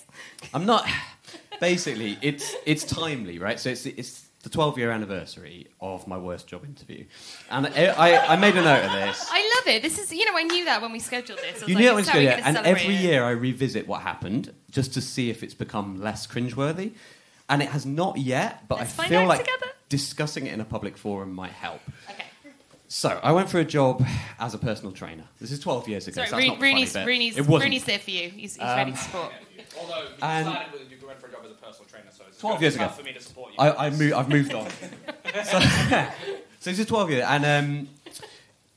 I'm 0.55 0.67
not. 0.67 0.89
Basically, 1.61 2.19
it's 2.21 2.55
it's 2.67 2.85
timely, 2.85 3.39
right? 3.39 3.59
So 3.59 3.71
it's 3.71 3.87
it's 3.87 4.26
the 4.47 4.51
12 4.51 4.79
year 4.79 4.93
anniversary 4.93 5.67
of 5.81 6.07
my 6.07 6.17
worst 6.17 6.47
job 6.47 6.65
interview, 6.65 7.05
and 7.51 7.67
I, 7.67 7.87
I, 7.87 8.35
I 8.35 8.37
made 8.37 8.55
a 8.57 8.63
note 8.63 8.85
of 8.85 8.93
this. 8.93 9.27
I 9.29 9.41
love 9.57 9.75
it. 9.75 9.83
This 9.83 9.99
is 9.99 10.13
you 10.13 10.25
know 10.25 10.37
I 10.39 10.45
knew 10.45 10.65
that 10.67 10.81
when 10.81 10.93
we 10.93 11.01
scheduled 11.01 11.41
this. 11.41 11.63
I 11.63 11.65
was 11.65 11.69
You 11.69 11.75
like, 11.75 11.83
knew 11.83 11.89
that 11.91 11.97
this 11.97 11.97
was 11.97 12.07
is 12.07 12.09
how 12.09 12.15
good, 12.15 12.25
we're 12.27 12.31
yeah. 12.31 12.41
gonna 12.53 12.59
and 12.59 12.67
every 12.69 12.95
it. 12.95 13.01
year 13.01 13.25
I 13.25 13.31
revisit 13.31 13.89
what 13.89 14.03
happened 14.03 14.53
just 14.71 14.95
to 14.95 15.01
see 15.01 15.31
if 15.31 15.43
it's 15.43 15.55
become 15.55 16.01
less 16.01 16.29
cringeworthy, 16.29 16.93
and 17.49 17.61
it 17.61 17.71
has 17.71 17.85
not 17.85 18.19
yet. 18.19 18.69
But 18.69 18.79
Let's 18.79 18.97
I 19.01 19.09
feel 19.09 19.27
like 19.27 19.41
together. 19.41 19.67
discussing 19.89 20.47
it 20.47 20.55
in 20.55 20.61
a 20.61 20.65
public 20.65 20.97
forum 20.97 21.33
might 21.35 21.51
help. 21.53 21.81
Okay. 22.09 22.23
So 22.87 23.19
I 23.21 23.33
went 23.33 23.49
for 23.51 23.59
a 23.59 23.65
job 23.65 24.07
as 24.39 24.55
a 24.55 24.59
personal 24.59 24.93
trainer. 24.93 25.25
This 25.41 25.51
is 25.51 25.59
12 25.59 25.89
years 25.89 26.07
ago. 26.07 26.25
Sorry, 26.25 26.29
so 26.29 26.37
that's 26.37 26.41
Runi- 26.41 26.49
not 26.51 26.61
the 26.61 26.61
funny 26.61 27.05
Runi's. 27.05 27.35
Runi's, 27.35 27.37
It 27.39 27.47
wasn't. 27.49 27.65
Runi's 27.65 27.85
there 27.85 27.99
for 27.99 28.11
you. 28.13 28.29
He's, 28.31 28.55
he's 28.55 28.63
Um, 28.63 28.77
ready 28.77 28.93
to 28.93 28.97
support. 28.99 29.33
Although 29.81 30.03
you 30.03 30.09
And- 30.23 30.47
started 31.67 31.81
with 31.81 31.81
you 31.81 31.83
went 31.83 31.83
for 31.83 31.83
a 31.83 31.83
job 31.83 31.83
as 31.83 31.83
a 31.83 31.85
personal 31.85 31.89
trainer, 31.89 32.11
so 32.11 32.25
it's 32.29 32.39
12 32.39 32.63
years 32.63 32.75
ago. 32.77 32.89
for 32.89 33.03
me 33.03 33.13
to 33.13 33.21
support 33.21 33.53
you. 33.53 33.59
I, 33.59 33.87
I 33.87 33.91
mo- 33.91 34.17
I've 34.17 34.29
moved 34.29 34.55
on. 34.55 34.69
so, 35.45 35.61
so 36.61 36.71
this 36.71 36.79
is 36.79 36.87
12 36.87 37.11
years, 37.11 37.25
and 37.27 37.45
um, 37.45 37.89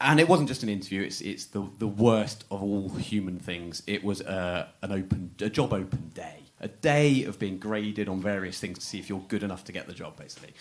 and 0.02 0.20
it 0.20 0.30
wasn't 0.30 0.48
just 0.48 0.64
an 0.64 0.70
interview. 0.70 1.02
It's 1.02 1.22
it's 1.22 1.46
the 1.46 1.68
the 1.78 1.88
worst 1.88 2.46
of 2.52 2.64
all 2.64 2.90
human 2.90 3.40
things. 3.40 3.84
It 3.88 4.04
was 4.04 4.22
uh, 4.22 4.68
an 4.82 4.92
open 4.92 5.32
a 5.42 5.50
job 5.50 5.74
open 5.74 6.12
day, 6.14 6.44
a 6.62 6.68
day 6.68 7.24
of 7.26 7.40
being 7.40 7.58
graded 7.58 8.08
on 8.10 8.22
various 8.22 8.60
things 8.60 8.80
to 8.80 8.86
see 8.86 9.00
if 9.00 9.10
you're 9.10 9.20
good 9.28 9.44
enough 9.44 9.64
to 9.66 9.72
get 9.72 9.88
the 9.88 9.94
job, 9.94 10.16
basically. 10.18 10.54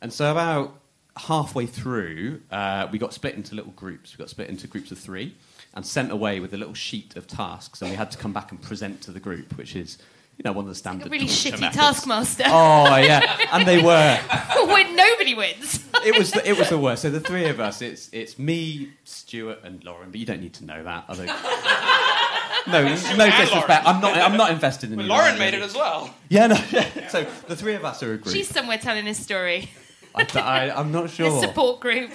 And 0.00 0.12
so 0.12 0.30
about 0.30 0.80
halfway 1.16 1.66
through, 1.66 2.40
uh, 2.50 2.86
we 2.92 2.98
got 2.98 3.12
split 3.12 3.34
into 3.34 3.54
little 3.54 3.72
groups. 3.72 4.16
We 4.16 4.22
got 4.22 4.30
split 4.30 4.48
into 4.48 4.66
groups 4.66 4.90
of 4.92 4.98
three 4.98 5.36
and 5.74 5.84
sent 5.84 6.10
away 6.12 6.40
with 6.40 6.54
a 6.54 6.56
little 6.56 6.74
sheet 6.74 7.16
of 7.16 7.26
tasks, 7.26 7.82
and 7.82 7.90
we 7.90 7.96
had 7.96 8.10
to 8.12 8.18
come 8.18 8.32
back 8.32 8.52
and 8.52 8.62
present 8.62 9.02
to 9.02 9.10
the 9.10 9.20
group, 9.20 9.56
which 9.58 9.76
is. 9.76 9.98
You 10.38 10.44
know, 10.44 10.52
one 10.52 10.66
of 10.66 10.68
the 10.68 10.76
standard. 10.76 11.08
A 11.08 11.10
really 11.10 11.26
shitty 11.26 11.60
methods. 11.60 11.76
taskmaster. 11.76 12.44
Oh 12.46 12.96
yeah, 12.96 13.48
and 13.52 13.66
they 13.66 13.82
were. 13.82 14.20
when 14.66 14.94
nobody 14.94 15.34
wins. 15.34 15.84
It 16.04 16.16
was 16.16 16.30
the, 16.30 16.48
it 16.48 16.56
was 16.56 16.68
the 16.68 16.78
worst. 16.78 17.02
So 17.02 17.10
the 17.10 17.18
three 17.18 17.46
of 17.46 17.58
us, 17.58 17.82
it's 17.82 18.08
it's 18.12 18.38
me, 18.38 18.92
Stuart, 19.02 19.58
and 19.64 19.82
Lauren. 19.82 20.12
But 20.12 20.20
you 20.20 20.26
don't 20.26 20.40
need 20.40 20.54
to 20.54 20.64
know 20.64 20.84
that. 20.84 21.06
Other... 21.08 21.26
no, 22.68 22.84
no 22.84 22.90
disrespect. 22.94 23.84
I'm 23.84 24.00
not. 24.00 24.16
I'm 24.16 24.36
not 24.36 24.52
invested 24.52 24.92
in. 24.92 24.96
Well, 24.96 25.06
you, 25.06 25.12
Lauren 25.12 25.30
right, 25.30 25.38
made 25.40 25.54
it 25.54 25.62
as 25.62 25.74
well. 25.74 26.14
Yeah, 26.28 26.46
no. 26.46 26.54
so 27.08 27.26
the 27.48 27.56
three 27.56 27.74
of 27.74 27.84
us 27.84 28.00
are 28.04 28.12
a 28.12 28.16
group. 28.18 28.32
She's 28.32 28.48
somewhere 28.48 28.78
telling 28.78 29.06
his 29.06 29.18
story. 29.18 29.70
I, 30.14 30.70
am 30.70 30.92
not 30.92 31.04
The 31.04 31.08
sure. 31.08 31.40
support 31.40 31.80
group. 31.80 32.10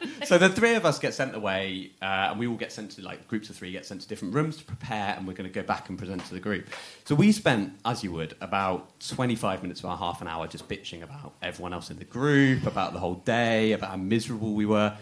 So 0.24 0.38
the 0.38 0.48
three 0.48 0.74
of 0.74 0.86
us 0.86 0.98
get 0.98 1.14
sent 1.14 1.34
away, 1.34 1.90
uh, 2.00 2.28
and 2.30 2.38
we 2.38 2.46
all 2.46 2.56
get 2.56 2.72
sent 2.72 2.92
to 2.92 3.02
like 3.02 3.26
groups 3.26 3.50
of 3.50 3.56
three 3.56 3.72
get 3.72 3.84
sent 3.84 4.02
to 4.02 4.08
different 4.08 4.34
rooms 4.34 4.56
to 4.58 4.64
prepare, 4.64 5.14
and 5.16 5.26
we're 5.26 5.34
going 5.34 5.48
to 5.48 5.54
go 5.54 5.62
back 5.62 5.88
and 5.88 5.98
present 5.98 6.24
to 6.26 6.34
the 6.34 6.40
group. 6.40 6.68
So 7.04 7.14
we 7.14 7.32
spent, 7.32 7.72
as 7.84 8.04
you 8.04 8.12
would, 8.12 8.36
about 8.40 9.00
25 9.00 9.62
minutes, 9.62 9.80
about 9.80 9.98
half 9.98 10.20
an 10.20 10.28
hour, 10.28 10.46
just 10.46 10.68
bitching 10.68 11.02
about 11.02 11.34
everyone 11.42 11.72
else 11.72 11.90
in 11.90 11.98
the 11.98 12.04
group, 12.04 12.66
about 12.66 12.92
the 12.92 12.98
whole 12.98 13.16
day, 13.16 13.72
about 13.72 13.90
how 13.90 13.96
miserable 13.96 14.54
we 14.54 14.66
were. 14.66 14.96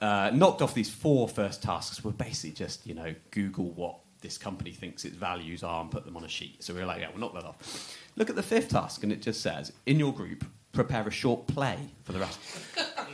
Uh, 0.00 0.30
knocked 0.32 0.62
off 0.62 0.72
these 0.72 0.88
four 0.88 1.28
first 1.28 1.62
tasks 1.62 2.02
were 2.02 2.12
basically 2.12 2.52
just 2.52 2.86
you 2.86 2.94
know 2.94 3.14
Google 3.32 3.70
what 3.72 3.98
this 4.22 4.38
company 4.38 4.70
thinks 4.72 5.04
its 5.04 5.16
values 5.16 5.62
are 5.62 5.80
and 5.82 5.90
put 5.90 6.04
them 6.04 6.16
on 6.16 6.24
a 6.24 6.28
sheet. 6.28 6.62
So 6.62 6.74
we 6.74 6.80
were 6.80 6.86
like, 6.86 7.00
yeah, 7.00 7.08
we'll 7.10 7.20
knock 7.20 7.34
that 7.34 7.44
off. 7.44 7.98
Look 8.16 8.30
at 8.30 8.36
the 8.36 8.42
fifth 8.42 8.70
task, 8.70 9.02
and 9.02 9.12
it 9.12 9.22
just 9.22 9.40
says 9.40 9.72
in 9.86 9.98
your 9.98 10.12
group 10.12 10.44
prepare 10.72 11.06
a 11.06 11.10
short 11.10 11.46
play 11.46 11.78
for 12.04 12.12
the 12.12 12.20
rest. 12.20 12.38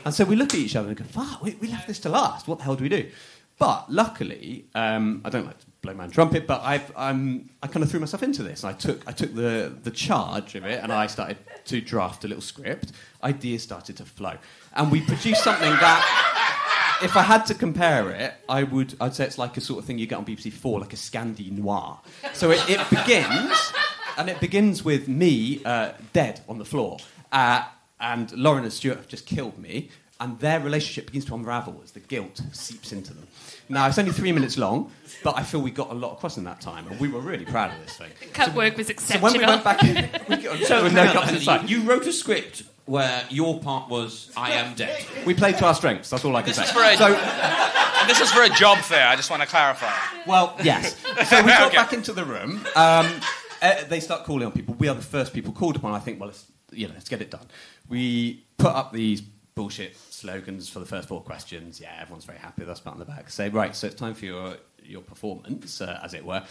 And 0.04 0.14
so 0.14 0.24
we 0.24 0.36
look 0.36 0.54
at 0.54 0.60
each 0.60 0.76
other 0.76 0.88
and 0.88 0.96
go, 0.96 1.04
fuck, 1.04 1.42
we, 1.42 1.56
we 1.60 1.68
left 1.68 1.88
this 1.88 1.98
to 2.00 2.08
last. 2.08 2.46
What 2.46 2.58
the 2.58 2.64
hell 2.64 2.76
do 2.76 2.84
we 2.84 2.88
do? 2.88 3.10
But 3.58 3.90
luckily, 3.90 4.66
um, 4.74 5.22
I 5.24 5.30
don't 5.30 5.46
like 5.46 5.58
to 5.58 5.66
blow 5.80 5.94
my 5.94 6.06
trumpet, 6.08 6.46
but 6.46 6.62
um, 6.94 7.48
I 7.62 7.66
kind 7.66 7.82
of 7.82 7.90
threw 7.90 8.00
myself 8.00 8.22
into 8.22 8.42
this. 8.42 8.64
I 8.64 8.72
took, 8.74 9.06
I 9.08 9.12
took 9.12 9.34
the, 9.34 9.74
the 9.82 9.90
charge 9.90 10.54
of 10.54 10.64
it 10.64 10.82
and 10.82 10.92
I 10.92 11.06
started 11.06 11.38
to 11.64 11.80
draft 11.80 12.24
a 12.24 12.28
little 12.28 12.42
script. 12.42 12.92
Ideas 13.24 13.62
started 13.62 13.96
to 13.96 14.04
flow. 14.04 14.36
And 14.74 14.92
we 14.92 15.00
produced 15.00 15.42
something 15.42 15.70
that, 15.70 17.00
if 17.02 17.16
I 17.16 17.22
had 17.22 17.46
to 17.46 17.54
compare 17.54 18.10
it, 18.10 18.34
I 18.48 18.62
would, 18.62 18.94
I'd 19.00 19.14
say 19.14 19.24
it's 19.24 19.38
like 19.38 19.56
a 19.56 19.60
sort 19.60 19.78
of 19.78 19.86
thing 19.86 19.98
you 19.98 20.06
get 20.06 20.16
on 20.16 20.26
BBC 20.26 20.52
Four, 20.52 20.80
like 20.80 20.92
a 20.92 20.96
Scandi 20.96 21.50
noir. 21.50 21.98
So 22.34 22.50
it, 22.50 22.62
it 22.68 22.90
begins, 22.90 23.72
and 24.18 24.28
it 24.28 24.38
begins 24.40 24.84
with 24.84 25.08
me 25.08 25.62
uh, 25.64 25.92
dead 26.12 26.40
on 26.48 26.58
the 26.58 26.64
floor. 26.64 26.98
Uh, 27.32 27.64
and 28.00 28.30
Lauren 28.32 28.64
and 28.64 28.72
Stuart 28.72 28.96
have 28.98 29.08
just 29.08 29.26
killed 29.26 29.58
me, 29.58 29.90
and 30.20 30.38
their 30.40 30.60
relationship 30.60 31.06
begins 31.06 31.24
to 31.26 31.34
unravel 31.34 31.80
as 31.84 31.92
the 31.92 32.00
guilt 32.00 32.40
seeps 32.52 32.92
into 32.92 33.12
them. 33.14 33.26
Now, 33.68 33.86
it's 33.88 33.98
only 33.98 34.12
three 34.12 34.32
minutes 34.32 34.56
long, 34.56 34.92
but 35.24 35.36
I 35.36 35.42
feel 35.42 35.60
we 35.60 35.70
got 35.70 35.90
a 35.90 35.94
lot 35.94 36.12
across 36.12 36.36
in 36.36 36.44
that 36.44 36.60
time, 36.60 36.86
and 36.88 37.00
we 37.00 37.08
were 37.08 37.20
really 37.20 37.44
proud 37.44 37.72
of 37.72 37.84
this 37.84 37.96
thing. 37.96 38.10
Cut 38.32 38.54
work 38.54 38.76
was 38.76 38.90
exceptional. 38.90 39.30
So 39.30 39.34
when 39.38 39.40
we 39.42 39.46
went 39.46 39.64
back 39.64 39.82
in, 39.82 40.08
we 40.28 40.36
got, 40.36 40.58
So, 40.66 40.84
with 40.84 40.94
no 40.94 41.04
hang 41.04 41.16
on, 41.16 41.22
cuts 41.24 41.32
inside. 41.36 41.68
you 41.68 41.82
wrote 41.82 42.06
a 42.06 42.12
script 42.12 42.62
where 42.84 43.24
your 43.30 43.58
part 43.60 43.88
was 43.90 44.30
I 44.36 44.52
am 44.52 44.74
dead. 44.74 45.04
We 45.26 45.34
played 45.34 45.58
to 45.58 45.66
our 45.66 45.74
strengths, 45.74 46.08
that's 46.10 46.24
all 46.24 46.36
I 46.36 46.42
can 46.42 46.48
This 46.50 46.56
say. 46.58 46.64
is 46.64 46.70
for 46.70 46.82
a, 46.82 46.96
So, 46.96 47.12
and 47.14 48.08
this 48.08 48.20
is 48.20 48.30
for 48.30 48.42
a 48.44 48.50
job 48.50 48.78
fair. 48.78 49.08
I 49.08 49.16
just 49.16 49.28
want 49.30 49.42
to 49.42 49.48
clarify. 49.48 49.90
well, 50.26 50.54
yes. 50.62 50.94
So 51.28 51.40
we 51.42 51.48
got 51.48 51.68
Okay. 51.68 51.76
back 51.76 51.92
into 51.92 52.12
the 52.12 52.24
room. 52.24 52.64
Um, 52.76 53.20
uh, 53.62 53.84
they 53.88 53.98
start 54.00 54.24
calling 54.24 54.44
on 54.46 54.52
people. 54.52 54.74
We 54.74 54.86
are 54.88 54.94
the 54.94 55.02
first 55.02 55.32
people 55.34 55.52
called 55.52 55.74
upon. 55.76 55.94
I 55.94 55.98
think, 55.98 56.20
well, 56.20 56.28
let's, 56.28 56.44
you 56.76 56.88
know, 56.88 56.94
let's 56.94 57.08
get 57.08 57.20
it 57.20 57.30
done. 57.30 57.46
We 57.88 58.44
put 58.58 58.74
up 58.74 58.92
these 58.92 59.22
bullshit 59.54 59.96
slogans 59.96 60.68
for 60.68 60.80
the 60.80 60.86
first 60.86 61.08
four 61.08 61.22
questions. 61.22 61.80
Yeah, 61.80 61.96
everyone's 62.00 62.24
very 62.24 62.38
happy 62.38 62.62
with 62.62 62.70
us 62.70 62.80
pat 62.80 62.92
on 62.92 62.98
the 62.98 63.04
back. 63.04 63.30
Say, 63.30 63.48
right, 63.48 63.74
so 63.74 63.86
it's 63.86 63.96
time 63.96 64.14
for 64.14 64.26
your, 64.26 64.56
your 64.82 65.02
performance, 65.02 65.80
uh, 65.80 66.00
as 66.02 66.14
it 66.14 66.24
were. 66.24 66.42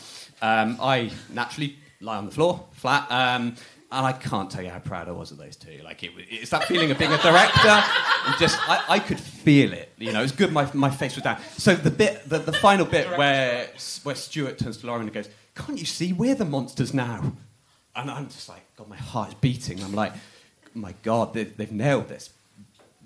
Um, 0.42 0.78
I 0.82 1.12
naturally 1.32 1.78
lie 2.02 2.18
on 2.18 2.26
the 2.26 2.32
floor, 2.32 2.66
flat. 2.74 3.10
Um, 3.12 3.56
and 3.92 4.06
I 4.06 4.12
can't 4.12 4.50
tell 4.50 4.64
you 4.64 4.72
how 4.72 4.80
proud 4.80 5.08
I 5.08 5.12
was 5.12 5.32
of 5.32 5.38
those 5.38 5.56
two. 5.56 5.80
Like, 5.84 6.04
it, 6.04 6.12
it's 6.18 6.50
that 6.50 6.66
feeling 6.66 6.90
of 6.92 6.98
being 6.98 7.14
a 7.14 7.22
director. 7.22 7.84
Just, 8.40 8.58
I, 8.68 8.84
I 8.90 9.00
could 9.00 9.20
feel 9.20 9.72
it. 9.72 9.94
You 9.98 10.12
know, 10.12 10.20
it 10.20 10.24
was 10.24 10.32
good. 10.32 10.52
My, 10.52 10.70
my 10.74 10.90
face 10.90 11.16
was 11.16 11.24
down. 11.24 11.40
So 11.58 11.76
the 11.76 11.92
bit, 11.92 12.28
the, 12.28 12.40
the 12.40 12.52
final 12.54 12.86
bit 12.86 13.08
where 13.18 13.70
where 14.04 14.16
Stuart 14.16 14.58
turns 14.58 14.78
to 14.78 14.88
Lauren 14.88 15.04
and 15.04 15.14
goes, 15.14 15.30
"Can't 15.54 15.78
you 15.78 15.86
see 15.86 16.12
we're 16.12 16.36
the 16.36 16.46
monsters 16.46 16.94
now?" 16.94 17.34
And 17.96 18.12
I'm 18.12 18.28
just 18.28 18.50
like, 18.50 18.64
God, 18.76 18.89
my 18.89 18.98
heart 18.98 19.30
is 19.30 19.36
beating. 19.36 19.82
I'm 19.84 19.93
like, 19.93 20.14
my 20.74 20.93
God, 21.04 21.34
they've, 21.34 21.56
they've 21.56 21.72
nailed 21.72 22.10
this. 22.10 22.30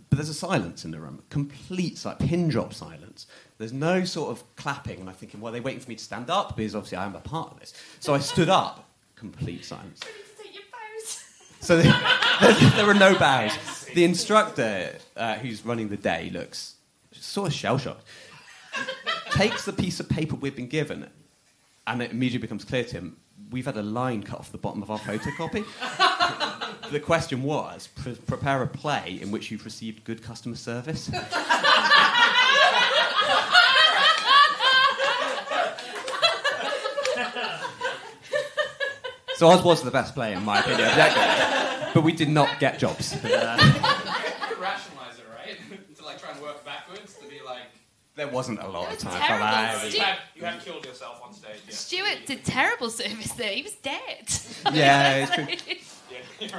But 0.09 0.17
there's 0.17 0.29
a 0.29 0.33
silence 0.33 0.85
in 0.85 0.91
the 0.91 0.99
room, 0.99 1.21
complete 1.29 2.03
like 2.03 2.17
pin 2.17 2.47
drop 2.47 2.73
silence. 2.73 3.27
There's 3.59 3.73
no 3.73 4.03
sort 4.05 4.31
of 4.31 4.55
clapping, 4.55 4.99
and 4.99 5.07
I'm 5.07 5.13
thinking, 5.13 5.39
well, 5.39 5.53
they're 5.53 5.61
waiting 5.61 5.81
for 5.81 5.89
me 5.89 5.95
to 5.95 6.03
stand 6.03 6.31
up 6.31 6.55
because 6.57 6.73
obviously 6.73 6.97
I 6.97 7.05
am 7.05 7.15
a 7.15 7.19
part 7.19 7.51
of 7.51 7.59
this. 7.59 7.73
So 7.99 8.15
I 8.15 8.19
stood 8.19 8.49
up, 8.49 8.89
complete 9.15 9.63
silence. 9.65 9.99
So 11.59 11.77
there, 11.77 11.93
there, 12.41 12.53
there 12.71 12.85
were 12.87 12.93
no 12.95 13.17
bows. 13.19 13.51
The 13.93 14.03
instructor 14.03 14.95
uh, 15.15 15.35
who's 15.35 15.63
running 15.63 15.89
the 15.89 15.97
day 15.97 16.31
looks 16.31 16.75
sort 17.11 17.49
of 17.49 17.53
shell 17.53 17.77
shocked. 17.77 18.03
Takes 19.31 19.65
the 19.65 19.73
piece 19.73 19.99
of 19.99 20.09
paper 20.09 20.35
we've 20.35 20.55
been 20.55 20.67
given, 20.67 21.07
and 21.85 22.01
it 22.01 22.11
immediately 22.11 22.39
becomes 22.39 22.63
clear 22.63 22.83
to 22.85 22.91
him 22.91 23.17
we've 23.49 23.65
had 23.65 23.77
a 23.77 23.83
line 23.83 24.23
cut 24.23 24.39
off 24.39 24.51
the 24.51 24.57
bottom 24.57 24.81
of 24.81 24.91
our 24.91 24.99
photocopy. 24.99 25.65
the 26.91 26.99
question 26.99 27.43
was 27.43 27.87
pre- 27.87 28.15
prepare 28.15 28.61
a 28.61 28.67
play 28.67 29.19
in 29.21 29.31
which 29.31 29.51
you've 29.51 29.65
received 29.65 30.03
good 30.03 30.23
customer 30.23 30.55
service. 30.55 31.09
So 39.35 39.47
Oz 39.47 39.63
was 39.63 39.81
the 39.83 39.89
best 39.89 40.13
play 40.15 40.33
in 40.33 40.43
my 40.43 40.59
opinion, 40.59 40.89
but 41.93 42.03
we 42.03 42.11
did 42.11 42.27
not 42.27 42.59
get 42.59 42.77
jobs. 42.77 43.13
Uh, 43.23 43.55
rationalize 44.59 45.17
it, 45.17 45.23
right? 45.33 45.95
to 45.95 46.03
like 46.03 46.19
try 46.19 46.31
and 46.31 46.41
work 46.41 46.65
backwards 46.65 47.13
to 47.15 47.25
be 47.25 47.39
like. 47.45 47.71
There 48.19 48.27
wasn't 48.27 48.59
a 48.61 48.67
lot 48.67 48.91
of 48.91 48.99
time 48.99 49.13
for 49.13 49.17
that. 49.39 49.79
Stu- 49.89 49.97
You 50.35 50.45
have 50.45 50.63
killed 50.63 50.85
yourself 50.85 51.21
on 51.25 51.33
stage. 51.33 51.61
Yeah. 51.67 51.73
Stuart 51.73 52.17
did 52.25 52.43
terrible 52.43 52.89
service 52.89 53.31
there. 53.33 53.51
He 53.51 53.63
was 53.63 53.73
dead. 53.75 54.27
Yeah, 54.73 55.27
it's 55.27 55.65
true. 55.65 55.75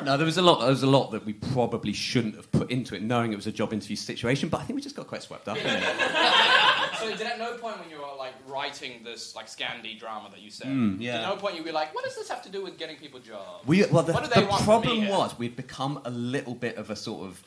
No, 0.05 0.17
there 0.17 0.27
was 0.27 0.37
a 0.39 0.43
lot. 0.43 0.61
There 0.61 0.69
was 0.69 0.83
a 0.83 0.87
lot 0.87 1.11
that 1.11 1.25
we 1.27 1.33
probably 1.33 1.93
shouldn't 1.93 2.37
have 2.37 2.51
put 2.53 2.71
into 2.71 2.95
it, 2.95 3.03
knowing 3.03 3.33
it 3.33 3.37
was 3.37 3.47
a 3.47 3.53
job 3.53 3.73
interview 3.73 3.97
situation. 3.97 4.49
But 4.49 4.61
I 4.61 4.65
think 4.65 4.77
we 4.77 4.83
just 4.83 4.95
got 4.95 5.07
quite 5.07 5.23
swept 5.23 5.49
up 5.49 5.57
in 5.59 5.67
it. 5.67 5.83
So 7.01 7.09
did 7.17 7.23
at 7.27 7.39
no 7.39 7.55
point 7.57 7.81
when 7.81 7.89
you 7.89 7.97
were 7.97 8.15
like 8.19 8.35
writing 8.47 9.03
this 9.03 9.35
like 9.35 9.47
Scandi 9.47 9.99
drama 9.99 10.29
that 10.31 10.41
you 10.43 10.51
said, 10.51 10.67
Mm, 10.67 10.97
yeah. 11.01 11.23
at 11.23 11.29
no 11.31 11.37
point 11.37 11.57
you 11.57 11.65
were 11.65 11.73
like, 11.73 11.95
what 11.95 12.05
does 12.05 12.15
this 12.15 12.29
have 12.29 12.43
to 12.43 12.51
do 12.51 12.63
with 12.63 12.77
getting 12.79 12.97
people 12.97 13.21
jobs? 13.21 13.67
We, 13.67 13.87
well, 13.87 14.03
the, 14.03 14.13
what 14.13 14.25
do 14.25 14.29
they 14.35 14.43
the 14.43 14.47
want 14.47 14.65
from 14.65 14.81
me 14.83 14.87
problem 14.87 15.03
here? 15.07 15.11
was 15.11 15.39
we'd 15.39 15.57
become 15.57 16.01
a 16.05 16.11
little 16.11 16.55
bit 16.55 16.77
of 16.77 16.91
a 16.91 16.97
sort 16.97 17.27
of. 17.27 17.43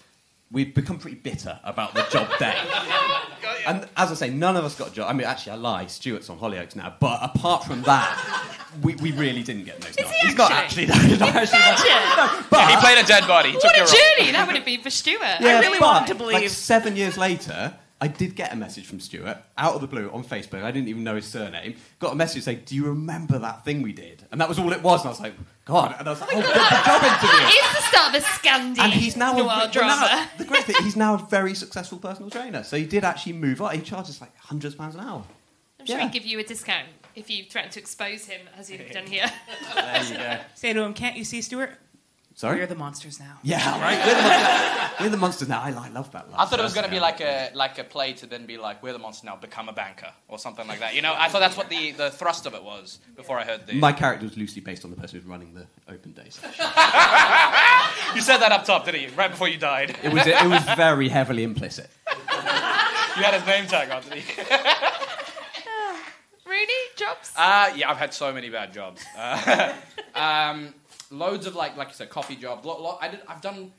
We'd 0.51 0.73
become 0.75 0.99
pretty 0.99 1.17
bitter 1.17 1.59
about 1.63 1.93
the 1.95 2.03
job 2.11 2.29
day. 2.39 2.55
And 3.65 3.87
as 3.95 4.11
I 4.11 4.15
say, 4.15 4.29
none 4.29 4.57
of 4.57 4.65
us 4.65 4.75
got 4.75 4.89
a 4.89 4.93
job. 4.93 5.09
I 5.09 5.13
mean, 5.13 5.25
actually, 5.25 5.53
I 5.53 5.55
lie. 5.55 5.85
Stuart's 5.85 6.29
on 6.29 6.37
Hollyoaks 6.37 6.75
now. 6.75 6.93
But 6.99 7.19
apart 7.23 7.63
from 7.63 7.81
that, 7.83 8.57
we, 8.81 8.95
we 8.95 9.13
really 9.13 9.41
didn't 9.41 9.63
get 9.63 9.79
those. 9.79 9.95
Is 9.95 10.09
he 10.11 10.27
He's 10.27 10.35
not 10.37 10.51
actually? 10.51 10.87
actually. 10.87 11.11
No, 11.17 11.25
not 11.27 11.35
actually 11.35 11.59
Imagine. 11.59 12.45
but, 12.49 12.57
Yeah, 12.59 12.69
he 12.71 12.75
played 12.85 12.97
a 12.97 13.07
dead 13.07 13.25
body. 13.25 13.49
He 13.51 13.53
took 13.55 13.63
What 13.63 13.75
a 13.75 13.77
your 13.77 13.85
role. 13.85 13.95
journey 14.17 14.31
that 14.33 14.47
would 14.47 14.55
have 14.57 14.65
been 14.65 14.81
for 14.81 14.89
Stuart. 14.89 15.21
Yeah, 15.21 15.37
I 15.39 15.59
really 15.61 15.79
but, 15.79 15.85
wanted 15.93 16.17
to 16.17 16.23
Like 16.25 16.33
believe. 16.35 16.51
seven 16.51 16.97
years 16.97 17.17
later, 17.17 17.73
I 18.03 18.07
did 18.07 18.35
get 18.35 18.51
a 18.51 18.55
message 18.57 18.85
from 18.85 18.99
Stuart 18.99 19.37
out 19.57 19.75
of 19.75 19.81
the 19.81 19.87
blue 19.87 20.09
on 20.11 20.25
Facebook. 20.25 20.61
I 20.61 20.71
didn't 20.71 20.89
even 20.89 21.05
know 21.05 21.15
his 21.15 21.25
surname. 21.25 21.75
Got 21.99 22.11
a 22.11 22.15
message 22.15 22.43
saying, 22.43 22.63
"Do 22.65 22.75
you 22.75 22.85
remember 22.87 23.39
that 23.39 23.63
thing 23.63 23.81
we 23.81 23.93
did?" 23.93 24.25
And 24.29 24.41
that 24.41 24.49
was 24.49 24.59
all 24.59 24.73
it 24.73 24.81
was. 24.83 24.99
And 25.01 25.07
I 25.07 25.11
was 25.11 25.21
like, 25.21 25.35
"God!" 25.63 25.95
And 25.97 26.05
I 26.07 26.11
was 26.11 26.19
like, 26.19 26.29
"Oh, 26.33 26.41
good, 26.41 26.53
good 26.53 26.85
job 26.85 27.01
interview." 27.01 27.47
It's 27.47 27.75
the 27.77 27.81
start 27.91 28.09
of 28.13 28.21
a 28.21 28.25
Scandi 28.25 28.79
And 28.79 28.91
he's 28.91 29.15
now, 29.15 29.33
a, 29.33 29.37
noir 29.37 29.47
well, 29.47 29.71
drama. 29.71 30.01
now 30.01 30.29
the 30.37 30.43
great 30.43 30.65
thing, 30.65 30.75
he's 30.83 30.97
now 30.97 31.13
a 31.15 31.17
very 31.29 31.55
successful 31.55 31.97
personal 31.97 32.29
trainer. 32.29 32.61
So 32.63 32.75
he 32.75 32.85
did 32.85 33.05
actually 33.05 33.33
move 33.33 33.61
on. 33.61 33.73
He 33.73 33.81
charges 33.81 34.19
like 34.19 34.35
hundreds 34.37 34.73
of 34.73 34.79
pounds 34.81 34.95
an 34.95 35.01
hour. 35.01 35.23
I'm 35.79 35.85
sure 35.85 35.97
Yeah. 35.97 36.03
he'd 36.03 36.11
give 36.11 36.25
you 36.25 36.39
a 36.39 36.43
discount 36.43 36.87
if 37.15 37.29
you 37.29 37.45
threaten 37.45 37.71
to 37.71 37.79
expose 37.79 38.25
him, 38.25 38.41
as 38.57 38.69
you've 38.69 38.91
done 38.91 39.07
here. 39.07 39.31
There 39.75 40.03
you 40.03 40.17
go. 40.17 40.39
Say 40.55 40.73
to 40.73 40.81
him, 40.81 40.93
can't 40.93 41.15
you 41.15 41.23
see 41.23 41.41
Stuart? 41.41 41.71
Sorry. 42.35 42.57
We're 42.59 42.65
the 42.67 42.75
monsters 42.75 43.19
now. 43.19 43.37
Yeah, 43.43 43.79
right. 43.79 43.97
We're 44.05 44.15
the 44.15 44.21
monsters, 44.21 44.99
we're 44.99 45.09
the 45.09 45.17
monsters 45.17 45.47
now. 45.49 45.61
I, 45.61 45.69
I 45.69 45.89
love 45.89 46.11
that. 46.13 46.31
line. 46.31 46.39
I 46.39 46.45
thought 46.45 46.59
it 46.59 46.63
was 46.63 46.73
going 46.73 46.85
to 46.85 46.91
be 46.91 46.99
like 46.99 47.21
a 47.21 47.51
like 47.53 47.77
a 47.77 47.83
play 47.83 48.13
to 48.13 48.25
then 48.25 48.45
be 48.45 48.57
like, 48.57 48.81
we're 48.81 48.93
the 48.93 48.99
monsters 48.99 49.25
now, 49.25 49.35
become 49.35 49.69
a 49.69 49.73
banker 49.73 50.11
or 50.27 50.39
something 50.39 50.67
like 50.67 50.79
that. 50.79 50.95
You 50.95 51.01
know, 51.03 51.13
I 51.15 51.29
thought 51.29 51.39
that's 51.39 51.55
what 51.55 51.69
the, 51.69 51.91
the 51.91 52.09
thrust 52.09 52.45
of 52.45 52.55
it 52.55 52.63
was 52.63 52.99
before 53.15 53.37
I 53.37 53.43
heard 53.45 53.67
the. 53.67 53.73
My 53.75 53.93
character 53.93 54.25
was 54.25 54.35
loosely 54.35 54.61
based 54.61 54.83
on 54.83 54.91
the 54.91 54.97
person 54.97 55.19
who's 55.19 55.27
running 55.27 55.53
the 55.53 55.67
open 55.87 56.13
days. 56.13 56.39
you 56.43 58.21
said 58.21 58.37
that 58.37 58.51
up 58.51 58.65
top, 58.65 58.85
didn't 58.85 59.01
you? 59.01 59.09
Right 59.15 59.29
before 59.29 59.47
you 59.47 59.57
died. 59.57 59.95
It 60.01 60.11
was 60.11 60.25
it 60.25 60.47
was 60.49 60.63
very 60.75 61.09
heavily 61.09 61.43
implicit. 61.43 61.89
you 62.09 63.23
had 63.23 63.35
his 63.35 63.45
name 63.45 63.67
tag 63.67 63.91
on, 63.91 64.01
didn't 64.03 64.17
you? 64.17 64.45
Runi, 66.45 66.73
jobs? 66.95 67.31
Uh, 67.35 67.71
yeah, 67.75 67.89
I've 67.89 67.97
had 67.97 68.13
so 68.13 68.33
many 68.33 68.49
bad 68.49 68.73
jobs. 68.73 69.03
Uh, 69.17 69.73
um, 70.13 70.73
loads 71.13 71.45
of 71.47 71.55
like, 71.55 71.77
like 71.77 71.89
you 71.89 71.93
said, 71.93 72.09
coffee 72.09 72.35
jobs. 72.35 72.65
Lo- 72.65 72.81
lo- 72.81 72.97
I 73.01 73.07
did, 73.09 73.21
I've 73.27 73.41
done 73.41 73.71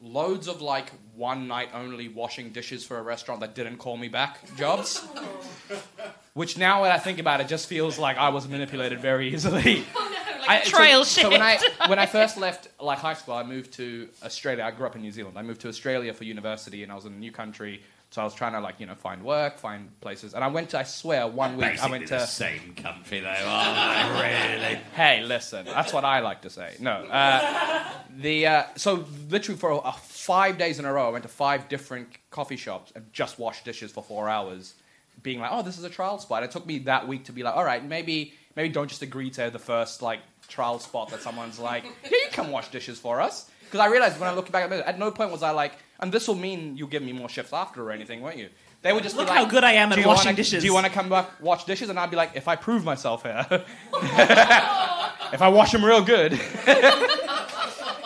loads 0.00 0.46
of 0.48 0.60
like 0.62 0.90
one 1.14 1.48
night 1.48 1.68
only 1.74 2.08
washing 2.08 2.50
dishes 2.50 2.84
for 2.84 2.98
a 2.98 3.02
restaurant 3.02 3.40
that 3.40 3.54
didn't 3.54 3.76
call 3.78 3.96
me 3.96 4.08
back 4.08 4.38
jobs. 4.56 5.06
Which 6.34 6.56
now, 6.56 6.82
when 6.82 6.92
I 6.92 6.98
think 6.98 7.18
about 7.18 7.40
it, 7.40 7.48
just 7.48 7.66
feels 7.66 7.98
like 7.98 8.16
I 8.16 8.28
was 8.28 8.46
manipulated 8.48 9.00
very 9.00 9.32
easily. 9.32 9.84
Oh, 10.40 10.46
like 10.54 10.66
I- 10.66 10.70
trial 10.70 11.04
so, 11.04 11.20
shit. 11.20 11.22
so 11.24 11.30
when 11.30 11.42
I 11.42 11.58
when 11.88 11.98
I 11.98 12.06
first 12.18 12.38
left 12.38 12.68
like 12.80 12.98
high 12.98 13.14
school, 13.14 13.34
I 13.34 13.42
moved 13.42 13.72
to 13.74 14.08
Australia. 14.22 14.64
I 14.64 14.70
grew 14.70 14.86
up 14.86 14.94
in 14.96 15.02
New 15.02 15.10
Zealand. 15.10 15.36
I 15.36 15.42
moved 15.42 15.60
to 15.62 15.68
Australia 15.68 16.14
for 16.14 16.24
university, 16.24 16.82
and 16.84 16.90
I 16.92 16.94
was 16.94 17.04
in 17.04 17.12
a 17.12 17.16
new 17.16 17.32
country. 17.32 17.82
So 18.10 18.22
I 18.22 18.24
was 18.24 18.34
trying 18.34 18.52
to 18.52 18.60
like 18.60 18.80
you 18.80 18.86
know 18.86 18.94
find 18.94 19.22
work, 19.22 19.58
find 19.58 19.88
places, 20.00 20.32
and 20.32 20.42
I 20.42 20.48
went 20.48 20.70
to 20.70 20.78
I 20.78 20.82
swear 20.84 21.26
one 21.26 21.56
week 21.58 21.82
I 21.82 21.90
went 21.90 22.06
to 22.08 22.26
same 22.26 22.74
country, 22.74 23.20
though? 23.20 23.28
Really? 24.18 24.80
Hey, 24.94 25.22
listen, 25.24 25.66
that's 25.66 25.92
what 25.92 26.04
I 26.04 26.20
like 26.20 26.42
to 26.42 26.50
say. 26.50 26.76
No, 26.80 26.90
uh, 26.90 27.84
the 28.16 28.46
uh, 28.46 28.62
so 28.76 29.04
literally 29.28 29.58
for 29.58 29.86
uh, 29.86 29.92
five 29.92 30.56
days 30.56 30.78
in 30.78 30.84
a 30.84 30.92
row, 30.92 31.06
I 31.08 31.10
went 31.10 31.24
to 31.24 31.28
five 31.28 31.68
different 31.68 32.08
coffee 32.30 32.56
shops 32.56 32.92
and 32.96 33.12
just 33.12 33.38
washed 33.38 33.64
dishes 33.64 33.92
for 33.92 34.02
four 34.02 34.28
hours, 34.28 34.74
being 35.22 35.40
like, 35.40 35.50
oh, 35.52 35.62
this 35.62 35.76
is 35.78 35.84
a 35.84 35.90
trial 35.90 36.18
spot. 36.18 36.42
It 36.42 36.50
took 36.50 36.66
me 36.66 36.78
that 36.80 37.06
week 37.06 37.24
to 37.24 37.32
be 37.32 37.42
like, 37.42 37.54
all 37.56 37.64
right, 37.64 37.84
maybe 37.84 38.32
maybe 38.56 38.70
don't 38.70 38.88
just 38.88 39.02
agree 39.02 39.30
to 39.30 39.50
the 39.50 39.58
first 39.58 40.00
like 40.02 40.20
trial 40.48 40.78
spot 40.78 41.10
that 41.10 41.20
someone's 41.22 41.58
like, 41.58 41.84
yeah, 42.04 42.10
you 42.10 42.26
come 42.32 42.50
wash 42.50 42.68
dishes 42.70 42.98
for 42.98 43.20
us. 43.20 43.48
Because 43.64 43.80
I 43.80 43.86
realized 43.86 44.18
when 44.18 44.28
I 44.28 44.34
look 44.34 44.50
back 44.50 44.64
at 44.64 44.72
it, 44.72 44.84
at 44.86 44.98
no 44.98 45.10
point 45.10 45.30
was 45.30 45.42
I 45.42 45.50
like, 45.50 45.72
and 46.00 46.10
this 46.10 46.26
will 46.26 46.34
mean 46.34 46.76
you'll 46.76 46.88
give 46.88 47.02
me 47.02 47.12
more 47.12 47.28
shifts 47.28 47.52
after 47.52 47.82
or 47.82 47.92
anything, 47.92 48.22
won't 48.22 48.38
you? 48.38 48.48
They 48.80 48.92
would 48.92 49.02
just 49.02 49.16
Look 49.16 49.26
be 49.26 49.30
like, 49.30 49.38
how 49.40 49.44
good 49.50 49.64
I 49.64 49.72
am 49.72 49.90
at 49.92 49.96
"Do 49.96 50.02
you 50.02 50.06
washing 50.06 50.26
wanna- 50.26 50.36
dishes." 50.36 50.62
Do 50.62 50.66
you 50.66 50.72
want 50.72 50.86
to 50.86 50.92
come 50.92 51.08
back 51.08 51.28
wash 51.42 51.64
dishes? 51.64 51.90
And 51.90 51.98
I'd 51.98 52.10
be 52.10 52.16
like, 52.16 52.30
if 52.36 52.46
I 52.48 52.54
prove 52.56 52.84
myself 52.84 53.24
here, 53.24 53.44
if 53.50 55.42
I 55.42 55.48
wash 55.52 55.72
them 55.72 55.84
real 55.84 56.00
good. 56.02 56.32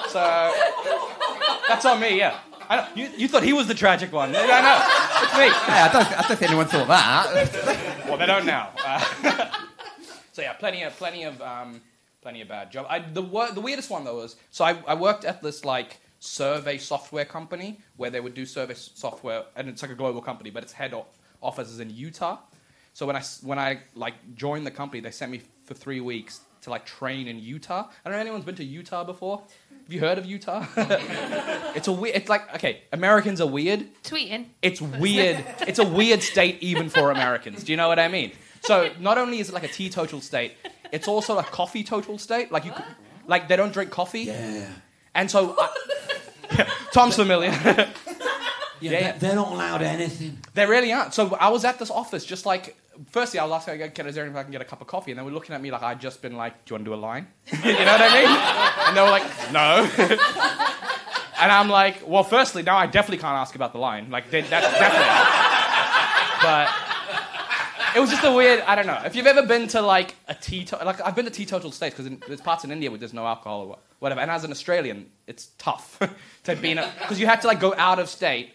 so 0.09 0.53
that's 1.69 1.85
on 1.85 2.01
me, 2.01 2.19
yeah. 2.19 2.39
I 2.69 2.77
know, 2.77 2.87
you, 2.95 3.11
you 3.17 3.29
thought 3.29 3.43
he 3.43 3.53
was 3.53 3.67
the 3.69 3.75
tragic 3.75 4.13
one. 4.13 4.31
I 4.31 4.33
know. 4.33 5.25
it's 5.25 5.37
me. 5.37 5.47
Yeah, 5.47 5.89
I 5.91 5.93
don't, 5.93 6.07
I 6.07 6.23
don't 6.23 6.39
think 6.39 6.43
anyone 6.51 6.67
thought 6.67 6.89
that. 6.89 8.05
well, 8.09 8.17
they 8.17 8.27
don't 8.27 8.47
now. 8.47 8.71
Uh, 8.83 9.51
so 10.33 10.43
yeah, 10.43 10.55
plenty 10.55 10.83
of 10.83 10.97
plenty 10.97 11.25
of 11.25 11.41
um, 11.43 11.81
plenty 12.23 12.41
of 12.41 12.49
bad 12.49 12.71
job. 12.71 12.87
I, 12.89 13.01
the 13.01 13.23
wor- 13.23 13.51
the 13.53 13.61
weirdest 13.61 13.91
one 13.91 14.05
though 14.05 14.17
was 14.17 14.37
so 14.51 14.65
I, 14.65 14.79
I 14.87 14.95
worked 14.95 15.25
at 15.25 15.43
this 15.43 15.65
like 15.65 15.99
survey 16.21 16.79
software 16.79 17.25
company 17.25 17.81
where 17.97 18.11
they 18.11 18.21
would 18.21 18.35
do 18.35 18.47
survey 18.47 18.75
s- 18.75 18.91
software, 18.95 19.45
and 19.57 19.69
it's 19.69 19.83
like 19.83 19.91
a 19.91 19.95
global 19.97 20.23
company, 20.23 20.51
but 20.51 20.63
its 20.63 20.73
head 20.73 20.95
o- 20.95 21.07
office 21.43 21.69
is 21.69 21.81
in 21.81 21.91
Utah. 21.91 22.39
So 22.95 23.07
when 23.07 23.17
I 23.17 23.21
s- 23.21 23.43
when 23.43 23.59
I 23.59 23.81
like 23.95 24.15
joined 24.37 24.65
the 24.67 24.71
company, 24.71 25.01
they 25.01 25.11
sent 25.11 25.33
me 25.33 25.43
for 25.65 25.75
three 25.75 26.01
weeks 26.01 26.41
to 26.63 26.71
like 26.71 26.87
train 26.87 27.27
in 27.27 27.39
Utah. 27.41 27.89
I 28.05 28.09
don't 28.09 28.13
know 28.13 28.19
if 28.19 28.21
anyone's 28.21 28.45
been 28.45 28.55
to 28.57 28.65
Utah 28.65 29.03
before. 29.05 29.43
Have 29.85 29.93
you 29.93 29.99
heard 29.99 30.17
of 30.17 30.25
Utah? 30.27 30.65
it's 31.75 31.89
a 31.89 31.93
weird. 31.93 32.15
It's 32.17 32.29
like 32.29 32.55
okay, 32.55 32.83
Americans 32.93 33.41
are 33.41 33.49
weird. 33.49 33.87
Tweeting. 34.05 34.47
It's 34.63 34.81
weird. 34.81 35.45
it's 35.67 35.81
a 35.81 35.85
weird 35.89 36.23
state 36.23 36.59
even 36.63 36.89
for 36.89 37.11
Americans. 37.11 37.65
Do 37.65 37.73
you 37.73 37.77
know 37.77 37.89
what 37.89 37.99
I 37.99 38.07
mean? 38.09 38.31
So 38.61 38.93
not 39.01 39.19
only 39.19 39.41
is 39.41 39.49
it 39.49 39.55
like 39.55 39.65
a 39.65 39.69
teetotal 39.69 40.21
state, 40.21 40.53
it's 40.93 41.09
also 41.09 41.39
a 41.39 41.43
coffee 41.43 41.83
total 41.83 42.19
state. 42.19 42.53
Like 42.53 42.65
you, 42.65 42.73
could, 42.73 42.85
like 43.27 43.49
they 43.49 43.57
don't 43.57 43.73
drink 43.73 43.91
coffee. 43.91 44.21
Yeah. 44.21 44.69
And 45.15 45.31
so, 45.31 45.57
I, 45.59 46.67
Thom's 46.93 47.17
familiar. 47.17 47.51
Yeah, 48.81 48.91
they're, 48.91 49.13
they're 49.19 49.35
not 49.35 49.53
allowed 49.53 49.83
anything. 49.83 50.39
They 50.55 50.67
really 50.67 50.93
aren't. 50.93 51.15
So 51.15 51.35
I 51.37 51.49
was 51.49 51.65
at 51.65 51.79
this 51.79 51.91
office, 51.91 52.25
just 52.25 52.47
like 52.47 52.77
firstly, 53.11 53.39
I 53.39 53.45
was 53.45 53.53
asking, 53.53 53.91
"Can 53.93 54.07
is 54.07 54.15
there 54.15 54.25
anything 54.25 54.39
I 54.39 54.43
can 54.43 54.53
get 54.53 54.61
a 54.61 54.65
cup 54.65 54.81
of 54.81 54.87
coffee?" 54.87 55.13
And 55.13 55.19
they 55.19 55.25
were 55.25 55.31
looking 55.31 55.55
at 55.55 55.63
me 55.63 55.71
like 55.71 55.83
I'd 55.83 56.01
just 56.01 56.21
been 56.21 56.37
like, 56.37 56.65
"Do 56.65 56.73
you 56.73 56.77
want 56.77 56.85
to 56.85 56.91
do 56.91 56.95
a 56.95 57.01
line?" 57.01 57.29
you 57.65 57.73
know 57.73 57.79
what 57.79 58.01
I 58.01 58.15
mean? 58.15 58.89
And 58.89 58.97
they 58.97 59.01
were 59.01 59.11
like, 59.11 59.53
"No." 59.53 59.89
and 61.41 61.53
I'm 61.53 61.69
like, 61.69 62.03
"Well, 62.07 62.25
firstly, 62.25 62.63
now 62.63 62.77
I 62.77 62.87
definitely 62.87 63.19
can't 63.19 63.37
ask 63.37 63.55
about 63.55 63.73
the 63.73 63.79
line. 63.79 64.11
Like 64.11 64.31
they, 64.31 64.43
that's 64.43 64.67
definitely." 64.79 65.07
but 66.43 66.92
it 67.97 68.01
was 68.01 68.11
just 68.11 68.25
a 68.25 68.33
weird. 68.33 68.61
I 68.61 68.75
don't 68.75 68.87
know. 68.87 69.01
If 69.05 69.15
you've 69.15 69.27
ever 69.27 69.45
been 69.47 69.69
to 69.69 69.81
like 69.81 70.15
a 70.29 70.35
teetotal, 70.35 70.87
like 70.87 71.01
I've 71.01 71.15
been 71.15 71.25
to 71.25 71.31
teetotal 71.31 71.73
states 71.73 71.97
because 71.97 72.19
there's 72.27 72.41
parts 72.41 72.65
in 72.65 72.71
India 72.71 72.91
where 72.91 72.99
there's 72.99 73.13
no 73.15 73.27
alcohol 73.27 73.63
or 73.63 73.79
whatever. 73.99 74.21
And 74.21 74.31
as 74.31 74.45
an 74.45 74.51
Australian, 74.51 75.11
it's 75.27 75.49
tough 75.59 75.99
to 76.45 76.57
be 76.57 76.73
in 76.73 76.85
because 77.01 77.21
you 77.21 77.27
have 77.27 77.41
to 77.43 77.47
like 77.47 77.61
go 77.61 77.75
out 77.77 77.99
of 77.99 78.09
state, 78.09 78.51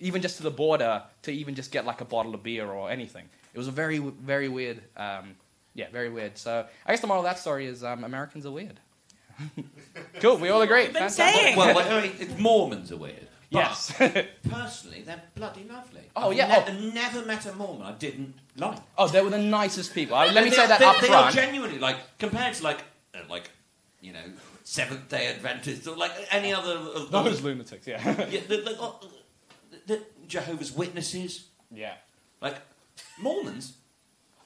even 0.00 0.22
just 0.22 0.36
to 0.38 0.42
the 0.42 0.50
border, 0.50 1.02
to 1.22 1.32
even 1.32 1.54
just 1.54 1.72
get 1.72 1.84
like 1.84 2.00
a 2.00 2.04
bottle 2.04 2.34
of 2.34 2.42
beer 2.42 2.66
or 2.66 2.90
anything. 2.90 3.24
It 3.54 3.58
was 3.58 3.68
a 3.68 3.72
very 3.72 3.98
very 3.98 4.48
weird. 4.48 4.82
Um, 4.96 5.36
yeah, 5.74 5.86
very 5.90 6.10
weird. 6.10 6.36
So 6.36 6.66
I 6.86 6.92
guess 6.92 7.00
the 7.00 7.06
moral 7.06 7.24
of 7.24 7.30
that 7.30 7.38
story 7.38 7.66
is 7.66 7.82
um, 7.82 8.04
Americans 8.04 8.46
are 8.46 8.52
weird. 8.52 8.78
cool. 10.20 10.36
We 10.36 10.50
all 10.50 10.62
agree. 10.62 10.84
Been 10.84 10.94
Fantastic. 10.94 11.24
saying. 11.24 11.56
Well, 11.56 11.74
well, 11.74 11.98
I 11.98 12.02
mean, 12.02 12.12
it's 12.18 12.38
Mormons 12.38 12.92
are 12.92 12.96
weird. 12.96 13.28
Yes. 13.54 13.92
personally, 14.50 15.02
they're 15.02 15.22
bloody 15.34 15.64
lovely. 15.64 16.00
Oh, 16.16 16.30
I've 16.30 16.36
yeah, 16.36 16.64
ne- 16.68 16.92
never 16.92 17.24
met 17.24 17.44
a 17.46 17.52
Mormon 17.54 17.82
I 17.82 17.92
didn't 17.92 18.34
like. 18.56 18.78
Oh, 18.96 19.08
they 19.08 19.20
were 19.20 19.30
the 19.30 19.38
nicest 19.38 19.94
people. 19.94 20.16
I, 20.16 20.26
let 20.26 20.44
me 20.44 20.50
They- 20.50 20.56
say 20.56 20.66
that 20.66 20.78
they, 20.78 20.84
up 20.86 21.00
they 21.00 21.08
are 21.08 21.30
front. 21.30 21.34
genuinely 21.34 21.78
like 21.78 21.96
compared 22.18 22.54
to 22.54 22.62
like 22.64 22.82
uh, 23.14 23.18
like 23.28 23.50
you 24.00 24.12
know 24.12 24.24
Seventh 24.64 25.08
Day 25.08 25.28
Adventists 25.28 25.86
or 25.86 25.96
like 25.96 26.12
any 26.30 26.52
other 26.52 26.72
of 26.72 27.10
Those 27.10 27.42
lunatics, 27.42 27.86
yeah. 27.86 28.26
yeah 28.30 28.40
the, 28.48 28.56
the, 28.58 28.80
uh, 28.80 28.92
the 29.86 30.02
Jehovah's 30.26 30.72
Witnesses. 30.72 31.46
Yeah. 31.70 31.94
Like 32.40 32.56
Mormons, 33.20 33.74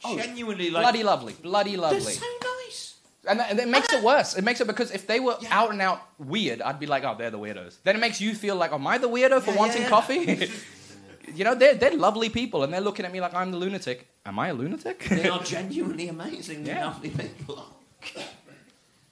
Oh, 0.05 0.17
genuinely 0.17 0.71
like 0.71 0.83
bloody 0.83 1.03
lovely, 1.03 1.33
bloody 1.35 1.77
lovely. 1.77 2.01
They're 2.01 2.13
so 2.13 2.27
nice. 2.67 2.96
And, 3.29 3.41
that, 3.41 3.51
and 3.51 3.59
it 3.59 3.69
makes 3.69 3.93
it 3.93 4.03
worse. 4.03 4.37
It 4.37 4.45
makes 4.45 4.61
it 4.61 4.67
because 4.67 4.91
if 4.91 5.07
they 5.07 5.21
were 5.21 5.37
out 5.51 5.71
and 5.73 5.81
out 5.83 6.01
weird, 6.19 6.63
I'd 6.63 6.79
be 6.79 6.87
like, 6.87 7.05
oh, 7.05 7.15
they're 7.19 7.31
the 7.31 7.39
weirdos. 7.39 7.77
Then 7.85 7.97
it 7.97 8.01
makes 8.01 8.21
you 8.21 8.35
feel 8.35 8.57
like, 8.57 8.73
am 8.73 8.87
I 8.87 8.99
the 8.99 9.09
weirdo 9.09 9.43
for 9.43 9.51
Yeah, 9.53 9.57
wanting 9.59 9.83
yeah. 9.83 9.89
coffee? 9.89 10.51
you 11.35 11.45
know, 11.45 11.55
they're, 11.55 11.75
they're 11.75 11.97
lovely 11.97 12.29
people 12.31 12.63
and 12.63 12.73
they're 12.73 12.81
looking 12.81 13.05
at 13.05 13.13
me 13.13 13.21
like 13.21 13.35
I'm 13.35 13.51
the 13.51 13.59
lunatic. 13.59 14.07
Am 14.25 14.39
I 14.39 14.49
a 14.49 14.55
lunatic? 14.55 15.05
They 15.09 15.29
are 15.29 15.43
genuinely 15.43 16.09
amazing, 16.09 16.65
Yeah. 16.67 16.87
lovely 16.87 17.11
people. 17.11 17.65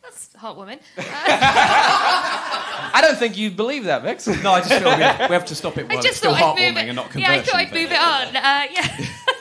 That's 0.02 0.34
a 0.34 0.38
hot 0.38 0.56
woman. 0.56 0.78
I 0.98 3.00
don't 3.02 3.18
think 3.18 3.36
you 3.36 3.50
believe 3.50 3.84
that, 3.84 4.02
Vix. 4.02 4.26
No, 4.26 4.52
I 4.52 4.60
just 4.60 4.72
feel 4.74 4.84
we 4.96 5.02
have, 5.02 5.30
we 5.30 5.34
have 5.34 5.44
to 5.46 5.54
stop 5.54 5.76
it 5.78 5.82
I 5.90 5.94
while 5.94 5.96
just 5.96 6.08
it's 6.08 6.16
still 6.18 6.36
thought 6.36 6.58
I'd 6.58 6.74
move 6.74 6.82
it. 6.82 6.88
and 6.88 6.96
not 6.96 7.14
yeah, 7.16 7.30
I 7.30 7.38
conversion. 7.38 7.44
thought 7.44 7.60
I'd 7.60 7.72
move 7.72 7.90
it 7.90 7.98
on. 7.98 8.36
Uh, 8.36 8.66
yeah. 8.70 8.96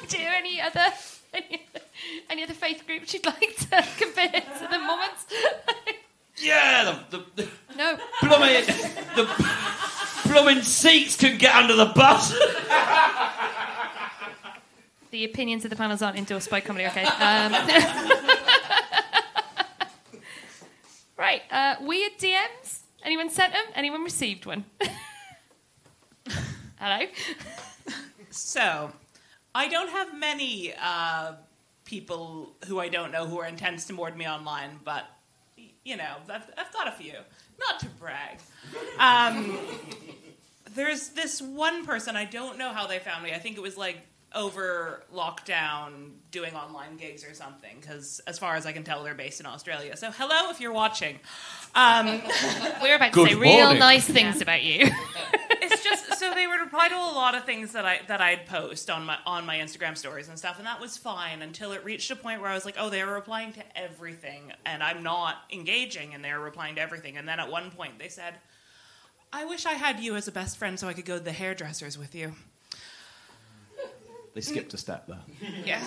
Do 0.07 0.17
you 0.21 0.29
any 0.35 0.61
other 0.61 0.85
any, 1.33 1.65
other- 1.72 1.72
any 2.33 2.43
other 2.43 2.53
faith 2.53 2.85
groups 2.87 3.13
you'd 3.13 3.25
like 3.27 3.55
to 3.57 3.85
compare 3.97 4.31
to 4.31 4.67
the 4.69 4.79
Mormons? 4.79 5.25
Yeah, 6.37 6.97
the, 7.11 7.17
the, 7.19 7.43
the 7.43 7.47
no. 7.77 7.95
blooming 8.19 8.65
the 9.15 9.29
blooming 10.25 10.63
seats 10.63 11.15
can 11.15 11.37
get 11.37 11.53
under 11.55 11.75
the 11.75 11.85
bus. 11.85 12.31
The 15.11 15.25
opinions 15.25 15.63
of 15.63 15.69
the 15.69 15.75
panels 15.75 16.01
aren't 16.01 16.17
endorsed 16.17 16.49
by 16.49 16.59
Comedy 16.59 16.87
Okay. 16.87 17.03
Um, 17.03 17.51
right. 21.17 21.43
Uh, 21.51 21.75
weird 21.81 22.13
DMs. 22.17 22.79
Anyone 23.03 23.29
sent 23.29 23.53
them? 23.53 23.65
Anyone 23.75 24.03
received 24.03 24.47
one? 24.47 24.65
Hello. 26.79 27.05
So, 28.31 28.91
I 29.53 29.67
don't 29.69 29.89
have 29.89 30.17
many 30.17 30.73
uh, 30.81 31.33
people 31.85 32.55
who 32.67 32.79
I 32.79 32.89
don't 32.89 33.11
know 33.11 33.25
who 33.25 33.39
are 33.39 33.45
intense 33.45 33.85
to 33.85 33.93
board 33.93 34.17
me 34.17 34.27
online, 34.27 34.79
but 34.83 35.05
you 35.83 35.97
know, 35.97 36.15
I've, 36.29 36.49
I've 36.57 36.73
got 36.73 36.87
a 36.87 36.91
few. 36.91 37.13
Not 37.59 37.79
to 37.81 37.87
brag. 37.99 38.39
Um, 38.99 39.57
there's 40.75 41.09
this 41.09 41.41
one 41.41 41.85
person 41.85 42.15
I 42.15 42.25
don't 42.25 42.57
know 42.57 42.71
how 42.71 42.87
they 42.87 42.99
found 42.99 43.23
me. 43.23 43.33
I 43.33 43.39
think 43.39 43.57
it 43.57 43.61
was 43.61 43.77
like 43.77 43.99
over 44.35 45.03
lockdown 45.13 46.09
doing 46.31 46.55
online 46.55 46.97
gigs 46.97 47.23
or 47.23 47.35
something 47.35 47.77
because 47.79 48.19
as 48.25 48.39
far 48.39 48.55
as 48.55 48.65
i 48.65 48.71
can 48.71 48.83
tell 48.83 49.03
they're 49.03 49.13
based 49.13 49.39
in 49.39 49.45
australia 49.45 49.95
so 49.95 50.09
hello 50.09 50.49
if 50.49 50.59
you're 50.59 50.73
watching 50.73 51.19
um, 51.75 52.05
We're 52.81 52.95
about 52.95 53.13
to 53.13 53.23
Good 53.23 53.29
say 53.29 53.35
real 53.35 53.73
nice 53.73 54.05
things 54.05 54.41
about 54.41 54.63
you. 54.63 54.85
it's 56.73 56.87
just 56.87 56.89
so 56.89 56.89
they 56.89 56.89
would 56.89 56.89
reply 56.89 56.89
to 56.89 56.95
a 56.95 57.15
lot 57.15 57.35
of 57.35 57.45
things 57.45 57.73
that 57.73 57.85
I 57.85 57.99
that 58.07 58.21
I'd 58.21 58.45
post 58.47 58.89
on 58.89 59.05
my 59.05 59.17
on 59.25 59.45
my 59.45 59.57
Instagram 59.57 59.97
stories 59.97 60.29
and 60.29 60.37
stuff, 60.37 60.57
and 60.57 60.67
that 60.67 60.79
was 60.79 60.97
fine 60.97 61.41
until 61.41 61.71
it 61.71 61.83
reached 61.85 62.09
a 62.11 62.15
point 62.15 62.41
where 62.41 62.49
I 62.49 62.53
was 62.53 62.65
like, 62.65 62.75
oh, 62.77 62.89
they're 62.89 63.07
replying 63.07 63.53
to 63.53 63.63
everything, 63.77 64.51
and 64.65 64.83
I'm 64.83 65.03
not 65.03 65.37
engaging, 65.51 66.13
and 66.13 66.23
they're 66.23 66.39
replying 66.39 66.75
to 66.75 66.81
everything, 66.81 67.17
and 67.17 67.27
then 67.27 67.39
at 67.39 67.49
one 67.49 67.71
point 67.71 67.99
they 67.99 68.09
said, 68.09 68.35
I 69.31 69.45
wish 69.45 69.65
I 69.65 69.73
had 69.73 69.99
you 69.99 70.15
as 70.15 70.27
a 70.27 70.31
best 70.31 70.57
friend 70.57 70.79
so 70.79 70.87
I 70.87 70.93
could 70.93 71.05
go 71.05 71.17
to 71.17 71.23
the 71.23 71.31
hairdressers 71.31 71.97
with 71.97 72.13
you. 72.15 72.33
They 74.33 74.41
skipped 74.41 74.73
a 74.73 74.77
step 74.77 75.07
there. 75.07 75.19
Yeah. 75.63 75.81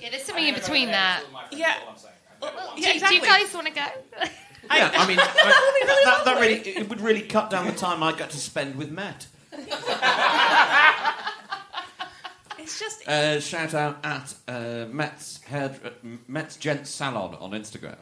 Yeah, 0.00 0.10
there's 0.10 0.24
something 0.24 0.46
in 0.46 0.54
between 0.54 0.88
that. 0.88 1.24
Yeah. 1.52 1.74
Well, 2.40 2.74
do, 2.76 2.82
Yeah, 2.82 3.08
do 3.08 3.14
you 3.14 3.20
guys 3.22 3.52
want 3.52 3.66
to 3.66 3.72
go? 3.72 3.84
Yeah, 4.70 4.90
I 4.94 5.06
mean, 5.06 5.16
that, 5.16 5.34
that, 6.04 6.22
that 6.24 6.40
really 6.40 6.56
it 6.56 6.88
would 6.88 7.00
really 7.00 7.22
cut 7.22 7.50
down 7.50 7.66
the 7.66 7.72
time 7.72 8.02
I 8.02 8.12
got 8.12 8.30
to 8.30 8.38
spend 8.38 8.76
with 8.76 8.90
Matt. 8.90 9.26
It's 12.58 12.78
just 12.78 13.06
Uh, 13.08 13.40
shout 13.40 13.72
out 13.74 13.98
at 14.04 14.34
uh, 14.48 14.86
Matt's 14.90 15.42
hair, 15.44 15.74
uh, 15.84 15.90
Matt's 16.26 16.56
Gents 16.56 16.90
Salon 16.90 17.34
on 17.40 17.52
Instagram. 17.52 17.96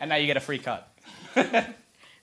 And 0.00 0.10
now 0.10 0.16
you 0.16 0.26
get 0.26 0.36
a 0.36 0.40
free 0.40 0.58
cut. 0.58 0.88
I 1.36 1.74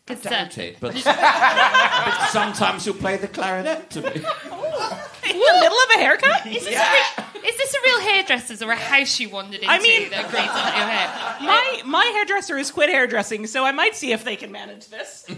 uh, 0.09 0.15
doubt 0.15 0.57
it, 0.57 0.77
but, 0.79 0.93
but 1.05 2.27
sometimes 2.29 2.85
you'll 2.85 2.95
play 2.95 3.17
the 3.17 3.27
clarinet 3.27 3.89
to 3.91 4.01
me. 4.01 4.07
in 4.09 4.21
the 4.21 5.57
middle 5.61 5.77
of 5.77 5.89
a 5.95 5.97
haircut. 5.97 6.45
Is 6.45 6.65
this, 6.65 6.75
a 6.75 6.91
real, 6.91 7.43
is 7.49 7.57
this 7.57 7.73
a 7.73 7.77
real 7.85 7.99
hairdresser's 8.01 8.61
or 8.61 8.71
a 8.71 8.75
house 8.75 9.19
you 9.19 9.29
wandered 9.29 9.61
into 9.61 9.69
I 9.71 9.79
mean- 9.79 10.09
that 10.11 10.25
agreed 10.25 10.41
to 10.41 10.47
cut 10.47 10.77
your 10.77 10.87
hair? 10.87 11.37
My 11.41 11.81
my 11.85 12.05
hairdresser 12.15 12.57
has 12.57 12.69
quit 12.69 12.89
hairdressing, 12.89 13.47
so 13.47 13.63
I 13.65 13.71
might 13.71 13.95
see 13.95 14.11
if 14.11 14.23
they 14.25 14.35
can 14.35 14.51
manage 14.51 14.87
this. 14.89 15.25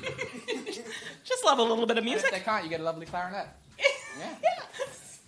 Just 1.26 1.44
love 1.44 1.60
a 1.60 1.64
little 1.64 1.86
bit 1.86 1.98
of 1.98 2.04
If 2.06 2.10
music. 2.12 2.32
they 2.32 2.40
can't, 2.40 2.64
you 2.64 2.70
get 2.70 2.80
a 2.80 2.84
lovely 2.84 3.06
clarinet. 3.06 3.48
Yeah. 4.18 4.34
yeah. 4.42 4.50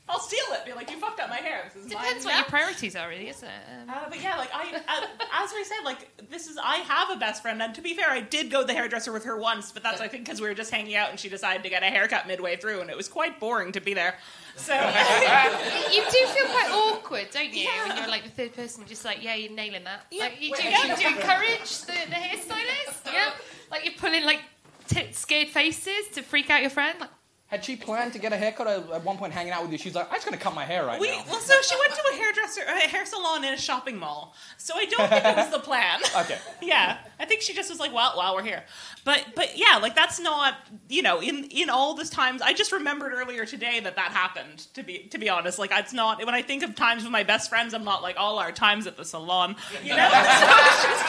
I'll 0.10 0.22
steal 0.22 0.40
it. 0.52 0.66
Be 0.66 0.72
like, 0.72 0.90
you 0.90 0.96
fucked 0.98 1.20
up 1.20 1.30
my 1.30 1.36
hair. 1.36 1.64
This 1.76 1.84
is 1.84 1.90
Depends 1.92 2.24
mine 2.24 2.34
what 2.36 2.40
your 2.40 2.46
priorities 2.50 2.96
are, 2.96 3.10
really, 3.10 3.28
isn't 3.28 3.46
it? 3.46 3.62
Um, 3.84 3.90
Uh, 3.90 4.06
but 4.08 4.22
yeah, 4.24 4.38
like 4.38 4.50
I, 4.54 4.74
uh, 4.88 5.44
as 5.44 5.52
we 5.54 5.66
said, 5.66 5.84
like 5.84 6.08
this 6.30 6.48
is 6.48 6.58
I 6.58 6.78
have 6.78 7.10
a 7.10 7.18
best 7.18 7.42
friend, 7.42 7.62
and 7.62 7.76
to 7.76 7.82
be 7.82 7.94
fair, 7.94 8.10
I 8.10 8.22
did 8.22 8.50
go 8.50 8.62
to 8.62 8.68
the 8.68 8.74
hairdresser 8.74 9.12
with 9.12 9.26
her 9.26 9.36
once, 9.38 9.74
but 9.74 9.84
that's 9.84 10.00
I 10.00 10.08
think 10.08 10.24
because 10.24 10.40
we 10.40 10.48
were 10.48 10.54
just 10.54 10.72
hanging 10.72 10.96
out, 10.96 11.10
and 11.10 11.20
she 11.20 11.28
decided 11.28 11.64
to 11.64 11.70
get 11.70 11.84
a 11.84 11.88
haircut 11.88 12.26
midway 12.26 12.56
through, 12.56 12.80
and 12.80 12.90
it 12.90 12.96
was 12.96 13.10
quite 13.10 13.42
boring 13.42 13.74
to 13.74 13.82
be 13.82 13.94
there. 13.94 14.16
So 14.56 14.74
you 15.92 16.02
do 16.10 16.26
feel 16.28 16.46
quite 16.46 16.70
awkward, 16.72 17.28
don't 17.34 17.54
you? 17.54 17.68
When 17.86 17.98
you're 17.98 18.08
like 18.08 18.24
the 18.24 18.30
third 18.30 18.56
person, 18.56 18.86
just 18.88 19.04
like, 19.04 19.22
yeah, 19.22 19.36
you're 19.36 19.52
nailing 19.52 19.84
that. 19.84 20.06
Like, 20.18 20.42
you 20.42 20.56
do, 20.56 20.64
Yeah. 20.64 20.96
do 20.96 21.02
you 21.02 21.10
encourage 21.10 21.82
the, 21.82 21.92
the 22.08 22.16
hairstylist? 22.16 23.12
Yeah. 23.12 23.32
Like 23.70 23.84
you're 23.84 23.96
pulling 23.96 24.24
like 24.24 24.40
t- 24.88 25.12
scared 25.12 25.50
faces 25.50 26.08
to 26.14 26.22
freak 26.22 26.50
out 26.50 26.62
your 26.62 26.70
friend. 26.72 27.00
Like, 27.00 27.10
Had 27.48 27.64
she 27.64 27.76
planned 27.78 28.12
to 28.14 28.20
get 28.20 28.34
a 28.34 28.38
haircut 28.38 28.68
at 28.68 28.90
at 28.92 29.04
one 29.06 29.18
point 29.18 29.32
hanging 29.32 29.54
out 29.54 29.62
with 29.62 29.72
you? 29.72 29.78
She's 29.78 29.96
like, 29.96 30.08
I'm 30.10 30.16
just 30.16 30.26
gonna 30.26 30.36
cut 30.38 30.54
my 30.54 30.66
hair 30.66 30.86
right 30.86 31.00
We, 31.00 31.08
now. 31.10 31.24
well, 31.30 31.40
so 31.40 31.54
she 31.62 31.76
went 31.80 31.94
to 31.94 32.02
a 32.14 32.16
hairdresser, 32.18 32.62
a 32.68 32.88
hair 32.90 33.06
salon 33.06 33.46
in 33.46 33.54
a 33.54 33.58
shopping 33.58 33.98
mall. 33.98 34.36
So 34.58 34.74
I 34.76 34.84
don't 34.86 35.10
think 35.10 35.24
it 35.26 35.36
was 35.38 35.50
the 35.52 35.60
plan. 35.60 36.02
Okay. 36.24 36.38
yeah, 36.62 36.98
I 37.20 37.26
think 37.26 37.42
she 37.42 37.54
just 37.54 37.70
was 37.70 37.80
like, 37.80 37.94
"Well, 37.94 38.12
while 38.16 38.36
we're 38.36 38.44
here," 38.44 38.64
but 39.06 39.24
but 39.36 39.58
yeah, 39.58 39.78
like 39.78 39.96
that's 39.96 40.20
not 40.20 40.56
you 40.90 41.02
know 41.02 41.22
in 41.22 41.46
in 41.46 41.70
all 41.70 41.94
this 41.94 42.10
times. 42.10 42.42
I 42.42 42.52
just 42.54 42.72
remembered 42.74 43.14
earlier 43.14 43.46
today 43.46 43.80
that 43.82 43.96
that 43.96 44.12
happened. 44.12 44.68
To 44.74 44.84
be 44.84 44.98
to 45.12 45.18
be 45.18 45.30
honest, 45.30 45.58
like 45.60 45.72
it's 45.74 45.94
not 45.94 46.18
when 46.26 46.36
I 46.36 46.42
think 46.42 46.64
of 46.64 46.76
times 46.76 47.04
with 47.04 47.12
my 47.14 47.24
best 47.24 47.50
friends, 47.50 47.74
I'm 47.74 47.84
not 47.86 48.02
like 48.02 48.16
all 48.18 48.40
our 48.40 48.52
times 48.52 48.88
at 48.88 48.98
the 48.98 49.06
salon. 49.06 49.56
You 49.84 49.96
know, 49.96 50.10
so 50.10 50.20
it's 50.68 50.84
just 50.84 51.06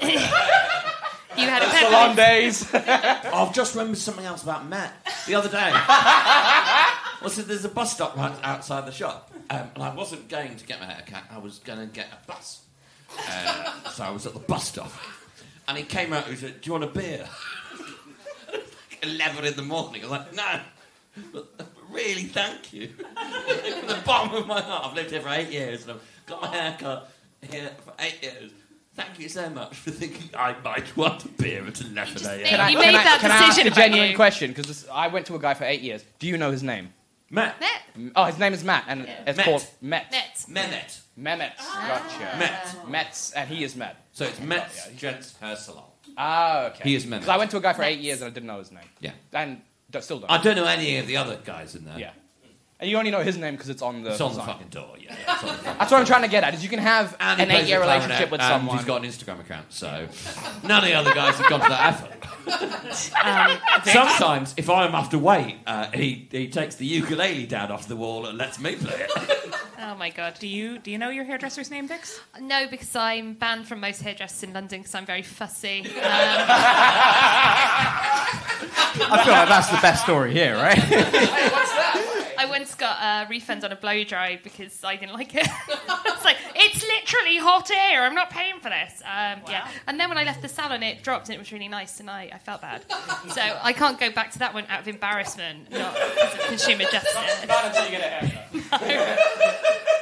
you 0.00 0.06
know 0.06 0.12
it's. 0.20 1.01
You 1.36 1.48
had 1.48 1.62
a 1.62 1.66
pet 1.66 1.86
salon 1.86 2.16
days. 2.16 2.74
I've 2.74 3.54
just 3.54 3.74
remembered 3.74 3.98
something 3.98 4.24
else 4.24 4.42
about 4.42 4.68
Matt 4.68 4.92
the 5.26 5.34
other 5.34 5.48
day. 5.48 5.70
well, 7.20 7.30
so 7.30 7.42
there's 7.42 7.64
a 7.64 7.70
bus 7.70 7.92
stop 7.92 8.16
right 8.16 8.34
outside 8.42 8.86
the 8.86 8.92
shop, 8.92 9.32
um, 9.50 9.70
and 9.74 9.82
I 9.82 9.94
wasn't 9.94 10.28
going 10.28 10.56
to 10.56 10.66
get 10.66 10.80
my 10.80 10.86
hair 10.86 11.02
cut. 11.06 11.24
I 11.30 11.38
was 11.38 11.58
going 11.58 11.78
to 11.78 11.86
get 11.86 12.06
a 12.12 12.26
bus. 12.26 12.62
Uh, 13.28 13.90
so 13.90 14.04
I 14.04 14.10
was 14.10 14.26
at 14.26 14.34
the 14.34 14.40
bus 14.40 14.68
stop, 14.68 14.92
and 15.68 15.78
he 15.78 15.84
came 15.84 16.12
out 16.12 16.24
and 16.26 16.34
he 16.34 16.40
said, 16.40 16.60
"Do 16.60 16.68
you 16.68 16.72
want 16.72 16.84
a 16.84 16.88
beer?" 16.88 17.26
Eleven 19.02 19.44
in 19.44 19.54
the 19.54 19.62
morning. 19.62 20.02
I 20.04 20.08
was 20.08 20.10
like, 20.10 20.34
"No." 20.34 20.60
But 21.32 21.46
really, 21.90 22.24
thank 22.24 22.72
you. 22.72 22.88
From 22.88 23.86
the 23.86 24.02
bottom 24.04 24.34
of 24.34 24.46
my 24.46 24.60
heart, 24.60 24.86
I've 24.86 24.94
lived 24.94 25.10
here 25.10 25.20
for 25.20 25.28
eight 25.28 25.50
years 25.50 25.82
and 25.82 25.92
I've 25.92 26.22
got 26.26 26.40
my 26.40 26.48
hair 26.48 26.76
cut 26.78 27.10
here 27.42 27.70
for 27.84 27.92
eight 27.98 28.22
years. 28.22 28.50
Thank 28.94 29.18
you 29.18 29.28
so 29.28 29.48
much 29.48 29.74
for 29.76 29.90
thinking 29.90 30.28
I 30.36 30.54
might 30.62 30.94
want 30.96 31.24
a 31.24 31.28
beer 31.28 31.66
at 31.66 31.80
11 31.80 32.26
a.m. 32.26 32.44
Can 32.44 32.60
I, 32.60 32.68
You 32.70 32.76
can 32.76 32.86
made 32.92 32.98
I- 32.98 33.04
that 33.04 33.20
can 33.20 33.30
I 33.30 33.36
ask 33.36 33.46
decision 33.56 33.72
a 33.72 33.74
genuine 33.74 34.10
you. 34.10 34.16
question? 34.16 34.50
Because 34.52 34.86
I 34.88 35.08
went 35.08 35.26
to 35.26 35.34
a 35.34 35.38
guy 35.38 35.54
for 35.54 35.64
eight 35.64 35.80
years. 35.80 36.04
Do 36.18 36.26
you 36.26 36.36
know 36.36 36.50
his 36.50 36.62
name? 36.62 36.92
Matt. 37.30 37.58
Matt. 37.58 38.12
Oh, 38.14 38.24
his 38.24 38.38
name 38.38 38.52
is 38.52 38.62
Matt, 38.62 38.84
and 38.88 39.08
it's 39.26 39.38
Met. 39.38 39.46
called 39.46 39.66
Met. 39.80 40.10
Met. 40.12 40.44
Mehmet. 40.50 41.00
Mehmet. 41.18 41.56
Gotcha. 41.56 42.36
Met. 42.38 42.88
Met's, 42.88 43.30
and 43.32 43.48
he 43.48 43.64
is 43.64 43.74
Met. 43.74 43.96
So 44.12 44.26
it's 44.26 44.38
Met's 44.40 44.88
Gents 44.98 45.34
Hair 45.40 45.56
Salon. 45.56 45.84
Ah, 46.18 46.66
okay. 46.66 46.84
He 46.84 46.94
is 46.94 47.06
Mehmet. 47.06 47.20
'Cause 47.20 47.28
I 47.30 47.38
went 47.38 47.50
to 47.52 47.56
a 47.56 47.60
guy 47.62 47.72
for 47.72 47.82
eight 47.84 48.00
years 48.00 48.20
and 48.20 48.30
I 48.30 48.34
didn't 48.34 48.46
know 48.48 48.58
his 48.58 48.70
name. 48.70 48.84
Yeah. 49.00 49.12
And 49.32 49.62
still 50.00 50.18
don't. 50.18 50.30
I 50.30 50.42
don't 50.42 50.56
know 50.56 50.66
any 50.66 50.98
of 50.98 51.06
the 51.06 51.16
other 51.16 51.38
guys 51.42 51.74
in 51.74 51.86
there. 51.86 51.98
Yeah. 51.98 52.10
And 52.82 52.90
you 52.90 52.98
only 52.98 53.12
know 53.12 53.20
his 53.20 53.38
name 53.38 53.54
because 53.54 53.68
it's 53.70 53.80
on 53.80 54.02
the. 54.02 54.10
It's 54.10 54.20
on 54.20 54.34
the 54.34 54.42
fucking 54.42 54.66
door, 54.66 54.96
yeah. 54.98 55.14
yeah, 55.14 55.34
it's 55.34 55.42
on 55.44 55.48
the 55.50 55.54
fucking 55.54 55.78
That's 55.78 55.92
what 55.92 56.00
I'm 56.00 56.04
trying 56.04 56.22
to 56.22 56.28
get 56.28 56.42
at. 56.42 56.52
Is 56.52 56.64
you 56.64 56.68
can 56.68 56.80
have 56.80 57.16
And 57.20 57.38
he 57.38 57.44
an 57.44 57.50
plays 57.50 57.62
eight-year 57.62 57.78
the 57.78 57.84
clarinet, 57.84 58.08
relationship 58.08 58.32
with 58.32 58.40
and 58.40 58.48
someone. 58.50 58.76
He's 58.76 58.84
got 58.84 59.04
an 59.04 59.08
Instagram 59.08 59.38
account, 59.38 59.66
so 59.72 60.08
none 60.66 60.82
of 60.82 60.90
the 60.90 60.94
other 60.94 61.14
guys 61.14 61.36
have 61.36 61.48
gone 61.48 61.60
to 61.60 61.68
that 61.68 61.92
effort. 61.94 62.22
Um, 63.24 63.58
Sometimes, 63.84 64.54
if 64.56 64.68
I'm 64.68 65.08
to 65.10 65.18
wait, 65.20 65.58
uh, 65.64 65.92
he 65.92 66.26
he 66.32 66.48
takes 66.48 66.74
the 66.74 66.84
ukulele 66.84 67.46
down 67.46 67.70
off 67.70 67.86
the 67.86 67.94
wall 67.94 68.26
and 68.26 68.36
lets 68.36 68.58
me 68.58 68.74
play 68.74 69.06
it. 69.08 69.54
Oh 69.84 69.96
my 69.96 70.10
god. 70.10 70.36
Do 70.38 70.46
you 70.46 70.78
do 70.78 70.92
you 70.92 70.98
know 70.98 71.10
your 71.10 71.24
hairdresser's 71.24 71.68
name, 71.68 71.88
Vix? 71.88 72.20
No, 72.40 72.68
because 72.68 72.94
I'm 72.94 73.34
banned 73.34 73.66
from 73.66 73.80
most 73.80 74.00
hairdressers 74.00 74.44
in 74.44 74.52
London 74.52 74.78
because 74.78 74.94
I'm 74.94 75.06
very 75.06 75.22
fussy. 75.22 75.84
Um, 78.94 79.10
I 79.10 79.24
feel 79.24 79.32
like 79.32 79.48
that's 79.48 79.70
the 79.70 79.78
best 79.78 80.04
story 80.04 80.32
here, 80.32 80.54
right? 80.54 81.98
I 82.42 82.46
once 82.46 82.74
got 82.74 82.98
a 83.00 83.28
refund 83.30 83.62
on 83.62 83.70
a 83.70 83.76
blow 83.76 84.02
dry 84.02 84.40
because 84.42 84.82
I 84.82 84.96
didn't 84.96 85.14
like 85.14 85.32
it. 85.34 85.46
it's 85.68 86.24
like 86.24 86.36
it's 86.56 86.82
literally 86.82 87.38
hot 87.38 87.70
air. 87.70 88.02
I'm 88.02 88.16
not 88.16 88.30
paying 88.30 88.58
for 88.58 88.68
this. 88.68 89.00
Um, 89.02 89.42
Yeah, 89.48 89.68
and 89.86 89.98
then 90.00 90.08
when 90.08 90.18
I 90.18 90.24
left 90.24 90.42
the 90.42 90.48
salon, 90.48 90.82
it 90.82 91.04
dropped 91.04 91.28
and 91.28 91.36
it 91.36 91.38
was 91.38 91.52
really 91.52 91.68
nice, 91.68 92.00
and 92.00 92.10
I, 92.10 92.30
I 92.32 92.38
felt 92.38 92.60
bad. 92.60 92.84
So 93.28 93.40
I 93.62 93.72
can't 93.72 93.98
go 93.98 94.10
back 94.10 94.32
to 94.32 94.40
that 94.40 94.54
one 94.54 94.64
out 94.68 94.80
of 94.80 94.88
embarrassment, 94.88 95.70
not 95.70 95.96
consumer 96.48 96.84
justice. 96.90 97.46
Not 97.46 97.66
until 97.66 97.84
you 97.84 97.90
get 97.92 98.22
a 98.22 98.26
haircut. 98.26 99.18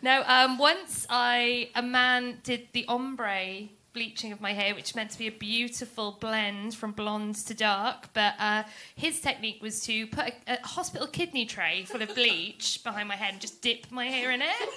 No, 0.00 0.22
um, 0.28 0.58
once 0.58 1.08
I 1.10 1.70
a 1.74 1.82
man 1.82 2.38
did 2.44 2.68
the 2.72 2.84
ombre 2.86 3.68
bleaching 3.98 4.30
of 4.30 4.40
my 4.40 4.52
hair, 4.52 4.76
which 4.76 4.94
meant 4.94 5.10
to 5.10 5.18
be 5.18 5.26
a 5.26 5.32
beautiful 5.32 6.16
blend 6.20 6.72
from 6.72 6.92
blonde 6.92 7.34
to 7.34 7.52
dark. 7.52 8.08
But 8.14 8.34
uh, 8.38 8.62
his 8.94 9.20
technique 9.20 9.60
was 9.60 9.80
to 9.86 10.06
put 10.06 10.26
a, 10.28 10.32
a 10.54 10.66
hospital 10.66 11.08
kidney 11.08 11.46
tray 11.46 11.84
full 11.84 12.00
of 12.00 12.14
bleach 12.14 12.84
behind 12.84 13.08
my 13.08 13.16
head 13.16 13.32
and 13.32 13.40
just 13.40 13.60
dip 13.60 13.90
my 13.90 14.04
hair 14.06 14.30
in 14.30 14.40
it. 14.40 14.68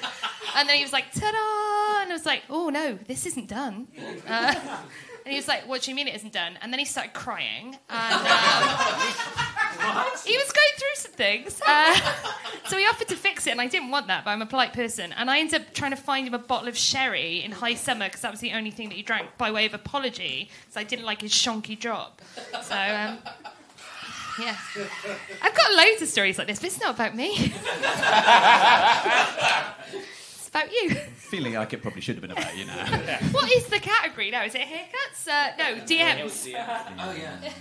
And 0.56 0.68
then 0.68 0.78
he 0.78 0.82
was 0.82 0.92
like, 0.92 1.12
"Ta-da!" 1.14 2.02
And 2.02 2.12
I 2.12 2.14
was 2.14 2.26
like, 2.26 2.42
"Oh 2.50 2.70
no, 2.70 2.98
this 3.08 3.28
isn't 3.28 3.48
done." 3.48 3.88
Uh, 4.28 4.56
and 5.26 5.32
he 5.32 5.36
was 5.36 5.48
like, 5.48 5.68
"What 5.68 5.82
do 5.84 5.92
you 5.92 5.96
mean 5.96 6.08
it 6.08 6.16
isn't 6.16 6.34
done?" 6.34 6.58
And 6.62 6.72
then 6.72 6.80
he 6.80 6.86
started 6.86 7.14
crying. 7.14 7.78
And, 7.90 8.28
um, 8.28 10.06
he 10.26 10.38
was 10.38 10.52
going 10.52 10.74
through 10.78 10.96
some 10.96 11.12
things. 11.14 11.62
Uh, 11.66 11.96
so 12.68 12.78
he 12.78 12.86
offered 12.86 13.08
to 13.10 13.16
fix 13.16 13.48
it, 13.48 13.52
and 13.52 13.62
I 13.62 13.68
didn't 13.68 13.92
want 13.92 14.08
that, 14.08 14.26
but 14.26 14.32
I'm 14.32 14.42
a 14.42 14.46
polite 14.46 14.74
person. 14.74 15.14
And 15.14 15.30
I 15.30 15.40
ended 15.40 15.62
up 15.62 15.74
trying 15.74 15.92
to 15.92 15.98
find 15.98 16.28
him 16.28 16.34
a 16.34 16.40
bottle 16.40 16.68
of 16.68 16.78
sherry 16.78 17.44
in 17.44 17.52
high 17.52 17.76
summer 17.76 18.06
because 18.06 18.22
that 18.22 18.32
was 18.32 18.40
the 18.40 18.52
only 18.52 18.72
thing 18.72 18.90
that 18.90 18.96
he 18.96 19.04
drank 19.04 19.38
by 19.38 19.52
way 19.52 19.66
of 19.66 19.74
apology, 19.74 20.50
because 20.62 20.78
I 20.78 20.84
didn't 20.84 21.06
like 21.06 21.22
his 21.22 21.32
shonky 21.32 21.78
job. 21.78 22.12
So, 22.64 22.76
um, 22.76 23.20
yeah. 24.40 24.56
I've 25.42 25.56
got 25.56 25.74
loads 25.74 26.02
of 26.02 26.08
stories 26.08 26.38
like 26.38 26.48
this, 26.48 26.60
but 26.60 26.68
it's 26.68 26.80
not 26.80 26.96
about 26.96 27.16
me. 27.16 27.54
it's 30.54 30.56
about 30.56 30.72
you. 30.72 30.90
Feeling 31.16 31.54
like 31.54 31.74
it 31.74 31.82
probably 31.82 32.02
should 32.02 32.16
have 32.16 32.22
been 32.22 32.32
about 32.32 32.58
you 32.58 32.66
now. 32.66 32.86
What 33.32 33.52
is 33.52 33.68
the 33.68 33.80
category 33.80 34.32
now? 34.32 34.44
Is 34.44 34.56
it 34.56 34.62
haircuts? 34.62 35.28
Uh, 35.28 35.52
no, 35.58 35.82
DMs. 35.86 36.48
Oh 37.00 37.16
yeah. 37.18 37.52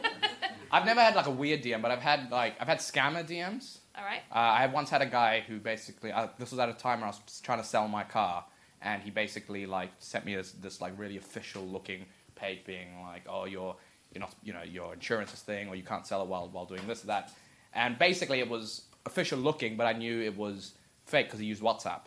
I've 0.70 0.84
never 0.84 1.00
had 1.00 1.14
like 1.14 1.26
a 1.26 1.30
weird 1.30 1.62
DM, 1.62 1.80
but 1.80 1.90
I've 1.90 2.02
had 2.02 2.30
like 2.30 2.56
I've 2.60 2.68
had 2.68 2.78
scammer 2.78 3.26
DMs. 3.26 3.78
All 3.96 4.04
right. 4.04 4.20
Uh, 4.30 4.38
I 4.38 4.60
had 4.60 4.72
once 4.72 4.90
had 4.90 5.00
a 5.02 5.06
guy 5.06 5.42
who 5.46 5.58
basically 5.58 6.12
uh, 6.12 6.28
this 6.38 6.50
was 6.50 6.60
at 6.60 6.68
a 6.68 6.74
time 6.74 7.00
where 7.00 7.08
I 7.08 7.10
was 7.10 7.40
trying 7.40 7.58
to 7.58 7.64
sell 7.64 7.88
my 7.88 8.04
car, 8.04 8.44
and 8.82 9.02
he 9.02 9.10
basically 9.10 9.66
like 9.66 9.90
sent 9.98 10.24
me 10.26 10.36
this, 10.36 10.52
this 10.52 10.80
like 10.80 10.98
really 10.98 11.16
official 11.16 11.66
looking 11.66 12.04
page, 12.34 12.64
being 12.66 13.00
like, 13.02 13.22
"Oh, 13.26 13.46
your 13.46 13.76
you're 14.12 14.20
not 14.20 14.34
you 14.42 14.52
know 14.52 14.62
your 14.62 14.92
insurance 14.92 15.32
is 15.32 15.40
thing, 15.40 15.68
or 15.68 15.74
you 15.74 15.82
can't 15.82 16.06
sell 16.06 16.22
it 16.22 16.28
while 16.28 16.48
while 16.50 16.66
doing 16.66 16.86
this 16.86 17.02
or 17.04 17.06
that," 17.06 17.32
and 17.72 17.98
basically 17.98 18.40
it 18.40 18.48
was 18.48 18.82
official 19.06 19.38
looking, 19.38 19.76
but 19.76 19.86
I 19.86 19.94
knew 19.94 20.20
it 20.20 20.36
was 20.36 20.74
fake 21.06 21.26
because 21.26 21.40
he 21.40 21.46
used 21.46 21.62
WhatsApp. 21.62 22.02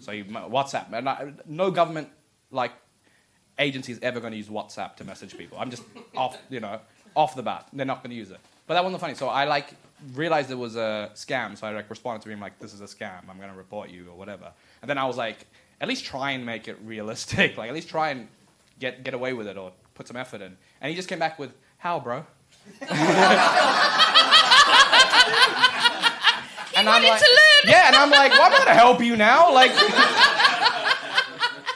So 0.00 0.12
he, 0.12 0.24
WhatsApp, 0.24 0.92
and 0.92 1.08
I, 1.08 1.32
no 1.46 1.70
government 1.70 2.08
like 2.50 2.72
agency 3.58 3.92
is 3.92 3.98
ever 4.02 4.20
going 4.20 4.32
to 4.32 4.36
use 4.36 4.48
WhatsApp 4.48 4.96
to 4.96 5.04
message 5.04 5.36
people. 5.36 5.58
I'm 5.58 5.70
just 5.70 5.82
off, 6.16 6.38
you 6.50 6.60
know, 6.60 6.80
off 7.14 7.34
the 7.34 7.42
bat. 7.42 7.68
They're 7.72 7.86
not 7.86 8.02
going 8.02 8.10
to 8.10 8.16
use 8.16 8.30
it. 8.30 8.38
But 8.66 8.74
that 8.74 8.84
wasn't 8.84 9.00
funny. 9.00 9.14
So 9.14 9.28
I 9.28 9.44
like 9.44 9.74
realized 10.14 10.50
it 10.50 10.56
was 10.56 10.76
a 10.76 11.10
scam. 11.14 11.56
So 11.56 11.66
I 11.66 11.72
like 11.72 11.88
responded 11.88 12.22
to 12.24 12.30
him 12.30 12.40
like, 12.40 12.58
"This 12.58 12.74
is 12.74 12.80
a 12.80 12.84
scam. 12.84 13.28
I'm 13.28 13.38
going 13.38 13.50
to 13.50 13.56
report 13.56 13.90
you 13.90 14.08
or 14.10 14.16
whatever." 14.16 14.52
And 14.82 14.90
then 14.90 14.98
I 14.98 15.04
was 15.06 15.16
like, 15.16 15.46
"At 15.80 15.88
least 15.88 16.04
try 16.04 16.32
and 16.32 16.44
make 16.44 16.68
it 16.68 16.78
realistic. 16.84 17.56
Like 17.58 17.68
at 17.68 17.74
least 17.74 17.88
try 17.88 18.10
and 18.10 18.28
get 18.78 19.04
get 19.04 19.14
away 19.14 19.32
with 19.32 19.46
it 19.46 19.56
or 19.56 19.72
put 19.94 20.08
some 20.08 20.16
effort 20.16 20.40
in." 20.42 20.56
And 20.80 20.90
he 20.90 20.96
just 20.96 21.08
came 21.08 21.18
back 21.18 21.38
with, 21.38 21.54
"How, 21.78 22.00
bro?" 22.00 22.26
and 22.80 22.88
I'm 26.76 26.86
wanted 26.86 27.08
like, 27.08 27.20
to 27.20 27.30
learn. 27.30 27.45
Yeah, 27.66 27.86
and 27.88 27.96
I'm 27.96 28.10
like, 28.10 28.32
well, 28.32 28.42
I'm 28.42 28.52
not 28.52 28.64
to 28.66 28.74
help 28.74 29.00
you 29.02 29.16
now. 29.16 29.52
Like, 29.52 29.70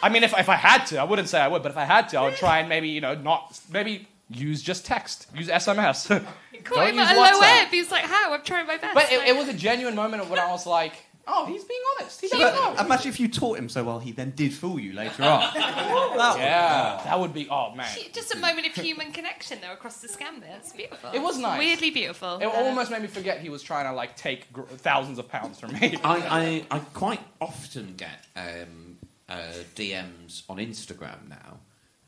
I 0.02 0.08
mean, 0.10 0.22
if, 0.24 0.32
if 0.38 0.48
I 0.48 0.54
had 0.56 0.84
to, 0.86 0.98
I 0.98 1.04
wouldn't 1.04 1.28
say 1.28 1.40
I 1.40 1.48
would, 1.48 1.62
but 1.62 1.70
if 1.72 1.76
I 1.76 1.84
had 1.84 2.08
to, 2.10 2.18
I 2.18 2.22
would 2.24 2.36
try 2.36 2.58
and 2.60 2.68
maybe, 2.68 2.88
you 2.88 3.00
know, 3.00 3.14
not, 3.14 3.58
maybe 3.70 4.08
use 4.30 4.62
just 4.62 4.86
text, 4.86 5.26
use 5.34 5.48
SMS. 5.48 6.08
Caught 6.64 6.74
Don't 6.74 6.88
him 6.90 6.96
use 6.96 7.08
at 7.08 7.16
a 7.16 7.20
low 7.20 7.26
WhatsApp. 7.40 7.62
ebb. 7.64 7.68
He 7.68 7.82
like, 7.90 8.04
"How? 8.04 8.34
I'm 8.34 8.42
trying 8.42 8.66
my 8.66 8.76
best." 8.76 8.92
But 8.94 9.10
it, 9.10 9.18
Like- 9.18 9.28
it 9.28 9.36
was 9.36 9.48
a 9.48 9.54
genuine 9.54 9.94
moment 9.94 10.22
of 10.22 10.30
when 10.30 10.38
I 10.38 10.50
was 10.50 10.66
like, 10.66 10.92
oh, 11.32 11.46
he's 11.46 11.64
being 11.64 11.80
honest. 11.96 12.20
He 12.20 12.28
doesn't 12.28 12.54
know. 12.54 12.74
But 12.76 12.86
imagine 12.86 13.08
if 13.08 13.20
you 13.20 13.28
taught 13.28 13.58
him 13.58 13.68
so 13.68 13.84
well, 13.84 13.98
he 13.98 14.12
then 14.12 14.32
did 14.32 14.52
fool 14.52 14.78
you 14.78 14.92
later 14.92 15.22
on. 15.22 15.40
yeah, 15.54 17.00
that 17.04 17.18
would 17.18 17.32
be, 17.32 17.48
oh, 17.50 17.74
man. 17.74 17.88
Just 18.12 18.34
a 18.34 18.38
moment 18.38 18.66
of 18.66 18.74
human 18.74 19.12
connection, 19.12 19.58
though, 19.62 19.72
across 19.72 20.00
the 20.00 20.08
scam 20.08 20.40
there. 20.40 20.56
It's 20.56 20.72
beautiful. 20.72 21.10
It 21.12 21.20
was 21.20 21.38
nice. 21.38 21.58
Weirdly 21.58 21.90
beautiful. 21.90 22.38
It 22.38 22.46
almost 22.46 22.90
made 22.90 23.02
me 23.02 23.08
forget 23.08 23.40
he 23.40 23.48
was 23.48 23.62
trying 23.62 23.86
to, 23.86 23.92
like, 23.92 24.16
take 24.16 24.52
gr- 24.52 24.62
thousands 24.62 25.18
of 25.18 25.28
pounds 25.28 25.60
from 25.60 25.72
me. 25.72 25.96
I, 26.04 26.64
I, 26.70 26.76
I 26.76 26.78
quite 26.94 27.20
often 27.40 27.94
get 27.96 28.24
um, 28.36 28.98
uh, 29.28 29.52
DMs 29.74 30.42
on 30.48 30.58
Instagram 30.58 31.28
now 31.28 31.60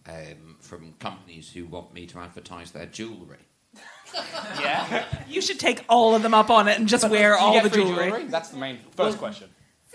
um, 0.09 0.57
from 0.61 0.95
companies 0.99 1.53
who 1.53 1.67
want 1.67 1.95
me 1.95 2.07
to 2.07 2.19
advertise 2.19 2.73
their 2.73 2.87
jewellery. 2.87 3.39
yeah. 4.61 5.05
You 5.29 5.41
should 5.41 5.59
take 5.61 5.85
all 5.89 6.15
of 6.15 6.23
them 6.23 6.35
up 6.35 6.51
on 6.51 6.69
it 6.69 6.79
and 6.79 6.89
just 6.89 7.09
wear 7.09 7.37
all 7.37 7.61
the 7.63 7.71
free 7.71 7.85
jewelry. 7.85 8.25
That's 8.25 8.51
the 8.51 8.57
main 8.59 8.79
first 8.97 9.19
question. 9.19 9.49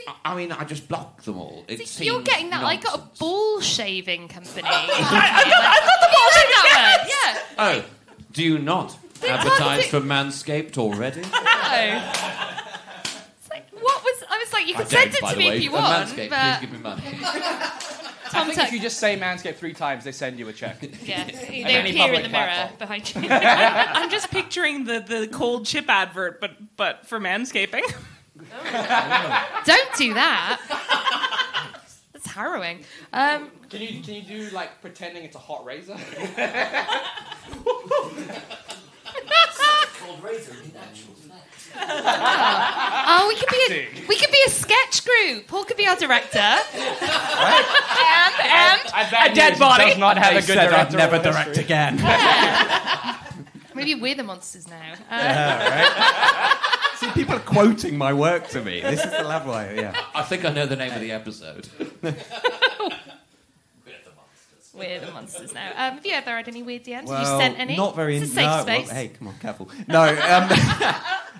I, 0.07 0.33
I 0.33 0.35
mean, 0.35 0.51
I 0.51 0.63
just 0.63 0.87
block 0.87 1.23
them 1.23 1.37
all. 1.37 1.65
It 1.67 1.85
See, 1.87 2.05
you're 2.05 2.15
seems 2.17 2.27
getting 2.27 2.49
that. 2.51 2.63
I 2.63 2.75
got 2.77 2.93
a 2.95 2.97
nonsense. 2.97 3.19
ball 3.19 3.59
shaving 3.61 4.27
company. 4.27 4.61
I've 4.67 4.87
got 5.09 5.99
the 6.01 6.07
ball 6.13 6.29
shaving 6.31 6.51
that 6.51 6.97
one. 6.99 7.09
Yeah. 7.09 7.83
Oh, 7.83 7.85
do 8.31 8.43
you 8.43 8.59
not 8.59 8.95
advertise 9.27 9.87
for 9.87 9.99
Manscaped 10.01 10.77
already? 10.77 11.21
No. 11.67 12.11
It's 13.39 13.49
like, 13.49 13.67
what 13.71 14.03
was? 14.03 14.23
I 14.29 14.37
was 14.43 14.53
like, 14.53 14.67
you 14.67 14.73
I 14.75 14.77
can 14.77 14.87
send 14.87 15.11
don't, 15.11 15.15
it 15.15 15.21
by 15.21 15.29
to 15.29 15.35
the 15.35 15.39
me 15.39 15.49
way. 15.49 15.57
if 15.57 15.63
you 15.63 15.69
Uh, 15.71 15.81
want, 15.81 16.09
Manscaped, 16.09 16.29
but 16.29 16.59
please 16.59 16.61
give 16.61 16.71
me 16.71 16.79
money. 16.79 17.01
I 18.33 18.45
think 18.45 18.57
if 18.59 18.71
you 18.71 18.79
just 18.79 18.99
say 18.99 19.17
Manscaped 19.17 19.55
three 19.55 19.73
times, 19.73 20.03
they 20.03 20.11
send 20.11 20.37
you 20.39 20.47
a 20.49 20.53
check. 20.53 20.77
Yeah, 21.03 21.23
they 21.25 21.79
appear 21.79 22.13
in 22.13 22.23
the 22.23 22.29
mirror 22.29 22.47
platform. 22.47 22.79
behind 22.79 23.15
you. 23.15 23.29
I'm 23.29 24.09
just 24.09 24.29
picturing 24.31 24.83
the, 24.85 24.99
the 24.99 25.27
cold 25.31 25.65
chip 25.65 25.89
advert, 25.89 26.39
but 26.41 26.51
but 26.75 27.05
for 27.07 27.19
manscaping. 27.19 27.83
Don't 29.65 29.95
do 29.95 30.13
that. 30.13 31.71
That's 32.13 32.27
harrowing. 32.27 32.83
Um, 33.13 33.49
Can 33.69 33.81
you 33.81 34.01
can 34.01 34.13
you 34.15 34.21
do 34.21 34.49
like 34.51 34.81
pretending 34.81 35.23
it's 35.23 35.35
a 35.35 35.39
hot 35.39 35.65
razor? 35.65 35.97
Cold 39.99 40.23
razor 40.23 40.53
in 40.63 40.71
actual 41.75 43.07
oh, 43.09 43.25
we 43.27 43.35
could 43.35 43.49
be 43.49 43.73
a, 43.73 44.07
we 44.07 44.15
could 44.17 44.31
be 44.31 44.43
a 44.45 44.49
sketch 44.49 45.05
group. 45.05 45.47
Paul 45.47 45.65
could 45.65 45.77
be 45.77 45.87
our 45.87 45.95
director. 45.95 46.39
And 46.39 46.63
and 48.93 49.31
a 49.31 49.35
dead 49.35 49.59
body. 49.59 49.85
Does 49.85 49.97
not 49.97 50.17
have 50.17 50.33
They 50.33 50.39
a 50.39 50.41
good 50.41 50.47
said 50.47 50.73
I'd 50.73 50.93
never 50.93 51.19
direct 51.19 51.49
history. 51.49 51.63
again. 51.65 51.97
maybe 53.75 53.95
we're 53.95 54.15
the 54.15 54.23
monsters 54.23 54.67
now. 54.67 54.93
Uh, 54.93 55.15
Yeah, 55.17 55.69
right? 55.69 56.57
See, 56.97 57.11
people 57.11 57.35
are 57.35 57.39
quoting 57.39 57.95
my 57.97 58.11
work 58.11 58.47
to 58.49 58.61
me. 58.63 58.81
This 58.81 59.05
is 59.05 59.11
the 59.11 59.23
level 59.23 59.53
I, 59.53 59.71
yeah. 59.73 59.93
I 60.15 60.23
think 60.23 60.45
I 60.45 60.49
know 60.51 60.65
the 60.65 60.75
name 60.75 60.93
of 60.93 60.99
the 61.01 61.11
episode. 61.11 61.67
We're 64.77 64.99
the 64.99 65.11
monsters 65.11 65.53
now. 65.53 65.69
Um, 65.75 65.95
have 65.95 66.05
you 66.05 66.13
ever 66.13 66.29
had 66.29 66.47
any 66.47 66.61
weird 66.61 66.83
DMs? 66.83 67.05
Well, 67.05 67.17
have 67.17 67.27
you 67.27 67.39
sent 67.39 67.59
any? 67.59 67.75
Not 67.75 67.95
very. 67.95 68.17
It's 68.17 68.31
a 68.31 68.35
safe 68.35 68.45
no, 68.45 68.51
well, 68.51 68.61
space. 68.63 68.89
hey, 68.91 69.07
come 69.09 69.27
on, 69.29 69.35
careful. 69.39 69.69
No, 69.87 70.03
um, 70.03 70.49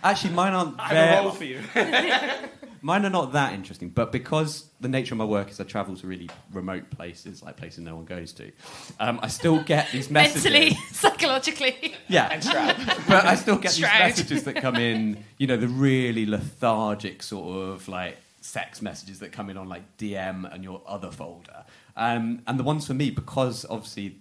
actually, 0.04 0.34
mine 0.34 0.54
aren't. 0.54 0.80
I 0.80 0.88
have 0.90 1.20
a 1.20 1.24
role 1.24 1.32
for 1.32 1.44
you. 1.44 1.62
Mine 2.82 3.06
are 3.06 3.10
not 3.10 3.34
that 3.34 3.54
interesting, 3.54 3.90
but 3.90 4.12
because 4.12 4.70
the 4.80 4.88
nature 4.88 5.14
of 5.14 5.18
my 5.18 5.26
work 5.26 5.50
is 5.50 5.60
I 5.60 5.64
travel 5.64 5.96
to 5.96 6.08
really 6.08 6.30
remote 6.54 6.90
places, 6.90 7.42
like 7.42 7.58
places 7.58 7.80
no 7.80 7.96
one 7.96 8.06
goes 8.06 8.34
to, 8.34 8.52
um, 9.00 9.20
I 9.22 9.28
still 9.28 9.62
get 9.64 9.92
these 9.92 10.10
messages. 10.12 10.44
Mentally, 10.46 10.78
psychologically. 10.92 11.96
Yeah. 12.08 12.30
And 12.32 12.44
Stroud. 12.44 12.76
but 13.08 13.26
I 13.26 13.36
still 13.36 13.58
get 13.58 13.72
Stroud. 13.72 14.12
these 14.12 14.18
messages 14.18 14.44
that 14.44 14.58
come 14.58 14.76
in, 14.76 15.24
you 15.38 15.48
know, 15.48 15.58
the 15.58 15.68
really 15.68 16.26
lethargic 16.26 17.24
sort 17.24 17.58
of 17.58 17.88
like 17.88 18.18
sex 18.42 18.82
messages 18.82 19.20
that 19.20 19.32
come 19.32 19.50
in 19.50 19.58
on 19.58 19.68
like 19.68 19.98
DM 19.98 20.52
and 20.54 20.64
your 20.64 20.82
other 20.88 21.12
folder. 21.12 21.66
Um, 21.96 22.44
and 22.48 22.60
the 22.60 22.64
ones 22.64 22.86
for 22.86 22.94
me, 22.94 23.10
because 23.10 23.66
obviously 23.70 24.20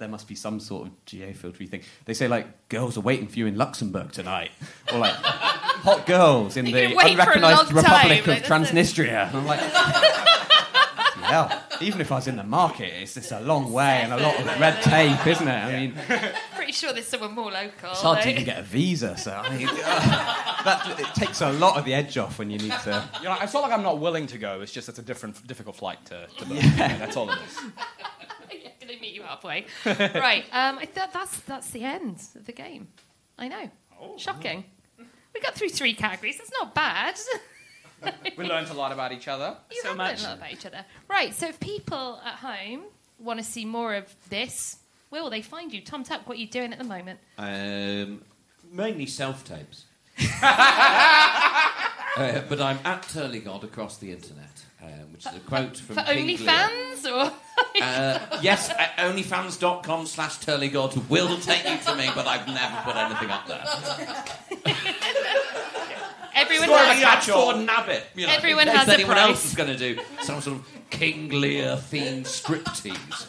there 0.00 0.08
must 0.08 0.26
be 0.26 0.34
some 0.34 0.58
sort 0.58 0.88
of 0.88 1.04
geo-filtery 1.04 1.68
thing. 1.68 1.82
They 2.06 2.14
say 2.14 2.26
like 2.26 2.68
girls 2.68 2.98
are 2.98 3.02
waiting 3.02 3.28
for 3.28 3.38
you 3.38 3.46
in 3.46 3.56
Luxembourg 3.56 4.10
tonight, 4.10 4.50
or 4.92 4.98
like 4.98 5.14
hot 5.14 6.06
girls 6.06 6.56
in 6.56 6.64
the 6.64 6.72
gonna 6.72 6.96
wait 6.96 6.96
for 6.96 7.06
a 7.06 7.12
unrecognised 7.12 7.72
long 7.72 7.84
time, 7.84 8.10
Republic 8.10 8.26
like, 8.26 8.40
of. 8.40 8.46
Transnistria. 8.46 9.28
And 9.28 9.36
I'm 9.36 9.46
like, 9.46 9.60
hell, 11.30 11.62
even 11.80 12.00
if 12.00 12.10
I 12.10 12.16
was 12.16 12.28
in 12.28 12.36
the 12.36 12.44
market, 12.44 12.92
it's 13.02 13.14
just 13.14 13.30
a 13.30 13.40
long 13.40 13.72
way 13.72 14.00
and 14.02 14.12
a 14.12 14.16
lot 14.16 14.40
of 14.40 14.46
red 14.58 14.82
tape, 14.82 15.26
isn't 15.26 15.46
it? 15.46 15.50
I 15.50 15.72
mean. 15.72 15.94
Pretty 16.56 16.72
sure 16.72 16.92
there's 16.92 17.06
someone 17.06 17.34
more 17.34 17.50
local. 17.50 17.90
It's 17.90 18.02
hard 18.02 18.22
to 18.22 18.28
eh? 18.28 18.32
even 18.32 18.44
get 18.44 18.58
a 18.58 18.62
visa, 18.62 19.16
so 19.16 19.32
I 19.32 19.56
mean, 19.56 19.66
that, 19.66 20.96
it 20.98 21.14
takes 21.14 21.40
a 21.40 21.52
lot 21.52 21.76
of 21.76 21.84
the 21.84 21.94
edge 21.94 22.18
off 22.18 22.38
when 22.38 22.50
you 22.50 22.58
need 22.58 22.72
to. 22.84 23.08
You 23.18 23.28
know, 23.28 23.36
it's 23.40 23.54
not 23.54 23.62
like 23.62 23.72
I'm 23.72 23.82
not 23.82 23.98
willing 23.98 24.26
to 24.28 24.38
go. 24.38 24.60
It's 24.60 24.72
just 24.72 24.88
it's 24.88 24.98
a 24.98 25.02
different, 25.02 25.46
difficult 25.46 25.76
flight 25.76 26.04
to, 26.06 26.26
to 26.38 26.46
book. 26.46 26.58
Yeah. 26.62 26.96
That's 26.96 27.16
all 27.16 27.30
it 27.30 27.38
is. 27.46 27.58
Yeah, 28.90 28.96
gonna 28.96 29.00
meet 29.00 29.14
you 29.14 29.22
halfway. 29.22 29.66
right. 30.20 30.44
Um, 30.52 30.78
I 30.78 30.86
thought 30.86 31.12
that's 31.12 31.40
that's 31.40 31.70
the 31.70 31.84
end 31.84 32.22
of 32.34 32.46
the 32.46 32.52
game. 32.52 32.88
I 33.38 33.48
know. 33.48 33.70
Shocking. 34.16 34.64
We 35.34 35.40
got 35.40 35.54
through 35.54 35.68
three 35.68 35.94
categories. 35.94 36.38
That's 36.38 36.52
not 36.52 36.74
bad. 36.74 37.18
We 38.38 38.46
learned 38.46 38.70
a 38.70 38.72
lot 38.72 38.92
about 38.92 39.12
each 39.12 39.28
other. 39.28 39.58
You 39.70 39.82
have 39.84 39.98
learned 39.98 40.20
a 40.20 40.22
lot 40.22 40.38
about 40.38 40.52
each 40.52 40.64
other. 40.64 40.86
Right. 41.06 41.34
So 41.34 41.48
if 41.48 41.60
people 41.60 42.18
at 42.24 42.36
home 42.36 42.84
want 43.18 43.38
to 43.38 43.44
see 43.44 43.66
more 43.66 43.94
of 43.94 44.06
this, 44.30 44.78
where 45.10 45.22
will 45.22 45.28
they 45.28 45.42
find 45.42 45.70
you? 45.70 45.82
Thom 45.82 46.02
Tuck, 46.02 46.26
what 46.26 46.38
are 46.38 46.40
you 46.40 46.46
doing 46.46 46.72
at 46.72 46.78
the 46.78 46.84
moment? 46.84 47.20
Um, 47.36 48.22
mainly 48.72 49.04
self 49.04 49.44
tapes. 49.44 49.84
uh, 50.42 52.40
but 52.48 52.60
I'm 52.60 52.78
at 52.84 53.02
Turlygod 53.02 53.64
across 53.64 53.98
the 53.98 54.12
internet, 54.12 54.64
um, 54.82 55.12
which 55.12 55.26
is 55.26 55.34
a 55.34 55.40
quote 55.40 55.76
from 55.76 55.96
For 55.96 56.02
King 56.02 56.26
Lear. 56.26 56.36
OnlyFans 56.38 57.04
or? 57.06 57.32
Uh, 57.82 58.18
yes, 58.42 58.70
uh, 58.70 58.86
onlyfans.com 58.98 60.06
slash 60.06 60.38
Turlygod 60.38 61.08
will 61.08 61.38
take 61.38 61.64
you 61.68 61.76
to 61.78 61.94
me, 61.96 62.08
but 62.14 62.26
I've 62.26 62.46
never 62.46 62.76
put 62.84 62.96
anything 62.96 63.30
up 63.30 63.46
there. 63.46 63.64
Everyone 66.34 66.68
Sort 66.68 66.80
of 66.80 66.86
has 66.86 66.98
a 66.98 67.02
catch-all. 67.02 67.52
Nabbit, 67.54 68.02
you 68.14 68.26
know, 68.26 68.32
Everyone 68.32 68.66
in 68.66 68.72
case 68.72 68.78
has 68.78 68.88
a 68.88 68.94
anyone 68.94 69.18
else 69.18 69.40
price. 69.40 69.44
is 69.46 69.54
going 69.54 69.68
to 69.68 69.76
do 69.76 70.00
some 70.22 70.40
sort 70.40 70.56
of 70.58 70.66
King 70.88 71.28
Lear 71.28 71.76
themed 71.76 72.22
striptease. 72.24 73.26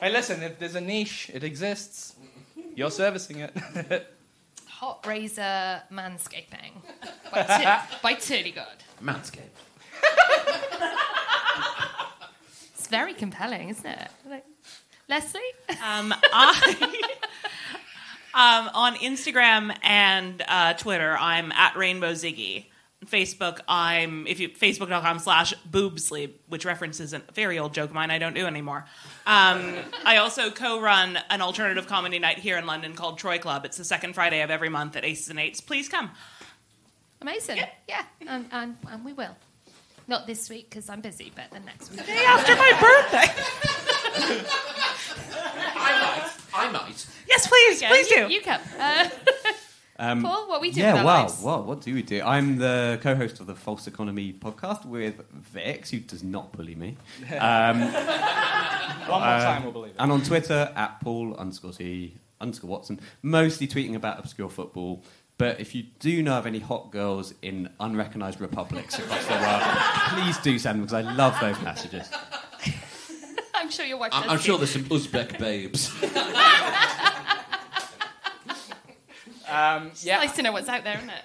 Hey, 0.00 0.10
listen, 0.12 0.42
if 0.42 0.58
there's 0.58 0.74
a 0.74 0.80
niche, 0.80 1.30
it 1.34 1.44
exists. 1.44 2.14
You're 2.74 2.90
servicing 2.90 3.38
it. 3.40 3.52
Hot 4.68 5.04
razor 5.06 5.82
manscaping 5.92 6.72
by, 7.30 7.42
Tur- 7.42 7.96
by 8.02 8.14
Turlygod. 8.14 8.78
Manscaped. 9.02 9.48
It's 12.74 12.86
very 12.88 13.14
compelling, 13.14 13.68
isn't 13.70 13.86
it? 13.86 14.08
Like, 14.28 14.44
Leslie? 15.08 15.40
Um, 15.70 16.14
I, 16.32 17.08
um, 18.34 18.70
on 18.74 18.94
Instagram 18.96 19.76
and 19.82 20.42
uh, 20.46 20.74
Twitter, 20.74 21.16
I'm 21.18 21.52
at 21.52 21.76
Rainbow 21.76 22.12
Ziggy. 22.12 22.66
Facebook, 23.06 23.58
I'm 23.66 24.26
if 24.28 24.38
you 24.38 24.48
facebook.com 24.48 25.18
slash 25.18 25.54
boobsleep, 25.68 26.34
which 26.48 26.64
references 26.64 27.12
a 27.12 27.18
very 27.34 27.58
old 27.58 27.74
joke 27.74 27.90
of 27.90 27.94
mine 27.94 28.12
I 28.12 28.18
don't 28.18 28.34
do 28.34 28.46
anymore. 28.46 28.84
Um, 29.26 29.74
I 30.04 30.18
also 30.18 30.50
co-run 30.50 31.18
an 31.28 31.42
alternative 31.42 31.86
comedy 31.88 32.20
night 32.20 32.38
here 32.38 32.56
in 32.58 32.66
London 32.66 32.94
called 32.94 33.18
Troy 33.18 33.38
Club. 33.38 33.64
It's 33.64 33.76
the 33.76 33.84
second 33.84 34.14
Friday 34.14 34.40
of 34.42 34.50
every 34.50 34.68
month 34.68 34.94
at 34.96 35.04
Aces 35.04 35.30
and 35.30 35.40
Eights. 35.40 35.60
Please 35.60 35.88
come. 35.88 36.10
Amazing. 37.22 37.58
Yeah, 37.88 38.02
and, 38.26 38.46
and, 38.52 38.76
and 38.90 39.04
we 39.04 39.12
will. 39.12 39.34
Not 40.08 40.26
this 40.26 40.50
week 40.50 40.68
because 40.68 40.90
I'm 40.90 41.00
busy, 41.00 41.32
but 41.34 41.50
the 41.52 41.60
next 41.60 41.90
week. 41.90 42.00
The 42.00 42.06
Day 42.06 42.24
after 42.26 42.56
my 42.56 42.72
birthday. 42.80 43.32
I 45.76 46.00
might. 46.00 46.32
I 46.54 46.70
might. 46.72 47.06
Yes, 47.28 47.46
please, 47.46 47.82
Okay, 47.82 47.88
please 47.88 48.10
you, 48.10 48.16
do. 48.28 48.32
You 48.34 48.40
come. 48.42 48.60
Uh, 48.78 49.08
Um, 49.98 50.22
Paul, 50.22 50.48
what 50.48 50.60
we 50.60 50.72
do 50.72 50.80
yeah, 50.80 50.94
with 50.94 51.00
our 51.00 51.06
well, 51.06 51.22
lives? 51.22 51.42
well, 51.42 51.62
what 51.62 51.80
do 51.82 51.94
we 51.94 52.02
do? 52.02 52.22
I'm 52.22 52.56
the 52.58 52.98
co-host 53.02 53.38
of 53.38 53.46
the 53.46 53.54
False 53.54 53.86
Economy 53.86 54.32
podcast 54.32 54.84
with 54.84 55.22
Vix, 55.30 55.90
who 55.90 56.00
does 56.00 56.24
not 56.24 56.50
bully 56.52 56.74
me. 56.74 56.96
Um, 57.38 57.80
One 57.82 59.20
more 59.20 59.38
time, 59.38 59.62
we'll 59.62 59.70
believe 59.70 59.90
it. 59.92 59.96
And 60.00 60.10
on 60.10 60.22
Twitter 60.22 60.72
at 60.74 61.00
Paul 61.02 61.36
underscore 61.36 61.72
T 61.72 62.16
underscore 62.40 62.70
Watson, 62.70 63.00
mostly 63.22 63.68
tweeting 63.68 63.94
about 63.94 64.18
obscure 64.18 64.48
football. 64.48 65.04
But 65.38 65.60
if 65.60 65.74
you 65.74 65.84
do 65.98 66.22
know 66.22 66.38
of 66.38 66.46
any 66.46 66.60
hot 66.60 66.90
girls 66.92 67.34
in 67.42 67.68
unrecognised 67.80 68.40
republics 68.40 68.98
across 68.98 69.26
the 69.26 69.34
world, 69.34 69.62
please 70.08 70.38
do 70.38 70.58
send 70.58 70.78
them 70.78 70.86
because 70.86 71.04
I 71.04 71.12
love 71.14 71.36
those 71.40 71.60
messages. 71.62 72.08
I'm 73.54 73.70
sure 73.70 73.86
your 73.86 73.98
wife 73.98 74.10
I'm, 74.12 74.30
I'm 74.30 74.38
sure 74.38 74.58
there's 74.58 74.70
some 74.70 74.84
Uzbek 74.84 75.38
babes. 75.38 75.92
Um, 79.52 79.90
yeah. 80.00 80.16
Nice 80.16 80.34
to 80.36 80.42
know 80.42 80.52
what's 80.52 80.68
out 80.70 80.82
there, 80.82 80.96
isn't 80.96 81.10
it? 81.10 81.24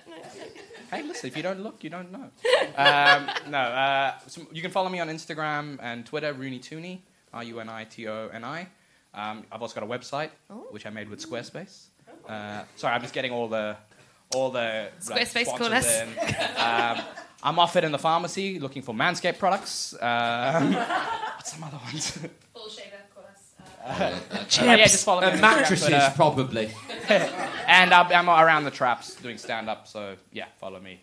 Hey, 0.92 1.02
listen, 1.04 1.28
if 1.28 1.38
you 1.38 1.44
don't 1.44 1.62
look, 1.62 1.82
you 1.82 1.90
don't 1.90 2.12
know. 2.12 2.30
Um, 2.76 3.30
no, 3.50 3.58
uh, 3.58 4.20
so 4.28 4.42
you 4.52 4.62
can 4.62 4.70
follow 4.70 4.90
me 4.90 5.00
on 5.00 5.08
Instagram 5.08 5.78
and 5.82 6.06
Twitter, 6.06 6.34
Runi 6.34 6.60
Toni, 6.60 7.04
R 7.34 7.44
U 7.46 7.60
N 7.62 7.70
I 7.70 7.86
T 7.86 8.06
O 8.08 8.28
N 8.28 8.44
I. 8.44 8.68
Um, 9.14 9.46
I've 9.50 9.62
also 9.62 9.80
got 9.80 9.84
a 9.84 9.90
website, 9.90 10.30
which 10.72 10.86
I 10.86 10.90
made 10.90 11.10
with 11.10 11.26
Squarespace. 11.26 11.88
Uh, 12.28 12.64
sorry, 12.76 12.94
I'm 12.94 13.02
just 13.02 13.14
getting 13.14 13.32
all 13.32 13.48
the 13.48 13.78
all 14.36 14.50
the 14.52 14.90
like, 15.10 15.28
Squarespace, 15.28 15.46
sponsors 15.46 15.68
call 15.68 15.74
us. 15.74 16.02
in. 16.02 16.08
Um, 16.58 17.02
I'm 17.44 17.60
off 17.60 17.76
it 17.76 17.84
in 17.84 17.92
the 17.92 18.00
pharmacy 18.00 18.60
looking 18.60 18.82
for 18.82 18.94
Manscaped 18.94 19.38
products. 19.38 19.94
Um, 20.02 20.74
what's 20.74 21.52
some 21.54 21.64
other 21.64 21.78
ones? 21.78 22.18
Full 22.54 22.70
shaver, 22.70 22.96
of 22.96 23.16
course. 23.16 23.54
Uh, 23.86 24.20
yeah, 24.66 24.78
just 24.88 25.06
follow 25.06 25.22
me 25.22 25.28
Uh, 25.28 25.32
on 25.32 25.38
Instagram, 25.38 25.42
mattresses, 25.42 25.88
Twitter. 25.88 26.12
probably. 26.16 26.72
and 27.68 27.94
I'm, 27.94 28.12
I'm 28.12 28.30
around 28.30 28.64
the 28.66 28.72
traps 28.72 29.16
doing 29.16 29.38
stand 29.38 29.70
up, 29.70 29.88
so 29.88 30.16
yeah, 30.34 30.46
follow 30.60 30.80
me. 30.80 31.00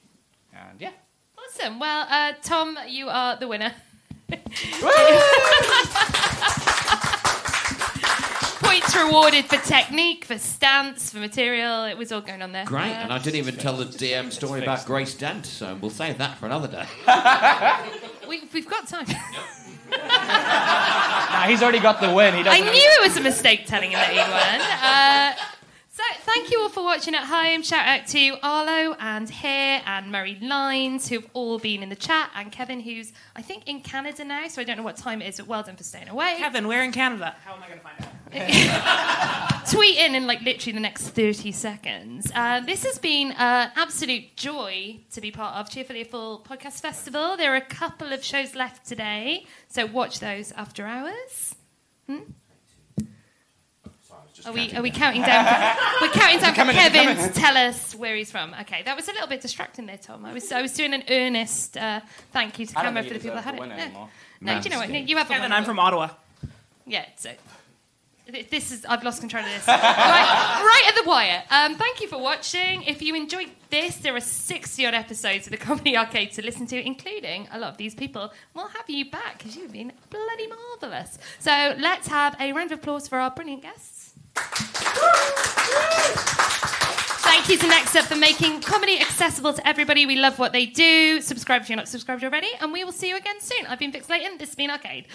And 0.52 0.80
yeah. 0.80 0.90
Awesome. 1.38 1.78
Well, 1.78 2.06
uh, 2.10 2.32
Thom, 2.42 2.76
you 2.88 3.08
are 3.08 3.36
the 3.36 3.48
winner. 3.48 3.72
Points 8.74 8.96
rewarded 8.96 9.44
for 9.44 9.56
technique, 9.58 10.24
for 10.24 10.36
stance, 10.36 11.12
for 11.12 11.18
material. 11.18 11.84
It 11.84 11.96
was 11.96 12.10
all 12.10 12.20
going 12.20 12.42
on 12.42 12.50
there. 12.50 12.64
Great, 12.64 12.90
and 12.90 13.12
I 13.12 13.18
didn't 13.18 13.36
even 13.36 13.54
tell 13.54 13.76
the 13.76 13.84
DM 13.84 14.32
story 14.32 14.62
about 14.62 14.84
Grace 14.84 15.14
Dent, 15.14 15.46
so 15.46 15.78
we'll 15.80 15.92
save 15.92 16.18
that 16.18 16.38
for 16.38 16.46
another 16.46 16.66
day. 16.66 16.84
we, 18.28 18.42
we've 18.52 18.68
got 18.68 18.88
time. 18.88 19.06
Nah, 19.92 21.46
he's 21.46 21.62
already 21.62 21.78
got 21.78 22.00
the 22.00 22.12
win. 22.12 22.34
He 22.34 22.40
I 22.40 22.42
doesn't 22.42 22.64
knew 22.64 22.72
it 22.74 23.06
was 23.06 23.16
a 23.16 23.20
mistake 23.20 23.64
telling 23.66 23.92
him 23.92 24.00
that 24.00 24.10
he 24.10 24.18
won. 24.18 24.60
Uh, 24.82 25.54
so, 26.06 26.20
thank 26.20 26.50
you 26.50 26.60
all 26.60 26.68
for 26.68 26.82
watching 26.82 27.14
at 27.14 27.24
home. 27.24 27.62
Shout 27.62 27.86
out 27.86 28.06
to 28.08 28.36
Arlo 28.42 28.96
and 28.98 29.28
Here 29.28 29.80
and 29.86 30.10
Murray 30.10 30.38
Lines, 30.40 31.08
who've 31.08 31.28
all 31.32 31.58
been 31.58 31.82
in 31.82 31.88
the 31.88 31.96
chat, 31.96 32.30
and 32.34 32.50
Kevin, 32.50 32.80
who's, 32.80 33.12
I 33.36 33.42
think, 33.42 33.68
in 33.68 33.80
Canada 33.80 34.24
now, 34.24 34.46
so 34.48 34.60
I 34.60 34.64
don't 34.64 34.76
know 34.76 34.82
what 34.82 34.96
time 34.96 35.22
it 35.22 35.28
is, 35.28 35.36
but 35.38 35.46
well 35.46 35.62
done 35.62 35.76
for 35.76 35.84
staying 35.84 36.08
away. 36.08 36.34
Kevin, 36.38 36.68
we're 36.68 36.82
in 36.82 36.92
Canada? 36.92 37.36
How 37.44 37.54
am 37.54 37.62
I 37.62 37.68
going 37.68 37.80
to 37.80 37.84
find 37.84 38.00
out? 39.62 39.70
Tweet 39.70 39.96
in 39.98 40.14
in 40.14 40.26
like 40.26 40.42
literally 40.42 40.72
the 40.72 40.80
next 40.80 41.08
30 41.10 41.52
seconds. 41.52 42.30
Uh, 42.34 42.60
this 42.60 42.84
has 42.84 42.98
been 42.98 43.32
an 43.32 43.70
absolute 43.76 44.36
joy 44.36 45.00
to 45.12 45.20
be 45.20 45.30
part 45.30 45.56
of 45.56 45.70
Cheerful 45.70 45.96
Earful 45.96 46.44
Podcast 46.46 46.80
Festival. 46.80 47.36
There 47.36 47.52
are 47.52 47.56
a 47.56 47.60
couple 47.60 48.12
of 48.12 48.24
shows 48.24 48.54
left 48.54 48.86
today, 48.86 49.46
so 49.68 49.86
watch 49.86 50.20
those 50.20 50.52
after 50.52 50.86
hours. 50.86 51.54
Hmm? 52.08 52.22
Are 54.46 54.52
we, 54.52 54.72
are 54.74 54.82
we 54.82 54.90
counting 54.90 55.22
down? 55.22 55.44
For, 55.44 56.00
we're 56.04 56.12
counting 56.12 56.40
down 56.40 56.54
for 56.54 56.72
Kevin 56.72 57.16
to 57.16 57.32
tell 57.32 57.56
us 57.56 57.94
where 57.94 58.14
he's 58.16 58.30
from. 58.30 58.54
Okay, 58.62 58.82
that 58.82 58.96
was 58.96 59.08
a 59.08 59.12
little 59.12 59.28
bit 59.28 59.40
distracting 59.40 59.86
there, 59.86 59.96
Thom. 59.96 60.24
I 60.24 60.32
was, 60.32 60.50
I 60.52 60.62
was 60.62 60.72
doing 60.72 60.94
an 60.94 61.04
earnest 61.08 61.76
uh, 61.76 62.00
thank 62.32 62.58
you 62.58 62.66
to 62.66 62.78
I 62.78 62.82
don't 62.82 62.94
camera 62.94 63.08
for 63.08 63.14
the 63.14 63.20
people 63.20 63.36
that 63.36 63.44
had 63.44 63.54
it. 63.54 63.60
win 63.60 63.70
No. 63.70 64.08
No, 64.40 64.60
do 64.60 64.64
you 64.64 64.70
know 64.70 64.80
what? 64.80 64.90
No, 64.90 64.98
you 64.98 65.16
have 65.16 65.30
a 65.30 65.32
Kevin. 65.32 65.52
I'm 65.52 65.64
from 65.64 65.78
Ottawa. 65.78 66.10
Yeah, 66.86 67.06
so 67.16 67.30
this 68.26 68.72
is 68.72 68.86
I've 68.86 69.02
lost 69.02 69.20
control 69.20 69.44
of 69.44 69.50
this. 69.50 69.66
right, 69.68 69.78
right 69.78 70.84
at 70.88 71.02
the 71.02 71.08
wire. 71.08 71.42
Um, 71.50 71.76
thank 71.76 72.00
you 72.00 72.08
for 72.08 72.18
watching. 72.18 72.82
If 72.84 73.02
you 73.02 73.14
enjoyed 73.14 73.50
this, 73.70 73.96
there 73.96 74.14
are 74.16 74.20
60 74.20 74.86
odd 74.86 74.94
episodes 74.94 75.46
of 75.46 75.50
the 75.50 75.56
Comedy 75.56 75.96
Arcade 75.96 76.32
to 76.32 76.42
listen 76.42 76.66
to, 76.68 76.86
including 76.86 77.48
a 77.52 77.58
lot 77.58 77.70
of 77.70 77.76
these 77.76 77.94
people. 77.94 78.32
We'll 78.54 78.68
have 78.68 78.88
you 78.88 79.10
back 79.10 79.38
because 79.38 79.56
you've 79.56 79.72
been 79.72 79.92
bloody 80.08 80.46
marvellous. 80.46 81.18
So 81.38 81.74
let's 81.78 82.08
have 82.08 82.36
a 82.40 82.52
round 82.52 82.72
of 82.72 82.78
applause 82.78 83.08
for 83.08 83.18
our 83.18 83.30
brilliant 83.30 83.62
guests. 83.62 84.03
Thank 87.24 87.48
you 87.48 87.56
to 87.58 87.66
Next 87.66 87.94
Up 87.96 88.04
for 88.04 88.16
making 88.16 88.62
comedy 88.62 89.00
accessible 89.00 89.52
to 89.52 89.68
everybody. 89.68 90.06
We 90.06 90.16
love 90.16 90.38
what 90.38 90.52
they 90.52 90.66
do. 90.66 91.20
Subscribe 91.20 91.62
if 91.62 91.68
you're 91.68 91.76
not 91.76 91.88
subscribed 91.88 92.24
already, 92.24 92.48
and 92.60 92.72
we 92.72 92.84
will 92.84 92.92
see 92.92 93.08
you 93.08 93.16
again 93.16 93.40
soon. 93.40 93.66
I've 93.66 93.78
been 93.78 93.92
Vix 93.92 94.08
Leyton. 94.08 94.38
This 94.38 94.50
has 94.50 94.56
been 94.56 94.70
Arcade. 94.70 95.06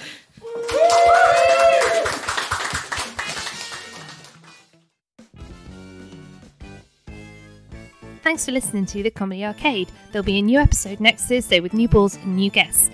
Thanks 8.22 8.45
for 8.45 8.51
listening 8.51 8.86
to 8.88 9.01
The 9.01 9.09
Comedy 9.09 9.43
Arcade. 9.45 9.89
There'll 10.11 10.26
be 10.26 10.38
a 10.38 10.41
new 10.41 10.59
episode 10.59 10.99
next 10.99 11.26
Thursday 11.26 11.61
with 11.61 11.74
new 11.74 11.88
balls 11.88 12.15
and 12.17 12.36
new 12.36 12.51
guests. 12.51 12.91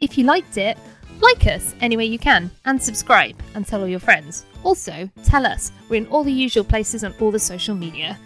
If 0.00 0.18
you 0.18 0.24
liked 0.24 0.58
it, 0.58 0.76
like 1.20 1.46
us 1.46 1.74
any 1.80 1.96
way 1.96 2.04
you 2.04 2.18
can 2.18 2.50
and 2.64 2.82
subscribe 2.82 3.36
and 3.54 3.66
tell 3.66 3.80
all 3.80 3.88
your 3.88 4.00
friends. 4.00 4.46
Also, 4.64 5.10
tell 5.24 5.46
us. 5.46 5.72
We're 5.88 6.02
in 6.02 6.06
all 6.08 6.24
the 6.24 6.32
usual 6.32 6.64
places 6.64 7.04
on 7.04 7.14
all 7.20 7.30
the 7.30 7.38
social 7.38 7.74
media. 7.74 8.18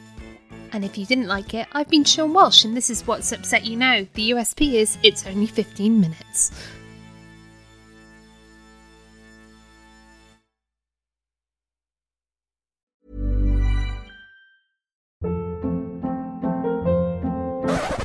And 0.72 0.84
if 0.84 0.96
you 0.96 1.04
didn't 1.04 1.28
like 1.28 1.54
it, 1.54 1.66
I've 1.72 1.88
been 1.88 2.04
Sean 2.04 2.32
Walsh 2.32 2.64
and 2.64 2.76
this 2.76 2.88
is 2.88 3.06
what's 3.06 3.32
upset 3.32 3.66
you 3.66 3.76
now. 3.76 4.06
The 4.14 4.30
USP 4.30 4.74
is 4.74 4.96
it's 5.02 5.26
only 5.26 5.46
15 5.46 6.00
minutes. 6.00 6.50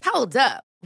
Hold 0.04 0.36
up. 0.36 0.67